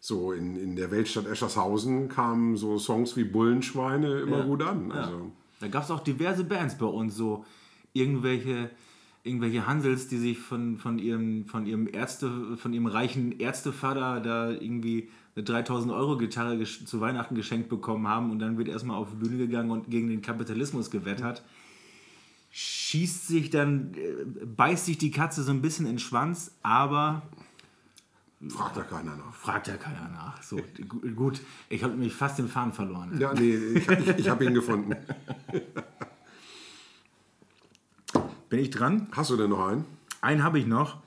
so 0.00 0.32
in, 0.32 0.56
in 0.56 0.76
der 0.76 0.90
Weltstadt 0.90 1.26
Eschershausen 1.26 2.08
kamen 2.08 2.56
so 2.56 2.78
Songs 2.78 3.16
wie 3.16 3.24
Bullenschweine 3.24 4.20
immer 4.20 4.42
gut 4.42 4.62
an. 4.62 4.92
Also. 4.92 5.32
Da 5.60 5.68
gab 5.68 5.84
es 5.84 5.90
auch 5.90 6.00
diverse 6.00 6.44
Bands 6.44 6.76
bei 6.76 6.86
uns, 6.86 7.14
so 7.14 7.44
irgendwelche, 7.94 8.70
irgendwelche 9.24 9.66
Hansels, 9.66 10.06
die 10.06 10.18
sich 10.18 10.38
von, 10.38 10.76
von, 10.78 10.98
ihrem, 10.98 11.46
von, 11.46 11.66
ihrem 11.66 11.88
Ärzte, 11.92 12.56
von 12.56 12.72
ihrem 12.72 12.86
reichen 12.86 13.40
Ärztevater 13.40 14.20
da 14.20 14.50
irgendwie 14.50 15.08
eine 15.34 15.44
3000 15.44 15.92
Euro 15.92 16.16
Gitarre 16.18 16.62
zu 16.62 17.00
Weihnachten 17.00 17.34
geschenkt 17.34 17.68
bekommen 17.68 18.06
haben 18.06 18.30
und 18.30 18.38
dann 18.38 18.56
wird 18.58 18.68
erstmal 18.68 18.96
auf 18.98 19.08
die 19.10 19.16
Bühne 19.16 19.38
gegangen 19.38 19.70
und 19.70 19.90
gegen 19.90 20.08
den 20.08 20.22
Kapitalismus 20.22 20.90
gewettert. 20.90 21.42
Schießt 22.50 23.26
sich 23.26 23.50
dann, 23.50 23.94
äh, 23.94 24.44
beißt 24.44 24.84
sich 24.86 24.98
die 24.98 25.10
Katze 25.10 25.42
so 25.42 25.50
ein 25.50 25.60
bisschen 25.62 25.86
in 25.86 25.94
den 25.94 25.98
Schwanz, 25.98 26.52
aber 26.62 27.22
Fragt 28.48 28.76
da 28.76 28.82
keiner 28.82 29.16
nach. 29.16 29.34
fragt 29.34 29.68
ja 29.68 29.76
keiner 29.78 30.08
nach. 30.10 30.42
So, 30.42 30.60
gu- 30.86 31.00
gut, 31.16 31.40
ich 31.70 31.82
habe 31.82 31.94
nämlich 31.94 32.12
fast 32.12 32.38
den 32.38 32.46
Faden 32.48 32.74
verloren. 32.74 33.18
Ja, 33.18 33.32
nee, 33.32 33.54
ich, 33.56 33.88
ich, 33.88 34.08
ich 34.18 34.28
habe 34.28 34.44
ihn 34.44 34.52
gefunden. 34.54 34.94
Bin 38.54 38.62
ich 38.62 38.70
dran? 38.70 39.08
Hast 39.10 39.30
du 39.30 39.36
denn 39.36 39.50
noch 39.50 39.66
einen? 39.66 39.84
Einen 40.20 40.44
habe 40.44 40.60
ich 40.60 40.66
noch. 40.66 40.98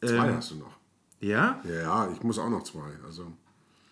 Zwei 0.00 0.26
Ähm, 0.28 0.36
hast 0.36 0.52
du 0.52 0.54
noch. 0.54 0.72
Ja? 1.20 1.60
Ja, 1.64 2.10
ich 2.10 2.22
muss 2.22 2.38
auch 2.38 2.48
noch 2.48 2.62
zwei. 2.62 2.88
Also, 3.04 3.30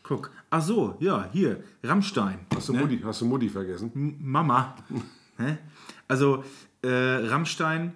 Guck. 0.03 0.31
Ach 0.49 0.63
so, 0.63 0.97
ja, 0.99 1.29
hier, 1.31 1.63
Rammstein. 1.85 2.39
hast, 2.55 2.71
du 2.71 2.73
ne? 2.73 2.81
Mutti, 2.81 3.01
hast 3.05 3.21
du 3.21 3.27
Mutti 3.27 3.51
vergessen? 3.51 3.93
M- 3.95 4.17
Mama. 4.21 4.77
Hä? 5.37 5.59
Also, 6.09 6.43
äh, 6.81 6.89
Rammstein, 6.89 7.93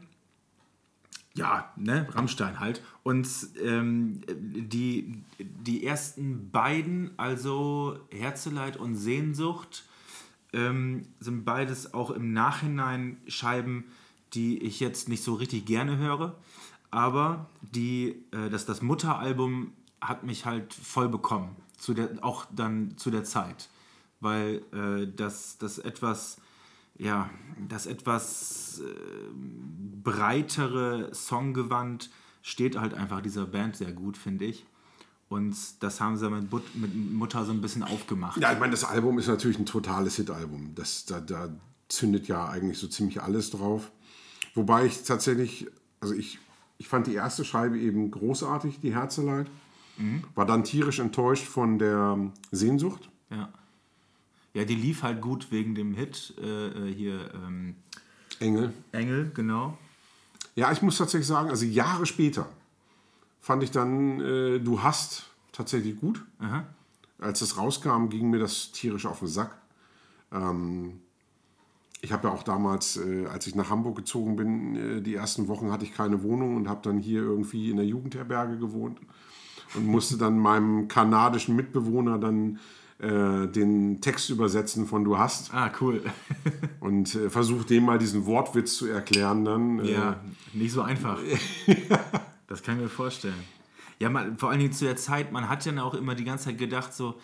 ja, 1.34 1.72
ne, 1.76 2.06
Rammstein 2.10 2.60
halt. 2.60 2.82
Und 3.02 3.26
ähm, 3.64 4.20
die, 4.28 5.22
die 5.38 5.86
ersten 5.86 6.50
beiden, 6.50 7.12
also 7.16 8.00
Herzeleid 8.10 8.76
und 8.76 8.96
Sehnsucht, 8.96 9.84
ähm, 10.52 11.06
sind 11.20 11.46
beides 11.46 11.94
auch 11.94 12.10
im 12.10 12.34
Nachhinein 12.34 13.16
Scheiben, 13.28 13.84
die 14.34 14.58
ich 14.62 14.80
jetzt 14.80 15.08
nicht 15.08 15.22
so 15.22 15.34
richtig 15.34 15.66
gerne 15.66 15.98
höre. 15.98 16.36
Aber 16.90 17.48
die, 17.60 18.24
äh, 18.32 18.50
das, 18.50 18.66
das 18.66 18.82
Mutteralbum 18.82 19.72
hat 20.00 20.24
mich 20.24 20.44
halt 20.46 20.72
voll 20.74 21.08
bekommen. 21.08 21.56
Zu 21.76 21.94
der, 21.94 22.10
auch 22.22 22.46
dann 22.54 22.96
zu 22.96 23.10
der 23.10 23.24
Zeit. 23.24 23.68
Weil 24.20 24.62
äh, 24.72 25.06
das, 25.14 25.56
das 25.58 25.78
etwas, 25.78 26.38
ja, 26.98 27.30
das 27.68 27.86
etwas 27.86 28.80
äh, 28.80 28.92
breitere 30.02 31.08
Songgewand 31.14 32.10
steht 32.42 32.76
halt 32.78 32.94
einfach 32.94 33.20
dieser 33.20 33.46
Band 33.46 33.76
sehr 33.76 33.92
gut, 33.92 34.16
finde 34.16 34.46
ich. 34.46 34.66
Und 35.28 35.56
das 35.80 36.00
haben 36.00 36.16
sie 36.16 36.28
mit, 36.28 36.50
But 36.50 36.74
mit 36.74 36.94
Mutter 36.94 37.44
so 37.44 37.52
ein 37.52 37.60
bisschen 37.60 37.84
aufgemacht. 37.84 38.40
Ja, 38.40 38.52
ich 38.52 38.58
meine, 38.58 38.72
das 38.72 38.84
Album 38.84 39.16
ist 39.18 39.28
natürlich 39.28 39.58
ein 39.58 39.66
totales 39.66 40.16
Hit-Album. 40.16 40.74
Da, 40.74 41.20
da 41.20 41.48
zündet 41.88 42.26
ja 42.26 42.48
eigentlich 42.48 42.78
so 42.78 42.88
ziemlich 42.88 43.22
alles 43.22 43.50
drauf. 43.50 43.92
Wobei 44.54 44.86
ich 44.86 45.02
tatsächlich, 45.02 45.66
also 46.00 46.14
ich, 46.14 46.38
ich 46.78 46.88
fand 46.88 47.06
die 47.06 47.14
erste 47.14 47.44
Scheibe 47.44 47.78
eben 47.78 48.10
großartig, 48.10 48.80
die 48.80 48.94
Herzeleid. 48.94 49.46
War 50.34 50.46
dann 50.46 50.64
tierisch 50.64 50.98
enttäuscht 50.98 51.46
von 51.46 51.78
der 51.78 52.18
Sehnsucht. 52.50 53.10
Ja. 53.28 53.50
Ja, 54.54 54.64
die 54.64 54.74
lief 54.74 55.02
halt 55.02 55.20
gut 55.20 55.52
wegen 55.52 55.74
dem 55.74 55.94
Hit 55.94 56.34
äh, 56.40 56.68
äh, 56.68 56.94
hier 56.94 57.32
ähm, 57.34 57.76
Engel. 58.40 58.72
Engel, 58.92 59.30
genau. 59.32 59.78
Ja, 60.56 60.72
ich 60.72 60.82
muss 60.82 60.96
tatsächlich 60.96 61.26
sagen, 61.26 61.50
also 61.50 61.64
Jahre 61.64 62.06
später 62.06 62.48
fand 63.40 63.62
ich 63.62 63.70
dann 63.70 64.20
äh, 64.20 64.58
Du 64.58 64.82
hast 64.82 65.30
tatsächlich 65.52 66.00
gut. 66.00 66.24
Aha. 66.38 66.64
Als 67.18 67.40
das 67.40 67.58
rauskam, 67.58 68.08
ging 68.08 68.30
mir 68.30 68.40
das 68.40 68.72
tierisch 68.72 69.06
auf 69.06 69.20
den 69.20 69.28
Sack. 69.28 69.56
Ähm, 70.32 71.00
ich 72.02 72.12
habe 72.12 72.28
ja 72.28 72.34
auch 72.34 72.42
damals, 72.42 72.96
äh, 72.96 73.26
als 73.26 73.46
ich 73.46 73.54
nach 73.54 73.70
Hamburg 73.70 73.96
gezogen 73.96 74.36
bin, 74.36 74.76
äh, 74.76 75.02
die 75.02 75.14
ersten 75.14 75.48
Wochen 75.48 75.70
hatte 75.70 75.84
ich 75.84 75.94
keine 75.94 76.22
Wohnung 76.22 76.56
und 76.56 76.68
habe 76.68 76.80
dann 76.82 76.98
hier 76.98 77.22
irgendwie 77.22 77.70
in 77.70 77.76
der 77.76 77.86
Jugendherberge 77.86 78.58
gewohnt 78.58 78.98
und 79.74 79.86
musste 79.86 80.16
dann 80.16 80.38
meinem 80.38 80.88
kanadischen 80.88 81.56
Mitbewohner 81.56 82.18
dann 82.18 82.58
äh, 82.98 83.46
den 83.48 84.00
Text 84.00 84.30
übersetzen 84.30 84.86
von 84.86 85.04
Du 85.04 85.18
hast 85.18 85.52
Ah, 85.54 85.70
cool. 85.80 86.02
und 86.80 87.14
äh, 87.14 87.30
versucht 87.30 87.70
dem 87.70 87.84
mal 87.84 87.98
diesen 87.98 88.26
Wortwitz 88.26 88.76
zu 88.76 88.86
erklären 88.86 89.44
dann. 89.44 89.78
Äh, 89.80 89.92
ja, 89.92 90.20
nicht 90.52 90.72
so 90.72 90.82
einfach. 90.82 91.18
das 92.46 92.62
kann 92.62 92.76
ich 92.76 92.82
mir 92.82 92.88
vorstellen. 92.88 93.42
Ja, 93.98 94.08
man, 94.08 94.38
vor 94.38 94.50
allen 94.50 94.60
Dingen 94.60 94.72
zu 94.72 94.86
der 94.86 94.96
Zeit, 94.96 95.32
man 95.32 95.48
hat 95.48 95.64
ja 95.66 95.82
auch 95.82 95.94
immer 95.94 96.14
die 96.14 96.24
ganze 96.24 96.46
Zeit 96.46 96.58
gedacht, 96.58 96.94
so, 96.94 97.14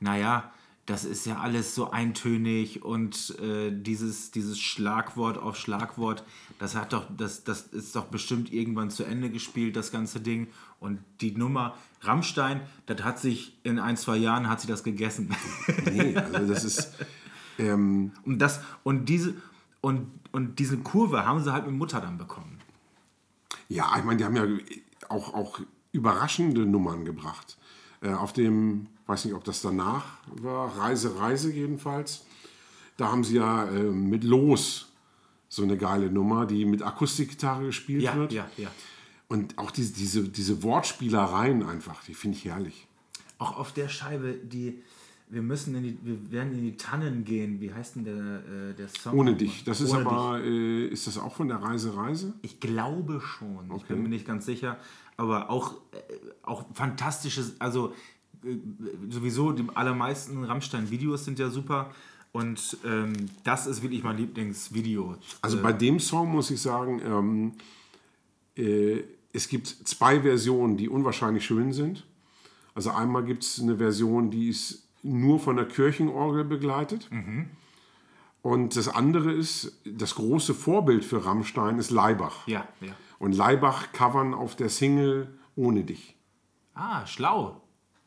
naja, 0.00 0.52
das 0.86 1.04
ist 1.04 1.26
ja 1.26 1.38
alles 1.38 1.74
so 1.74 1.90
eintönig 1.90 2.82
und 2.82 3.38
äh, 3.40 3.72
dieses, 3.72 4.30
dieses 4.30 4.58
Schlagwort 4.58 5.36
auf 5.36 5.56
Schlagwort, 5.56 6.24
das 6.58 6.74
hat 6.74 6.92
doch, 6.92 7.06
das, 7.16 7.44
das 7.44 7.62
ist 7.62 7.96
doch 7.96 8.06
bestimmt 8.06 8.52
irgendwann 8.52 8.90
zu 8.90 9.04
Ende 9.04 9.28
gespielt, 9.30 9.76
das 9.76 9.90
ganze 9.90 10.20
Ding. 10.20 10.46
Und 10.78 11.00
die 11.20 11.32
Nummer 11.32 11.76
Rammstein, 12.02 12.60
das 12.86 13.02
hat 13.02 13.18
sich 13.18 13.56
in 13.64 13.78
ein, 13.78 13.96
zwei 13.96 14.16
Jahren 14.16 14.48
hat 14.48 14.60
sie 14.60 14.68
das 14.68 14.84
gegessen. 14.84 15.34
Nee, 15.92 16.16
also 16.16 16.46
das 16.46 16.64
ist. 16.64 16.94
Ähm, 17.58 18.12
Und, 18.24 18.38
das, 18.38 18.60
und, 18.82 19.08
diese, 19.08 19.34
und, 19.80 20.08
und 20.32 20.58
diese 20.58 20.78
Kurve 20.78 21.24
haben 21.26 21.42
sie 21.42 21.52
halt 21.52 21.66
mit 21.66 21.74
Mutter 21.74 22.00
dann 22.00 22.18
bekommen. 22.18 22.58
Ja, 23.68 23.94
ich 23.98 24.04
meine, 24.04 24.18
die 24.18 24.24
haben 24.24 24.36
ja 24.36 24.46
auch, 25.08 25.34
auch 25.34 25.60
überraschende 25.92 26.66
Nummern 26.66 27.04
gebracht. 27.04 27.56
Äh, 28.02 28.12
auf 28.12 28.32
dem, 28.32 28.88
weiß 29.06 29.24
nicht, 29.24 29.34
ob 29.34 29.44
das 29.44 29.62
danach 29.62 30.04
war, 30.26 30.76
Reise, 30.78 31.18
Reise 31.18 31.52
jedenfalls. 31.52 32.24
Da 32.96 33.10
haben 33.10 33.24
sie 33.24 33.36
ja 33.36 33.68
äh, 33.68 33.82
mit 33.82 34.24
Los 34.24 34.92
so 35.48 35.62
eine 35.62 35.76
geile 35.76 36.10
Nummer, 36.10 36.46
die 36.46 36.64
mit 36.64 36.82
Akustikgitarre 36.82 37.66
gespielt 37.66 38.02
Ja, 38.02 38.16
wird. 38.16 38.32
ja, 38.32 38.48
ja. 38.56 38.70
Und 39.28 39.58
auch 39.58 39.70
diese, 39.70 39.92
diese, 39.92 40.28
diese 40.28 40.62
Wortspielereien 40.62 41.62
einfach, 41.64 42.02
die 42.04 42.14
finde 42.14 42.36
ich 42.38 42.44
herrlich. 42.44 42.86
Auch 43.38 43.56
auf 43.58 43.72
der 43.72 43.88
Scheibe, 43.88 44.34
die 44.34 44.82
wir 45.28 45.42
müssen 45.42 45.74
in 45.74 45.82
die, 45.82 45.98
wir 46.02 46.30
werden 46.30 46.52
in 46.52 46.62
die 46.62 46.76
Tannen 46.76 47.24
gehen. 47.24 47.60
Wie 47.60 47.72
heißt 47.74 47.96
denn 47.96 48.04
der, 48.04 48.14
äh, 48.14 48.74
der 48.74 48.88
Song? 48.88 49.18
Ohne 49.18 49.34
dich. 49.34 49.64
Das 49.64 49.80
ist 49.80 49.90
Ohne 49.92 50.06
aber, 50.06 50.40
äh, 50.40 50.86
ist 50.86 51.08
das 51.08 51.18
auch 51.18 51.34
von 51.34 51.48
der 51.48 51.56
Reise, 51.56 51.96
Reise? 51.96 52.34
Ich 52.42 52.60
glaube 52.60 53.20
schon. 53.20 53.72
Ich 53.76 53.82
bin 53.84 54.02
mir 54.02 54.08
nicht 54.08 54.24
ganz 54.26 54.46
sicher. 54.46 54.78
Aber 55.16 55.50
auch, 55.50 55.72
äh, 55.92 55.98
auch 56.44 56.64
fantastisches, 56.74 57.60
also 57.60 57.92
sowieso 59.10 59.52
die 59.52 59.64
allermeisten 59.74 60.44
Rammstein-Videos 60.44 61.24
sind 61.24 61.38
ja 61.38 61.50
super. 61.50 61.90
Und 62.32 62.76
ähm, 62.84 63.14
das 63.44 63.66
ist 63.66 63.82
wirklich 63.82 64.02
mein 64.02 64.18
Lieblingsvideo. 64.18 65.16
Also 65.40 65.62
bei 65.62 65.72
dem 65.72 65.98
Song 65.98 66.30
muss 66.30 66.50
ich 66.50 66.60
sagen, 66.60 67.00
ähm, 67.04 67.52
äh, 68.56 69.04
es 69.32 69.48
gibt 69.48 69.66
zwei 69.66 70.20
Versionen, 70.20 70.76
die 70.76 70.88
unwahrscheinlich 70.88 71.44
schön 71.44 71.72
sind. 71.72 72.06
Also 72.74 72.90
einmal 72.90 73.24
gibt 73.24 73.42
es 73.42 73.60
eine 73.60 73.78
Version, 73.78 74.30
die 74.30 74.48
ist 74.48 74.86
nur 75.02 75.40
von 75.40 75.56
der 75.56 75.66
Kirchenorgel 75.66 76.44
begleitet. 76.44 77.08
Und 78.42 78.76
das 78.76 78.88
andere 78.88 79.32
ist, 79.32 79.80
das 79.84 80.14
große 80.14 80.54
Vorbild 80.54 81.04
für 81.04 81.24
Rammstein 81.24 81.78
ist 81.78 81.90
Leibach. 81.90 82.46
Ja, 82.46 82.68
ja. 82.80 82.94
Und 83.18 83.34
Leibach 83.34 83.92
covern 83.92 84.34
auf 84.34 84.56
der 84.56 84.68
Single 84.68 85.38
Ohne 85.54 85.84
dich. 85.84 86.16
Ah, 86.74 87.06
schlau. 87.06 87.62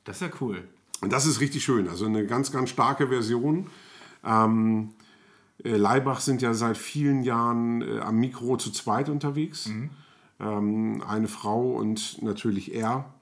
Das 0.09 0.19
ist 0.23 0.27
ja 0.27 0.33
cool. 0.41 0.67
Und 1.01 1.13
das 1.13 1.27
ist 1.27 1.39
richtig 1.39 1.63
schön. 1.63 1.87
Also 1.87 2.07
eine 2.07 2.25
ganz, 2.25 2.51
ganz 2.51 2.71
starke 2.71 3.09
Version. 3.09 3.67
Ähm, 4.23 4.89
äh, 5.63 5.77
Leibach 5.77 6.19
sind 6.19 6.41
ja 6.41 6.55
seit 6.55 6.77
vielen 6.77 7.21
Jahren 7.21 7.83
äh, 7.83 7.99
am 7.99 8.15
Mikro 8.15 8.57
zu 8.57 8.71
zweit 8.71 9.07
unterwegs. 9.07 9.67
Ähm, 10.39 11.03
eine 11.07 11.27
Frau 11.27 11.73
und 11.73 12.23
natürlich 12.23 12.73
er. 12.73 13.13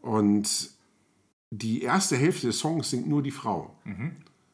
Und 0.00 0.70
die 1.50 1.82
erste 1.82 2.16
Hälfte 2.16 2.46
des 2.46 2.60
Songs 2.60 2.88
singt 2.88 3.06
nur 3.06 3.22
die 3.22 3.30
Frau. 3.30 3.74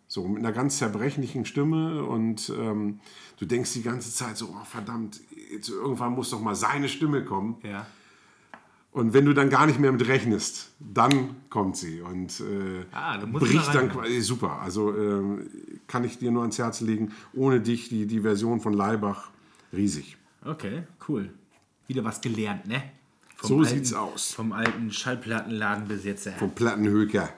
So 0.09 0.27
mit 0.27 0.39
einer 0.39 0.53
ganz 0.53 0.79
zerbrechlichen 0.79 1.45
Stimme 1.45 2.03
und 2.03 2.53
ähm, 2.59 2.99
du 3.39 3.47
denkst 3.47 3.73
die 3.73 3.83
ganze 3.83 4.13
Zeit 4.13 4.37
so, 4.37 4.49
oh, 4.49 4.65
verdammt, 4.65 5.21
jetzt 5.53 5.69
irgendwann 5.69 6.15
muss 6.15 6.31
doch 6.31 6.41
mal 6.41 6.57
seine 6.57 6.89
Stimme 6.89 7.25
kommen. 7.25 7.59
Ja. 7.63 7.87
Und 8.97 9.13
wenn 9.13 9.27
du 9.27 9.35
dann 9.35 9.51
gar 9.51 9.67
nicht 9.67 9.79
mehr 9.79 9.93
mit 9.93 10.09
rechnest, 10.09 10.71
dann 10.81 11.37
kommt 11.51 11.77
sie 11.77 12.01
und 12.01 12.41
äh, 12.41 12.87
Ah, 12.93 13.19
da 13.19 13.27
musst 13.27 13.45
du 13.45 13.51
bricht 13.51 13.69
da 13.69 13.73
dann 13.75 13.91
quasi 13.91 14.23
super. 14.23 14.53
Also 14.63 14.97
ähm, 14.97 15.51
kann 15.87 16.03
ich 16.03 16.17
dir 16.17 16.31
nur 16.31 16.41
ans 16.41 16.57
Herz 16.57 16.81
legen, 16.81 17.13
ohne 17.35 17.61
dich 17.61 17.91
die, 17.91 18.07
die 18.07 18.21
Version 18.23 18.59
von 18.59 18.73
Leibach 18.73 19.29
riesig. 19.71 20.17
Okay, 20.43 20.85
cool. 21.09 21.29
Wieder 21.87 22.05
was 22.05 22.23
gelernt, 22.23 22.67
ne? 22.67 22.85
Vom 23.37 23.49
So 23.49 23.59
alten, 23.59 23.69
sieht's 23.69 23.93
aus. 23.93 24.33
Vom 24.33 24.53
alten 24.53 24.91
Schallplattenladenbesitzer. 24.91 26.33
Vom 26.33 26.55
Plattenhöker. 26.55 27.29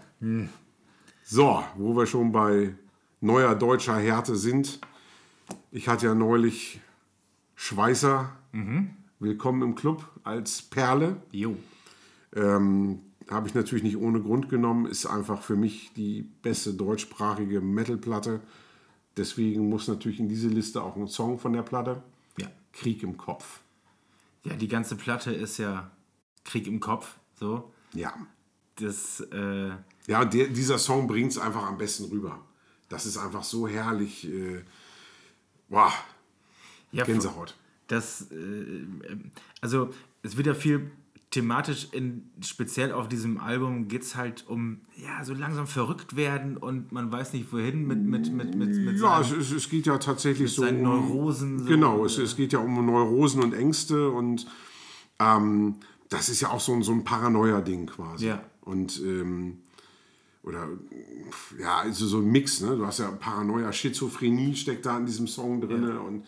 So, 1.24 1.64
wo 1.76 1.96
wir 1.96 2.06
schon 2.06 2.30
bei 2.30 2.72
neuer 3.20 3.56
deutscher 3.56 3.98
Härte 3.98 4.36
sind. 4.36 4.78
Ich 5.72 5.88
hatte 5.88 6.06
ja 6.06 6.14
neulich 6.14 6.80
Schweißer. 7.56 8.30
Willkommen 9.20 9.62
im 9.62 9.74
Club 9.74 10.08
als 10.22 10.62
Perle. 10.62 11.20
Jo. 11.32 11.56
Ähm, 12.36 13.00
Habe 13.28 13.48
ich 13.48 13.54
natürlich 13.54 13.82
nicht 13.82 13.96
ohne 13.96 14.22
Grund 14.22 14.48
genommen. 14.48 14.86
Ist 14.86 15.06
einfach 15.06 15.42
für 15.42 15.56
mich 15.56 15.92
die 15.94 16.22
beste 16.22 16.72
deutschsprachige 16.72 17.60
Metalplatte. 17.60 18.40
Deswegen 19.16 19.68
muss 19.68 19.88
natürlich 19.88 20.20
in 20.20 20.28
diese 20.28 20.46
Liste 20.46 20.82
auch 20.82 20.94
ein 20.94 21.08
Song 21.08 21.40
von 21.40 21.52
der 21.52 21.62
Platte. 21.62 22.00
Ja. 22.38 22.46
Krieg 22.72 23.02
im 23.02 23.16
Kopf. 23.16 23.60
Ja, 24.44 24.54
die 24.54 24.68
ganze 24.68 24.94
Platte 24.94 25.32
ist 25.32 25.58
ja 25.58 25.90
Krieg 26.44 26.68
im 26.68 26.78
Kopf. 26.78 27.16
So. 27.34 27.72
Ja. 27.94 28.14
Das, 28.76 29.20
äh, 29.32 29.70
Ja, 30.06 30.24
der, 30.24 30.46
dieser 30.46 30.78
Song 30.78 31.08
bringt 31.08 31.32
es 31.32 31.38
einfach 31.38 31.66
am 31.66 31.76
besten 31.76 32.04
rüber. 32.04 32.38
Das 32.88 33.04
ist 33.04 33.18
einfach 33.18 33.42
so 33.42 33.66
herrlich. 33.66 34.28
Äh, 34.28 34.62
wow, 35.68 35.92
ja, 36.92 37.02
Gänsehaut. 37.02 37.56
Das, 37.88 38.30
äh, 38.30 38.34
ähm, 38.36 39.32
also 39.60 39.90
es 40.22 40.36
wird 40.36 40.46
ja 40.46 40.54
viel 40.54 40.90
thematisch, 41.30 41.88
in, 41.92 42.30
speziell 42.42 42.90
auf 42.92 43.06
diesem 43.08 43.38
Album 43.38 43.88
geht 43.88 44.02
es 44.02 44.16
halt 44.16 44.46
um, 44.48 44.80
ja, 44.96 45.22
so 45.24 45.34
langsam 45.34 45.66
verrückt 45.66 46.16
werden 46.16 46.56
und 46.56 46.90
man 46.90 47.12
weiß 47.12 47.34
nicht 47.34 47.52
wohin 47.52 47.86
mit, 47.86 48.02
mit, 48.02 48.32
mit, 48.32 48.54
mit, 48.54 48.74
mit 48.76 48.98
Ja, 48.98 49.20
es, 49.20 49.28
seinem- 49.28 49.40
es, 49.40 49.50
es 49.50 49.68
geht 49.68 49.84
ja 49.86 49.98
tatsächlich 49.98 50.50
so 50.52 50.62
seinen 50.62 50.78
um 50.86 51.08
Neurosen. 51.10 51.58
So, 51.58 51.64
Genau, 51.66 52.04
es, 52.06 52.16
es 52.16 52.34
geht 52.34 52.52
ja 52.54 52.60
um 52.60 52.84
Neurosen 52.86 53.42
und 53.42 53.52
Ängste 53.52 54.08
und 54.10 54.46
ähm, 55.18 55.74
das 56.08 56.30
ist 56.30 56.40
ja 56.40 56.48
auch 56.48 56.60
so 56.60 56.72
ein, 56.72 56.82
so 56.82 56.92
ein 56.92 57.04
Paranoia-Ding 57.04 57.86
quasi. 57.86 58.28
Ja. 58.28 58.42
Und 58.62 58.98
ähm, 59.04 59.58
oder 60.42 60.66
ja, 61.60 61.78
also 61.80 62.06
so 62.06 62.18
ein 62.20 62.30
Mix, 62.30 62.62
ne? 62.62 62.74
Du 62.76 62.86
hast 62.86 63.00
ja 63.00 63.10
Paranoia, 63.10 63.70
Schizophrenie 63.70 64.54
steckt 64.56 64.86
da 64.86 64.96
in 64.96 65.04
diesem 65.04 65.26
Song 65.26 65.60
drin 65.60 65.84
und 65.98 66.24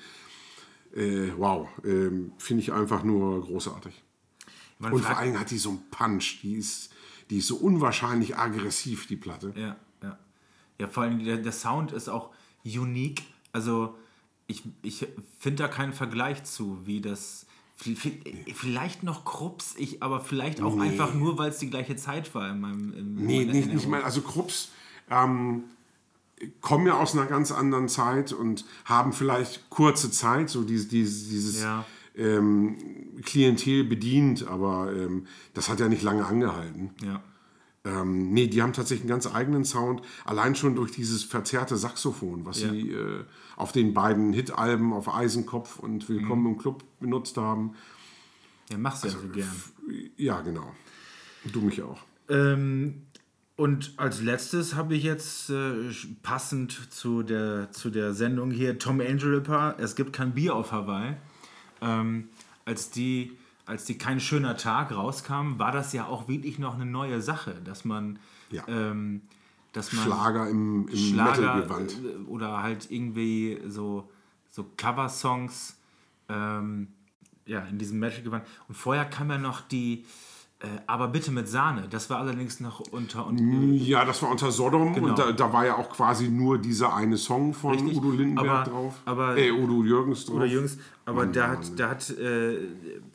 äh, 0.95 1.31
wow, 1.37 1.69
ähm, 1.85 2.33
finde 2.39 2.63
ich 2.63 2.73
einfach 2.73 3.03
nur 3.05 3.41
großartig. 3.43 4.03
Man 4.79 4.93
Und 4.93 5.03
vor 5.05 5.17
allem 5.19 5.39
hat 5.39 5.51
die 5.51 5.59
so 5.59 5.71
einen 5.71 5.83
Punch, 5.91 6.41
die 6.43 6.55
ist, 6.55 6.91
die 7.29 7.39
ist 7.39 7.47
so 7.49 7.57
unwahrscheinlich 7.57 8.37
aggressiv, 8.37 9.07
die 9.07 9.17
Platte. 9.17 9.53
Ja, 9.57 9.77
ja. 10.03 10.19
Ja, 10.79 10.87
vor 10.89 11.03
allem 11.03 11.23
der, 11.25 11.37
der 11.37 11.53
Sound 11.53 11.93
ist 11.93 12.09
auch 12.09 12.31
unique. 12.65 13.23
Also 13.53 13.97
ich, 14.47 14.63
ich 14.83 15.07
finde 15.39 15.63
da 15.65 15.69
keinen 15.69 15.93
Vergleich 15.93 16.45
zu, 16.45 16.79
wie 16.87 17.01
das. 17.01 17.47
vi- 17.83 17.97
vi- 17.97 18.55
Vielleicht 18.55 19.03
noch 19.03 19.25
Krups, 19.25 19.75
ich, 19.77 20.03
aber 20.03 20.21
vielleicht 20.21 20.61
auch 20.63 20.79
einfach 20.81 21.15
nur, 21.15 21.37
weil 21.39 21.51
es 21.51 21.59
die 21.59 21.69
gleiche 21.71 21.97
Zeit 21.97 22.35
war 22.35 22.51
in 22.51 22.61
meinem. 22.61 22.93
In 22.95 23.15
Nee, 23.15 23.45
nicht, 23.45 23.73
nicht 23.73 23.87
mal. 23.89 24.03
Also 24.03 24.23
Krupps 24.23 24.71
ähm, 25.11 25.65
kommen 26.61 26.87
ja 26.87 26.95
aus 26.99 27.15
einer 27.17 27.27
ganz 27.27 27.53
anderen 27.53 27.89
Zeit 27.89 28.33
und 28.33 28.65
haben 28.85 29.13
vielleicht 29.13 29.69
kurze 29.71 30.11
Zeit, 30.11 30.49
so 30.51 30.63
dieses, 30.65 30.89
dieses, 30.89 31.29
dieses 31.29 31.63
Ja. 31.63 31.85
ähm, 32.17 32.77
Klientel 33.25 33.85
bedient, 33.85 34.47
aber 34.47 34.93
ähm, 34.95 35.27
das 35.55 35.69
hat 35.69 35.81
ja 35.81 35.89
nicht 35.89 36.03
lange 36.03 36.25
angehalten. 36.27 36.91
Ja. 37.05 37.23
Ähm, 37.85 38.33
nee, 38.33 38.47
die 38.47 38.61
haben 38.63 38.73
tatsächlich 38.75 39.03
einen 39.05 39.09
ganz 39.11 39.27
eigenen 39.27 39.65
Sound, 39.65 40.03
allein 40.27 40.55
schon 40.55 40.75
durch 40.77 40.93
dieses 40.93 41.25
verzerrte 41.25 41.77
Saxophon, 41.79 42.45
was 42.45 42.61
Ja. 42.61 42.71
sie 42.71 42.91
äh, 42.91 43.25
auf 43.57 43.73
den 43.73 43.95
beiden 43.95 44.33
Hit-Alben 44.35 44.93
auf 44.93 45.13
Eisenkopf 45.15 45.79
und 45.79 46.09
Willkommen 46.09 46.43
Mhm. 46.45 46.51
im 46.53 46.59
Club 46.59 46.85
benutzt 47.01 47.37
haben. 47.39 47.73
Ja, 48.71 48.77
machst 48.79 49.03
du 49.05 49.09
Also, 49.09 49.19
ja 49.19 49.23
so 49.25 49.29
gern. 49.31 50.13
Ja, 50.17 50.41
genau. 50.43 50.73
Du 51.53 51.61
mich 51.63 51.83
auch. 51.83 52.01
Ähm, 52.29 53.03
und 53.61 53.93
als 53.99 54.23
letztes 54.23 54.75
habe 54.75 54.95
ich 54.95 55.03
jetzt 55.03 55.51
äh, 55.51 55.91
passend 56.23 56.91
zu 56.91 57.23
der, 57.23 57.71
zu 57.73 57.91
der 57.91 58.15
Sendung 58.15 58.51
hier 58.51 58.79
Tom 58.79 59.03
Angel 59.03 59.35
Ripper, 59.35 59.75
Es 59.77 59.97
gibt 59.97 60.15
kein 60.15 60.33
Bier 60.33 60.55
auf 60.55 60.73
Hawaii. 60.73 61.17
Ähm, 61.83 62.31
als, 62.65 62.91
die, 62.91 63.37
als 63.67 63.85
die 63.85 63.99
Kein 63.99 64.19
schöner 64.19 64.57
Tag 64.57 64.93
rauskam, 64.93 65.59
war 65.59 65.73
das 65.73 65.93
ja 65.93 66.07
auch 66.07 66.27
wirklich 66.27 66.59
noch 66.59 66.77
eine 66.77 66.87
neue 66.87 67.21
Sache, 67.21 67.55
dass 67.63 67.85
man, 67.85 68.19
Ja. 68.51 68.65
ähm, 68.67 69.21
dass 69.75 69.93
man 69.93 70.05
Schlager 70.07 70.49
im, 70.49 70.89
im 70.89 70.97
Schlager 70.97 71.69
äh, 71.69 72.31
oder 72.31 72.63
halt 72.63 72.91
irgendwie 72.91 73.61
so, 73.69 74.11
so 74.51 74.65
Cover-Songs 74.79 75.77
ähm, 76.31 76.89
ja, 77.45 77.61
in 77.67 77.77
diesem 77.77 77.99
Metal-Gewand. 77.99 78.43
Und 78.69 78.75
vorher 78.75 79.05
kam 79.05 79.29
ja 79.29 79.37
noch 79.37 79.61
die 79.61 80.07
Aber 80.87 81.09
bitte 81.09 81.31
mit 81.31 81.49
Sahne. 81.49 81.87
Das 81.89 82.11
war 82.11 82.19
allerdings 82.19 82.61
noch 82.61 82.81
unter 82.93 83.27
und 83.27 83.39
Ja, 83.79 84.05
das 84.05 84.23
war 84.23 84.31
unter 84.31 84.51
Sodom 84.51 84.93
Genau. 84.93 85.09
und 85.09 85.19
da, 85.19 85.33
da 85.33 85.51
war 85.55 85.65
ja 85.65 85.77
auch 85.79 85.89
quasi 85.89 86.29
nur 86.29 86.59
dieser 86.59 86.95
eine 86.95 87.17
Song 87.17 87.55
von 87.55 87.73
Richtig, 87.73 87.97
Udo 87.97 88.11
Lindenberg 88.11 88.47
aber- 88.49 88.71
drauf. 88.71 88.95
aber- 89.07 89.39
äh, 89.39 89.51
Udo 89.53 89.83
Jürgens 89.85 90.27
drauf. 90.27 90.37
oder 90.37 90.45
Jüngs, 90.45 90.77
aber 91.07 91.21
Mann, 91.25 91.33
da 91.33 91.47
Mann. 91.49 91.57
hat, 91.57 91.79
da 91.81 91.89
hat, 91.89 92.11
äh, 92.11 92.59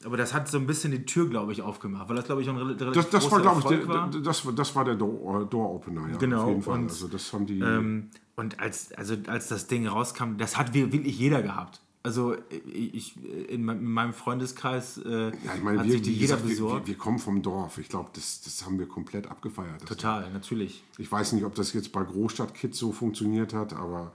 aber 0.03 0.17
das 0.17 0.33
hat 0.33 0.47
so 0.47 0.57
ein 0.57 0.65
bisschen 0.65 0.91
die 0.91 1.05
Tür, 1.05 1.29
glaube 1.29 1.51
ich, 1.51 1.61
aufgemacht, 1.61 2.09
weil 2.09 2.15
das, 2.15 2.25
glaube 2.25 2.41
ich, 2.41 2.49
auch 2.49 2.53
ein 2.53 2.57
rel- 2.61 2.77
relativ 2.77 2.93
Das, 3.03 3.09
das 3.11 3.31
war, 3.31 3.39
großer 3.41 3.51
ich, 3.51 3.57
Erfolg 3.63 3.79
der, 3.85 3.87
war. 3.89 4.09
das, 4.23 4.45
war- 4.47 4.53
das 4.53 4.75
war 4.75 4.85
der 4.85 4.95
Door, 4.95 5.45
Door 5.45 5.75
Opener, 5.75 6.09
ja. 6.09 6.17
Genau, 6.17 6.41
Auf 6.43 6.49
jeden 6.49 6.61
Fall. 6.63 6.79
und, 6.79 6.89
also 6.89 7.07
das 7.07 7.31
haben 7.31 7.45
die. 7.45 7.59
Ähm, 7.59 8.09
und 8.35 8.59
als, 8.59 8.91
also 8.93 9.13
als 9.27 9.49
das 9.49 9.67
Ding 9.67 9.87
rauskam, 9.87 10.37
das 10.39 10.57
hat 10.57 10.73
wir- 10.73 10.91
wirklich 10.91 11.19
jeder 11.19 11.43
gehabt. 11.43 11.79
Also 12.05 12.35
ich, 12.71 13.15
in 13.49 13.63
me- 13.65 13.73
in 13.73 13.83
meinem 13.91 14.13
Freundeskreis 14.13 14.97
äh, 14.99 15.29
ja, 15.29 15.31
ich 15.55 15.63
meine, 15.63 15.79
hat 15.79 15.85
wir, 15.85 15.93
sich 15.93 16.01
die 16.03 16.13
jeder 16.13 16.35
gesagt, 16.35 16.43
wir, 16.43 16.49
wir, 16.49 16.63
besorgt. 16.65 16.87
wir 16.87 16.97
kommen 16.97 17.17
vom 17.19 17.41
Dorf. 17.41 17.77
Ich 17.79 17.89
glaube, 17.89 18.09
das, 18.13 18.41
das 18.41 18.63
haben 18.65 18.77
wir 18.77 18.87
komplett 18.87 19.25
abgefeiert. 19.27 19.85
Total, 19.87 20.29
natürlich. 20.31 20.83
Ich 20.99 21.11
weiß 21.11 21.33
nicht, 21.33 21.43
ob 21.45 21.55
das 21.55 21.73
jetzt 21.73 21.91
bei 21.91 22.03
Großstadtkids 22.03 22.77
so 22.77 22.91
funktioniert 22.91 23.53
hat, 23.53 23.73
aber 23.73 24.11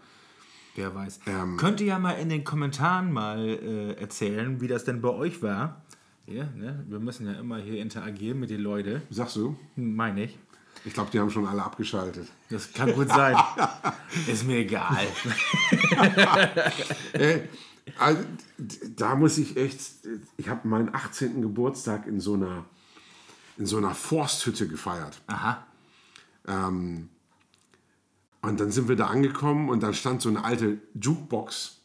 Wer 0.77 0.95
weiß. 0.95 1.21
Ähm, 1.27 1.57
Könnt 1.57 1.81
ihr 1.81 1.89
ja 1.89 1.99
mal 1.99 2.13
in 2.13 2.29
den 2.29 2.45
Kommentaren 2.45 3.13
mal 3.13 3.41
äh, 3.45 3.93
erzählen, 4.01 4.61
wie 4.61 4.69
das 4.69 4.85
denn 4.85 5.01
bei 5.01 5.09
euch 5.11 5.43
war. 5.43 5.83
Ja, 6.29 6.45
ne? 6.57 6.85
Wir 6.89 7.01
müssen 7.01 7.27
ja 7.27 7.33
immer 7.41 7.59
hier 7.59 7.83
interagieren 7.83 8.39
mit 8.39 8.51
den 8.51 8.61
Leuten. 8.61 9.03
sagst 9.11 9.35
du? 9.35 9.57
Meine 9.75 10.25
ich. 10.25 10.39
Ich 10.85 10.95
glaube, 10.95 11.11
die 11.13 11.19
haben 11.19 11.29
schon 11.29 11.45
alle 11.45 11.65
abgeschaltet. 11.65 12.29
Das 12.51 12.73
kann 12.73 12.93
gut 12.95 13.09
sein. 13.09 13.37
Ist 14.29 14.47
mir 14.47 14.59
egal. 14.59 14.97
Äh, 17.13 17.41
also, 17.99 18.23
da 18.97 19.15
muss 19.15 19.39
ich 19.39 19.57
echt, 19.57 19.81
ich 20.37 20.49
habe 20.49 20.67
meinen 20.69 20.95
18. 20.95 21.43
Geburtstag 21.43 22.07
in 22.07 22.21
so 22.21 22.35
einer, 22.35 22.65
in 23.57 23.67
so 23.67 23.77
einer 23.77 23.95
Forsthütte 23.95 24.69
gefeiert. 24.69 25.21
Aha. 25.27 25.67
Ähm, 26.47 27.09
und 28.43 28.61
dann 28.61 28.71
sind 28.71 28.89
wir 28.89 28.97
da 28.97 29.07
angekommen 29.07 29.69
und 29.69 29.83
dann 29.83 29.95
stand 29.95 30.23
so 30.23 30.29
eine 30.29 30.45
alte 30.45 30.79
Jukebox. 30.95 31.81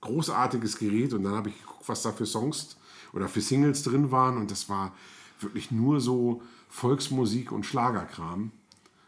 Großartiges 0.00 0.78
Gerät 0.78 1.12
und 1.12 1.24
dann 1.24 1.34
habe 1.34 1.48
ich 1.48 1.60
geguckt, 1.60 1.88
was 1.88 2.02
da 2.02 2.12
für 2.12 2.26
Songs 2.26 2.76
oder 3.12 3.28
für 3.28 3.40
Singles 3.40 3.82
drin 3.82 4.10
waren 4.10 4.36
und 4.36 4.50
das 4.50 4.68
war 4.68 4.94
wirklich 5.40 5.70
nur 5.70 6.00
so 6.00 6.42
Volksmusik 6.68 7.52
und 7.52 7.64
Schlagerkram. 7.64 8.52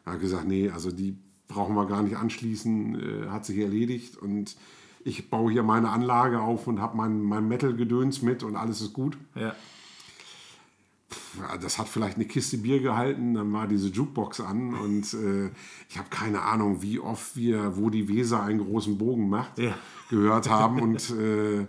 Da 0.04 0.12
habe 0.12 0.16
ich 0.16 0.30
gesagt, 0.30 0.48
nee, 0.48 0.70
also 0.70 0.90
die 0.90 1.16
brauchen 1.48 1.74
wir 1.74 1.86
gar 1.86 2.02
nicht 2.02 2.16
anschließen, 2.16 3.24
äh, 3.24 3.28
hat 3.28 3.44
sich 3.44 3.58
erledigt 3.58 4.16
und 4.16 4.56
ich 5.04 5.30
baue 5.30 5.50
hier 5.52 5.62
meine 5.62 5.90
Anlage 5.90 6.40
auf 6.40 6.66
und 6.66 6.80
habe 6.80 6.96
mein, 6.96 7.22
mein 7.22 7.48
Metal-Gedöns 7.48 8.22
mit 8.22 8.42
und 8.42 8.56
alles 8.56 8.80
ist 8.80 8.92
gut. 8.92 9.16
Ja. 9.34 9.54
Das 11.60 11.78
hat 11.78 11.88
vielleicht 11.88 12.16
eine 12.16 12.24
Kiste 12.26 12.58
Bier 12.58 12.80
gehalten, 12.80 13.34
dann 13.34 13.52
war 13.52 13.66
diese 13.66 13.88
Jukebox 13.88 14.40
an 14.40 14.74
und 14.74 15.12
äh, 15.14 15.50
ich 15.88 15.98
habe 15.98 16.08
keine 16.08 16.42
Ahnung, 16.42 16.82
wie 16.82 17.00
oft 17.00 17.34
wir, 17.36 17.76
wo 17.76 17.90
die 17.90 18.08
Weser 18.08 18.42
einen 18.42 18.60
großen 18.60 18.96
Bogen 18.98 19.28
macht, 19.28 19.58
Ja. 19.58 19.74
gehört 20.08 20.48
haben 20.48 20.80
und 20.82 21.10
äh, 21.10 21.66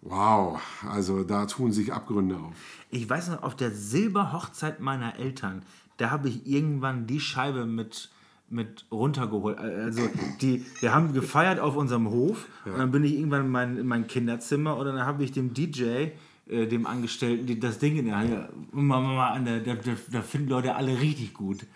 wow, 0.00 0.60
also 0.88 1.22
da 1.22 1.46
tun 1.46 1.70
sich 1.72 1.92
Abgründe 1.92 2.36
auf. 2.36 2.54
Ich 2.90 3.08
weiß 3.08 3.28
noch, 3.30 3.42
auf 3.44 3.54
der 3.56 3.70
Silberhochzeit 3.70 4.80
meiner 4.80 5.18
Eltern, 5.18 5.62
da 5.98 6.10
habe 6.10 6.28
ich 6.28 6.44
irgendwann 6.46 7.06
die 7.06 7.20
Scheibe 7.20 7.64
mit, 7.64 8.10
mit 8.52 8.86
runtergeholt. 8.90 9.58
Also 9.58 10.02
die, 10.40 10.64
wir 10.80 10.94
haben 10.94 11.12
gefeiert 11.12 11.58
auf 11.58 11.76
unserem 11.76 12.10
Hof 12.10 12.46
und 12.64 12.78
dann 12.78 12.90
bin 12.90 13.04
ich 13.04 13.14
irgendwann 13.14 13.46
in 13.46 13.50
mein, 13.50 13.76
in 13.78 13.86
mein 13.86 14.06
Kinderzimmer 14.06 14.76
und 14.76 14.86
dann 14.86 15.04
habe 15.04 15.24
ich 15.24 15.32
dem 15.32 15.54
DJ, 15.54 16.08
äh, 16.48 16.66
dem 16.66 16.86
Angestellten, 16.86 17.46
die, 17.46 17.58
das 17.58 17.78
Ding 17.78 17.96
in 17.96 18.06
der 18.06 18.18
Hand, 18.18 18.48
Mama, 18.72 19.00
Mama, 19.00 19.38
da, 19.40 19.58
da, 19.58 19.76
da 20.10 20.22
finden 20.22 20.48
Leute 20.48 20.74
alle 20.74 21.00
richtig 21.00 21.34
gut. 21.34 21.66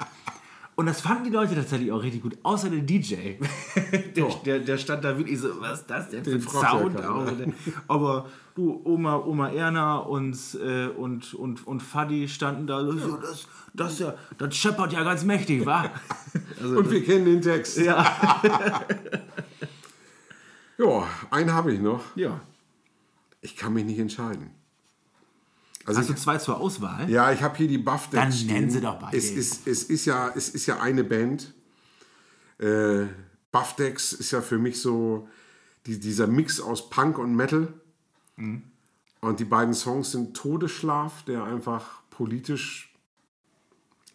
Und 0.76 0.84
das 0.84 1.00
fanden 1.00 1.24
die 1.24 1.30
Leute 1.30 1.54
tatsächlich 1.54 1.90
auch 1.90 2.02
richtig 2.02 2.20
gut, 2.22 2.36
außer 2.42 2.68
der 2.68 2.80
DJ. 2.80 3.14
der, 4.14 4.28
der, 4.44 4.58
der 4.60 4.76
stand 4.76 5.02
da 5.04 5.16
wirklich 5.16 5.40
so, 5.40 5.58
was 5.58 5.80
ist 5.80 5.90
das 5.90 6.10
denn 6.10 6.22
für 6.22 6.32
ein 6.32 6.40
Sound? 6.42 7.02
auch? 7.02 7.26
Aber 7.88 8.26
du, 8.54 8.82
Oma, 8.84 9.16
Oma 9.16 9.48
Erna 9.48 9.96
und, 9.96 10.36
äh, 10.62 10.88
und, 10.88 11.32
und, 11.32 11.66
und 11.66 11.82
Fadi 11.82 12.28
standen 12.28 12.66
da, 12.66 12.84
so, 12.84 13.16
das, 13.16 13.48
das, 13.72 13.98
ja, 14.00 14.14
das 14.36 14.54
scheppert 14.54 14.92
ja 14.92 15.02
ganz 15.02 15.24
mächtig, 15.24 15.64
wa? 15.64 15.90
Also, 16.60 16.78
Und 16.78 16.90
wir 16.90 17.02
kennen 17.04 17.24
den 17.24 17.40
Text. 17.40 17.78
ja. 17.78 18.40
Ja, 20.78 21.08
einen 21.30 21.54
habe 21.54 21.72
ich 21.72 21.80
noch. 21.80 22.02
ja. 22.16 22.38
Ich 23.40 23.56
kann 23.56 23.72
mich 23.72 23.84
nicht 23.84 23.98
entscheiden. 23.98 24.50
Also 25.86 26.00
Hast 26.00 26.10
du 26.10 26.14
zwei 26.14 26.36
zur 26.38 26.60
Auswahl? 26.60 27.08
Ja, 27.08 27.30
ich 27.30 27.42
habe 27.42 27.56
hier 27.56 27.68
die 27.68 27.78
Buff 27.78 28.10
Dann 28.10 28.34
nennen 28.46 28.70
sie 28.70 28.80
doch 28.80 28.98
beide. 28.98 29.16
Es 29.16 29.30
ist, 29.30 29.68
es, 29.68 29.84
ist 29.84 30.04
ja, 30.04 30.32
es 30.34 30.48
ist 30.48 30.66
ja 30.66 30.80
eine 30.80 31.04
Band. 31.04 31.54
Äh, 32.58 33.06
Buff 33.52 33.76
Decks 33.76 34.12
ist 34.12 34.32
ja 34.32 34.42
für 34.42 34.58
mich 34.58 34.80
so 34.80 35.28
die, 35.86 36.00
dieser 36.00 36.26
Mix 36.26 36.60
aus 36.60 36.90
Punk 36.90 37.18
und 37.18 37.36
Metal. 37.36 37.72
Mhm. 38.34 38.64
Und 39.20 39.38
die 39.38 39.44
beiden 39.44 39.74
Songs 39.74 40.10
sind 40.10 40.36
Todesschlaf, 40.36 41.22
der 41.22 41.44
einfach 41.44 42.02
politisch 42.10 42.92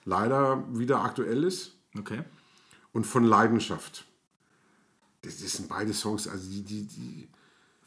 leider 0.04 0.64
wieder 0.78 1.04
aktuell 1.04 1.46
ist. 1.46 1.76
Okay. 1.98 2.24
Und 2.92 3.06
von 3.06 3.24
Leidenschaft. 3.24 4.06
Das, 5.22 5.38
das 5.38 5.54
sind 5.54 5.70
beide 5.70 5.94
Songs, 5.94 6.28
also 6.28 6.50
die, 6.50 6.64
die, 6.64 6.84
die 6.84 7.30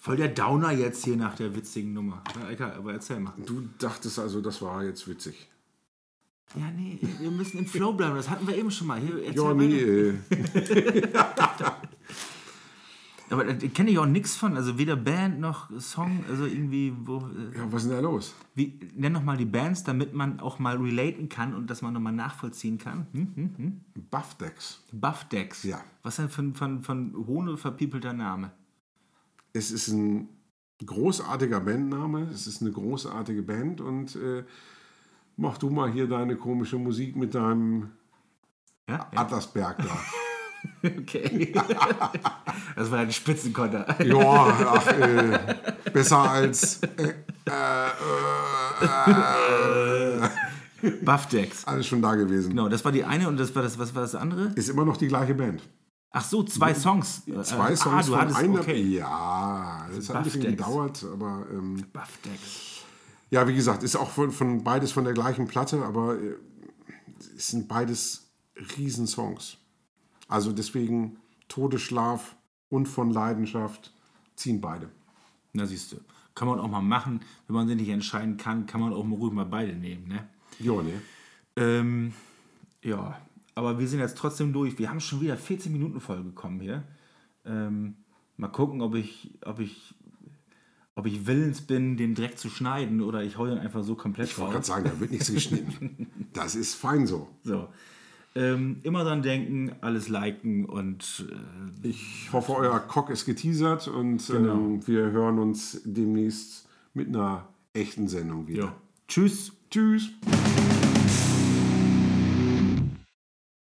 Voll 0.05 0.17
der 0.17 0.29
Downer 0.29 0.71
jetzt 0.71 1.05
hier 1.07 1.17
nach 1.17 1.35
der 1.35 1.57
witzigen 1.57 1.95
Nummer. 1.95 2.23
aber 2.61 2.93
erzähl 2.93 3.21
mal. 3.21 3.33
Du 3.47 3.63
dachtest 3.79 4.19
also, 4.19 4.43
das 4.43 4.61
war 4.61 4.85
jetzt 4.85 5.09
witzig. 5.09 5.49
Ja, 6.55 6.71
nee, 6.77 6.99
wir 7.21 7.31
müssen 7.31 7.57
im 7.57 7.65
Flow 7.65 7.95
bleiben. 7.95 8.15
Das 8.15 8.29
hatten 8.29 8.47
wir 8.47 8.55
eben 8.55 8.71
schon 8.71 8.89
mal. 8.89 9.01
Hier, 9.01 9.33
ja, 9.33 9.55
nee. 9.55 10.11
aber 13.31 13.45
da 13.47 13.55
kenne 13.69 13.93
ich 13.93 13.99
auch 13.99 14.05
nichts 14.05 14.37
von. 14.37 14.59
Also 14.59 14.77
weder 14.77 14.97
Band 14.97 15.41
noch 15.41 15.71
Song. 15.81 16.23
Also 16.29 16.45
irgendwie, 16.45 16.93
wo. 17.05 17.21
Äh, 17.21 17.57
ja, 17.57 17.73
was 17.73 17.85
ist 17.85 17.89
denn 17.89 17.97
da 17.97 18.03
los? 18.03 18.35
Wie, 18.55 18.79
nenn 18.95 19.13
noch 19.13 19.25
mal 19.25 19.39
die 19.39 19.47
Bands, 19.47 19.85
damit 19.85 20.13
man 20.13 20.39
auch 20.39 20.59
mal 20.59 20.77
relaten 20.77 21.31
kann 21.31 21.55
und 21.55 21.71
dass 21.71 21.81
man 21.81 21.95
nochmal 21.95 22.13
nachvollziehen 22.13 22.77
kann. 22.77 23.07
Hm, 23.13 23.33
hm, 23.35 23.55
hm. 23.57 23.81
Buffdex. 24.11 24.83
Buffdex. 24.93 25.63
Ja. 25.63 25.81
Was 26.03 26.17
denn 26.17 26.29
von, 26.29 26.55
von, 26.55 26.83
von 26.83 27.15
Hohne 27.27 27.57
verpiepelter 27.57 28.13
Name? 28.13 28.53
Es 29.55 29.71
ist 29.71 29.89
ein 29.89 30.29
großartiger 30.85 31.61
Bandname, 31.61 32.29
es 32.33 32.47
ist 32.47 32.61
eine 32.61 32.73
großartige 32.73 33.43
Band 33.43 33.81
und 33.81 34.17
äh, 34.17 34.45
mach 35.37 35.57
du 35.59 35.71
mal 35.71 35.91
hier 35.91 36.09
deine 36.09 36.37
komische 36.37 36.77
Musik 36.77 37.17
mit 37.17 37.35
deinem 37.35 37.93
ja. 38.89 39.09
Atlasberg 39.15 39.79
da. 39.79 39.99
Okay. 40.83 41.53
das 42.77 42.91
war 42.91 43.01
ein 43.01 43.13
Spitzenkonter. 43.13 44.03
ja, 44.03 44.47
ach, 44.67 44.87
äh, 44.99 45.39
besser 45.93 46.31
als 46.31 46.81
äh, 46.83 47.13
äh, 47.45 47.89
äh 50.83 50.93
Buffdex. 51.03 51.67
Alles 51.67 51.87
schon 51.87 52.01
da 52.01 52.15
gewesen. 52.15 52.49
Genau, 52.51 52.71
das 52.71 52.83
war 52.83 52.93
die 52.93 53.05
eine 53.05 53.29
und 53.29 53.39
das 53.39 53.55
war 53.55 53.63
das, 53.63 53.79
was 53.79 53.95
war 53.95 54.01
das 54.01 54.15
andere? 54.15 54.53
Ist 54.55 54.71
immer 54.71 54.87
noch 54.87 54.97
die 54.97 55.09
gleiche 55.09 55.35
Band. 55.35 55.63
Ach 56.17 56.25
so, 56.25 56.45
zwei 56.45 56.73
Songs. 56.73 57.25
Zwei 57.25 57.73
äh, 57.73 57.77
Songs 57.77 57.87
ah, 57.87 58.03
du 58.03 58.17
hattest, 58.17 58.39
einer. 58.39 58.61
Okay. 58.61 58.81
Ja, 58.81 59.89
das 59.93 60.09
hat 60.09 60.17
ein 60.17 60.23
bisschen 60.23 60.43
gedauert, 60.43 61.05
aber. 61.13 61.45
Ähm, 61.51 61.85
Buffdex. 61.93 62.85
Ja, 63.31 63.49
wie 63.49 63.55
gesagt, 63.55 63.83
ist 63.83 63.97
auch 63.97 64.11
von, 64.11 64.31
von 64.31 64.63
beides 64.63 64.93
von 64.93 65.03
der 65.03 65.13
gleichen 65.13 65.49
Platte, 65.49 65.85
aber 65.85 66.17
äh, 66.17 66.37
es 67.37 67.49
sind 67.49 67.67
beides 67.67 68.29
Riesensongs. 68.77 69.59
Also 70.29 70.53
deswegen 70.53 71.17
Todesschlaf 71.49 72.37
und 72.69 72.87
von 72.87 73.11
Leidenschaft 73.11 73.93
ziehen 74.37 74.61
beide. 74.61 74.91
Na 75.53 75.67
siehst 75.67 75.91
du, 75.91 75.97
kann 76.37 76.47
man 76.47 76.61
auch 76.61 76.69
mal 76.69 76.81
machen. 76.81 77.23
Wenn 77.49 77.57
man 77.57 77.67
sich 77.67 77.77
nicht 77.77 77.89
entscheiden 77.89 78.37
kann, 78.37 78.67
kann 78.67 78.81
man 78.81 78.93
auch 78.93 79.05
mal 79.05 79.17
ruhig 79.17 79.33
mal 79.33 79.47
beide 79.47 79.73
nehmen, 79.73 80.07
ne? 80.07 80.29
Ja, 80.61 80.81
ne? 80.81 81.03
Ähm, 81.57 82.15
ja, 82.83 83.21
aber 83.55 83.79
wir 83.79 83.89
sind 83.89 84.01
jetzt 84.01 84.19
trotzdem 84.19 84.53
durch. 84.53 84.79
Wir 84.79 84.91
haben 84.91 85.01
schon 85.01 85.21
wieder 85.21 85.37
14 85.37 85.73
Minuten 85.73 86.01
vollgekommen 86.01 86.61
hier. 86.61 86.83
Ähm, 87.45 87.97
mal 88.37 88.49
gucken, 88.49 88.81
ob 88.81 88.95
ich, 88.95 89.31
ob 89.45 89.61
ich, 89.61 89.95
ob 90.95 91.07
ich 91.07 91.27
willens 91.27 91.61
bin, 91.61 91.97
den 91.97 92.15
direkt 92.15 92.39
zu 92.39 92.49
schneiden 92.49 93.01
oder 93.01 93.23
ich 93.23 93.39
hau 93.39 93.47
den 93.47 93.59
einfach 93.59 93.85
so 93.85 93.95
komplett 93.95 94.29
Ich 94.29 94.39
wollte 94.39 94.55
gerade 94.55 94.67
sagen, 94.67 94.85
da 94.85 95.01
wird 95.01 95.11
nichts 95.11 95.33
geschnitten. 95.33 96.09
Das 96.35 96.57
ist 96.57 96.75
fein 96.75 97.07
so. 97.07 97.29
So. 97.45 97.69
Ähm, 98.35 98.81
immer 98.83 99.05
dran 99.05 99.23
denken, 99.23 99.71
alles 99.83 100.09
liken 100.09 100.65
und 100.65 101.25
äh, 101.31 101.89
ich 101.89 102.29
hoffe, 102.33 102.57
euer 102.57 102.81
Cock 102.81 103.11
ist 103.11 103.25
geteasert 103.25 103.87
und 103.87 104.27
genau. 104.27 104.55
ähm, 104.55 104.87
wir 104.89 105.13
hören 105.13 105.39
uns 105.39 105.81
demnächst 105.85 106.69
mit 106.93 107.07
einer 107.07 107.49
echten 107.73 108.09
Sendung 108.09 108.49
wieder. 108.49 108.65
Ja. 108.65 108.77
Tschüss. 109.07 109.53
Tschüss. 109.71 110.11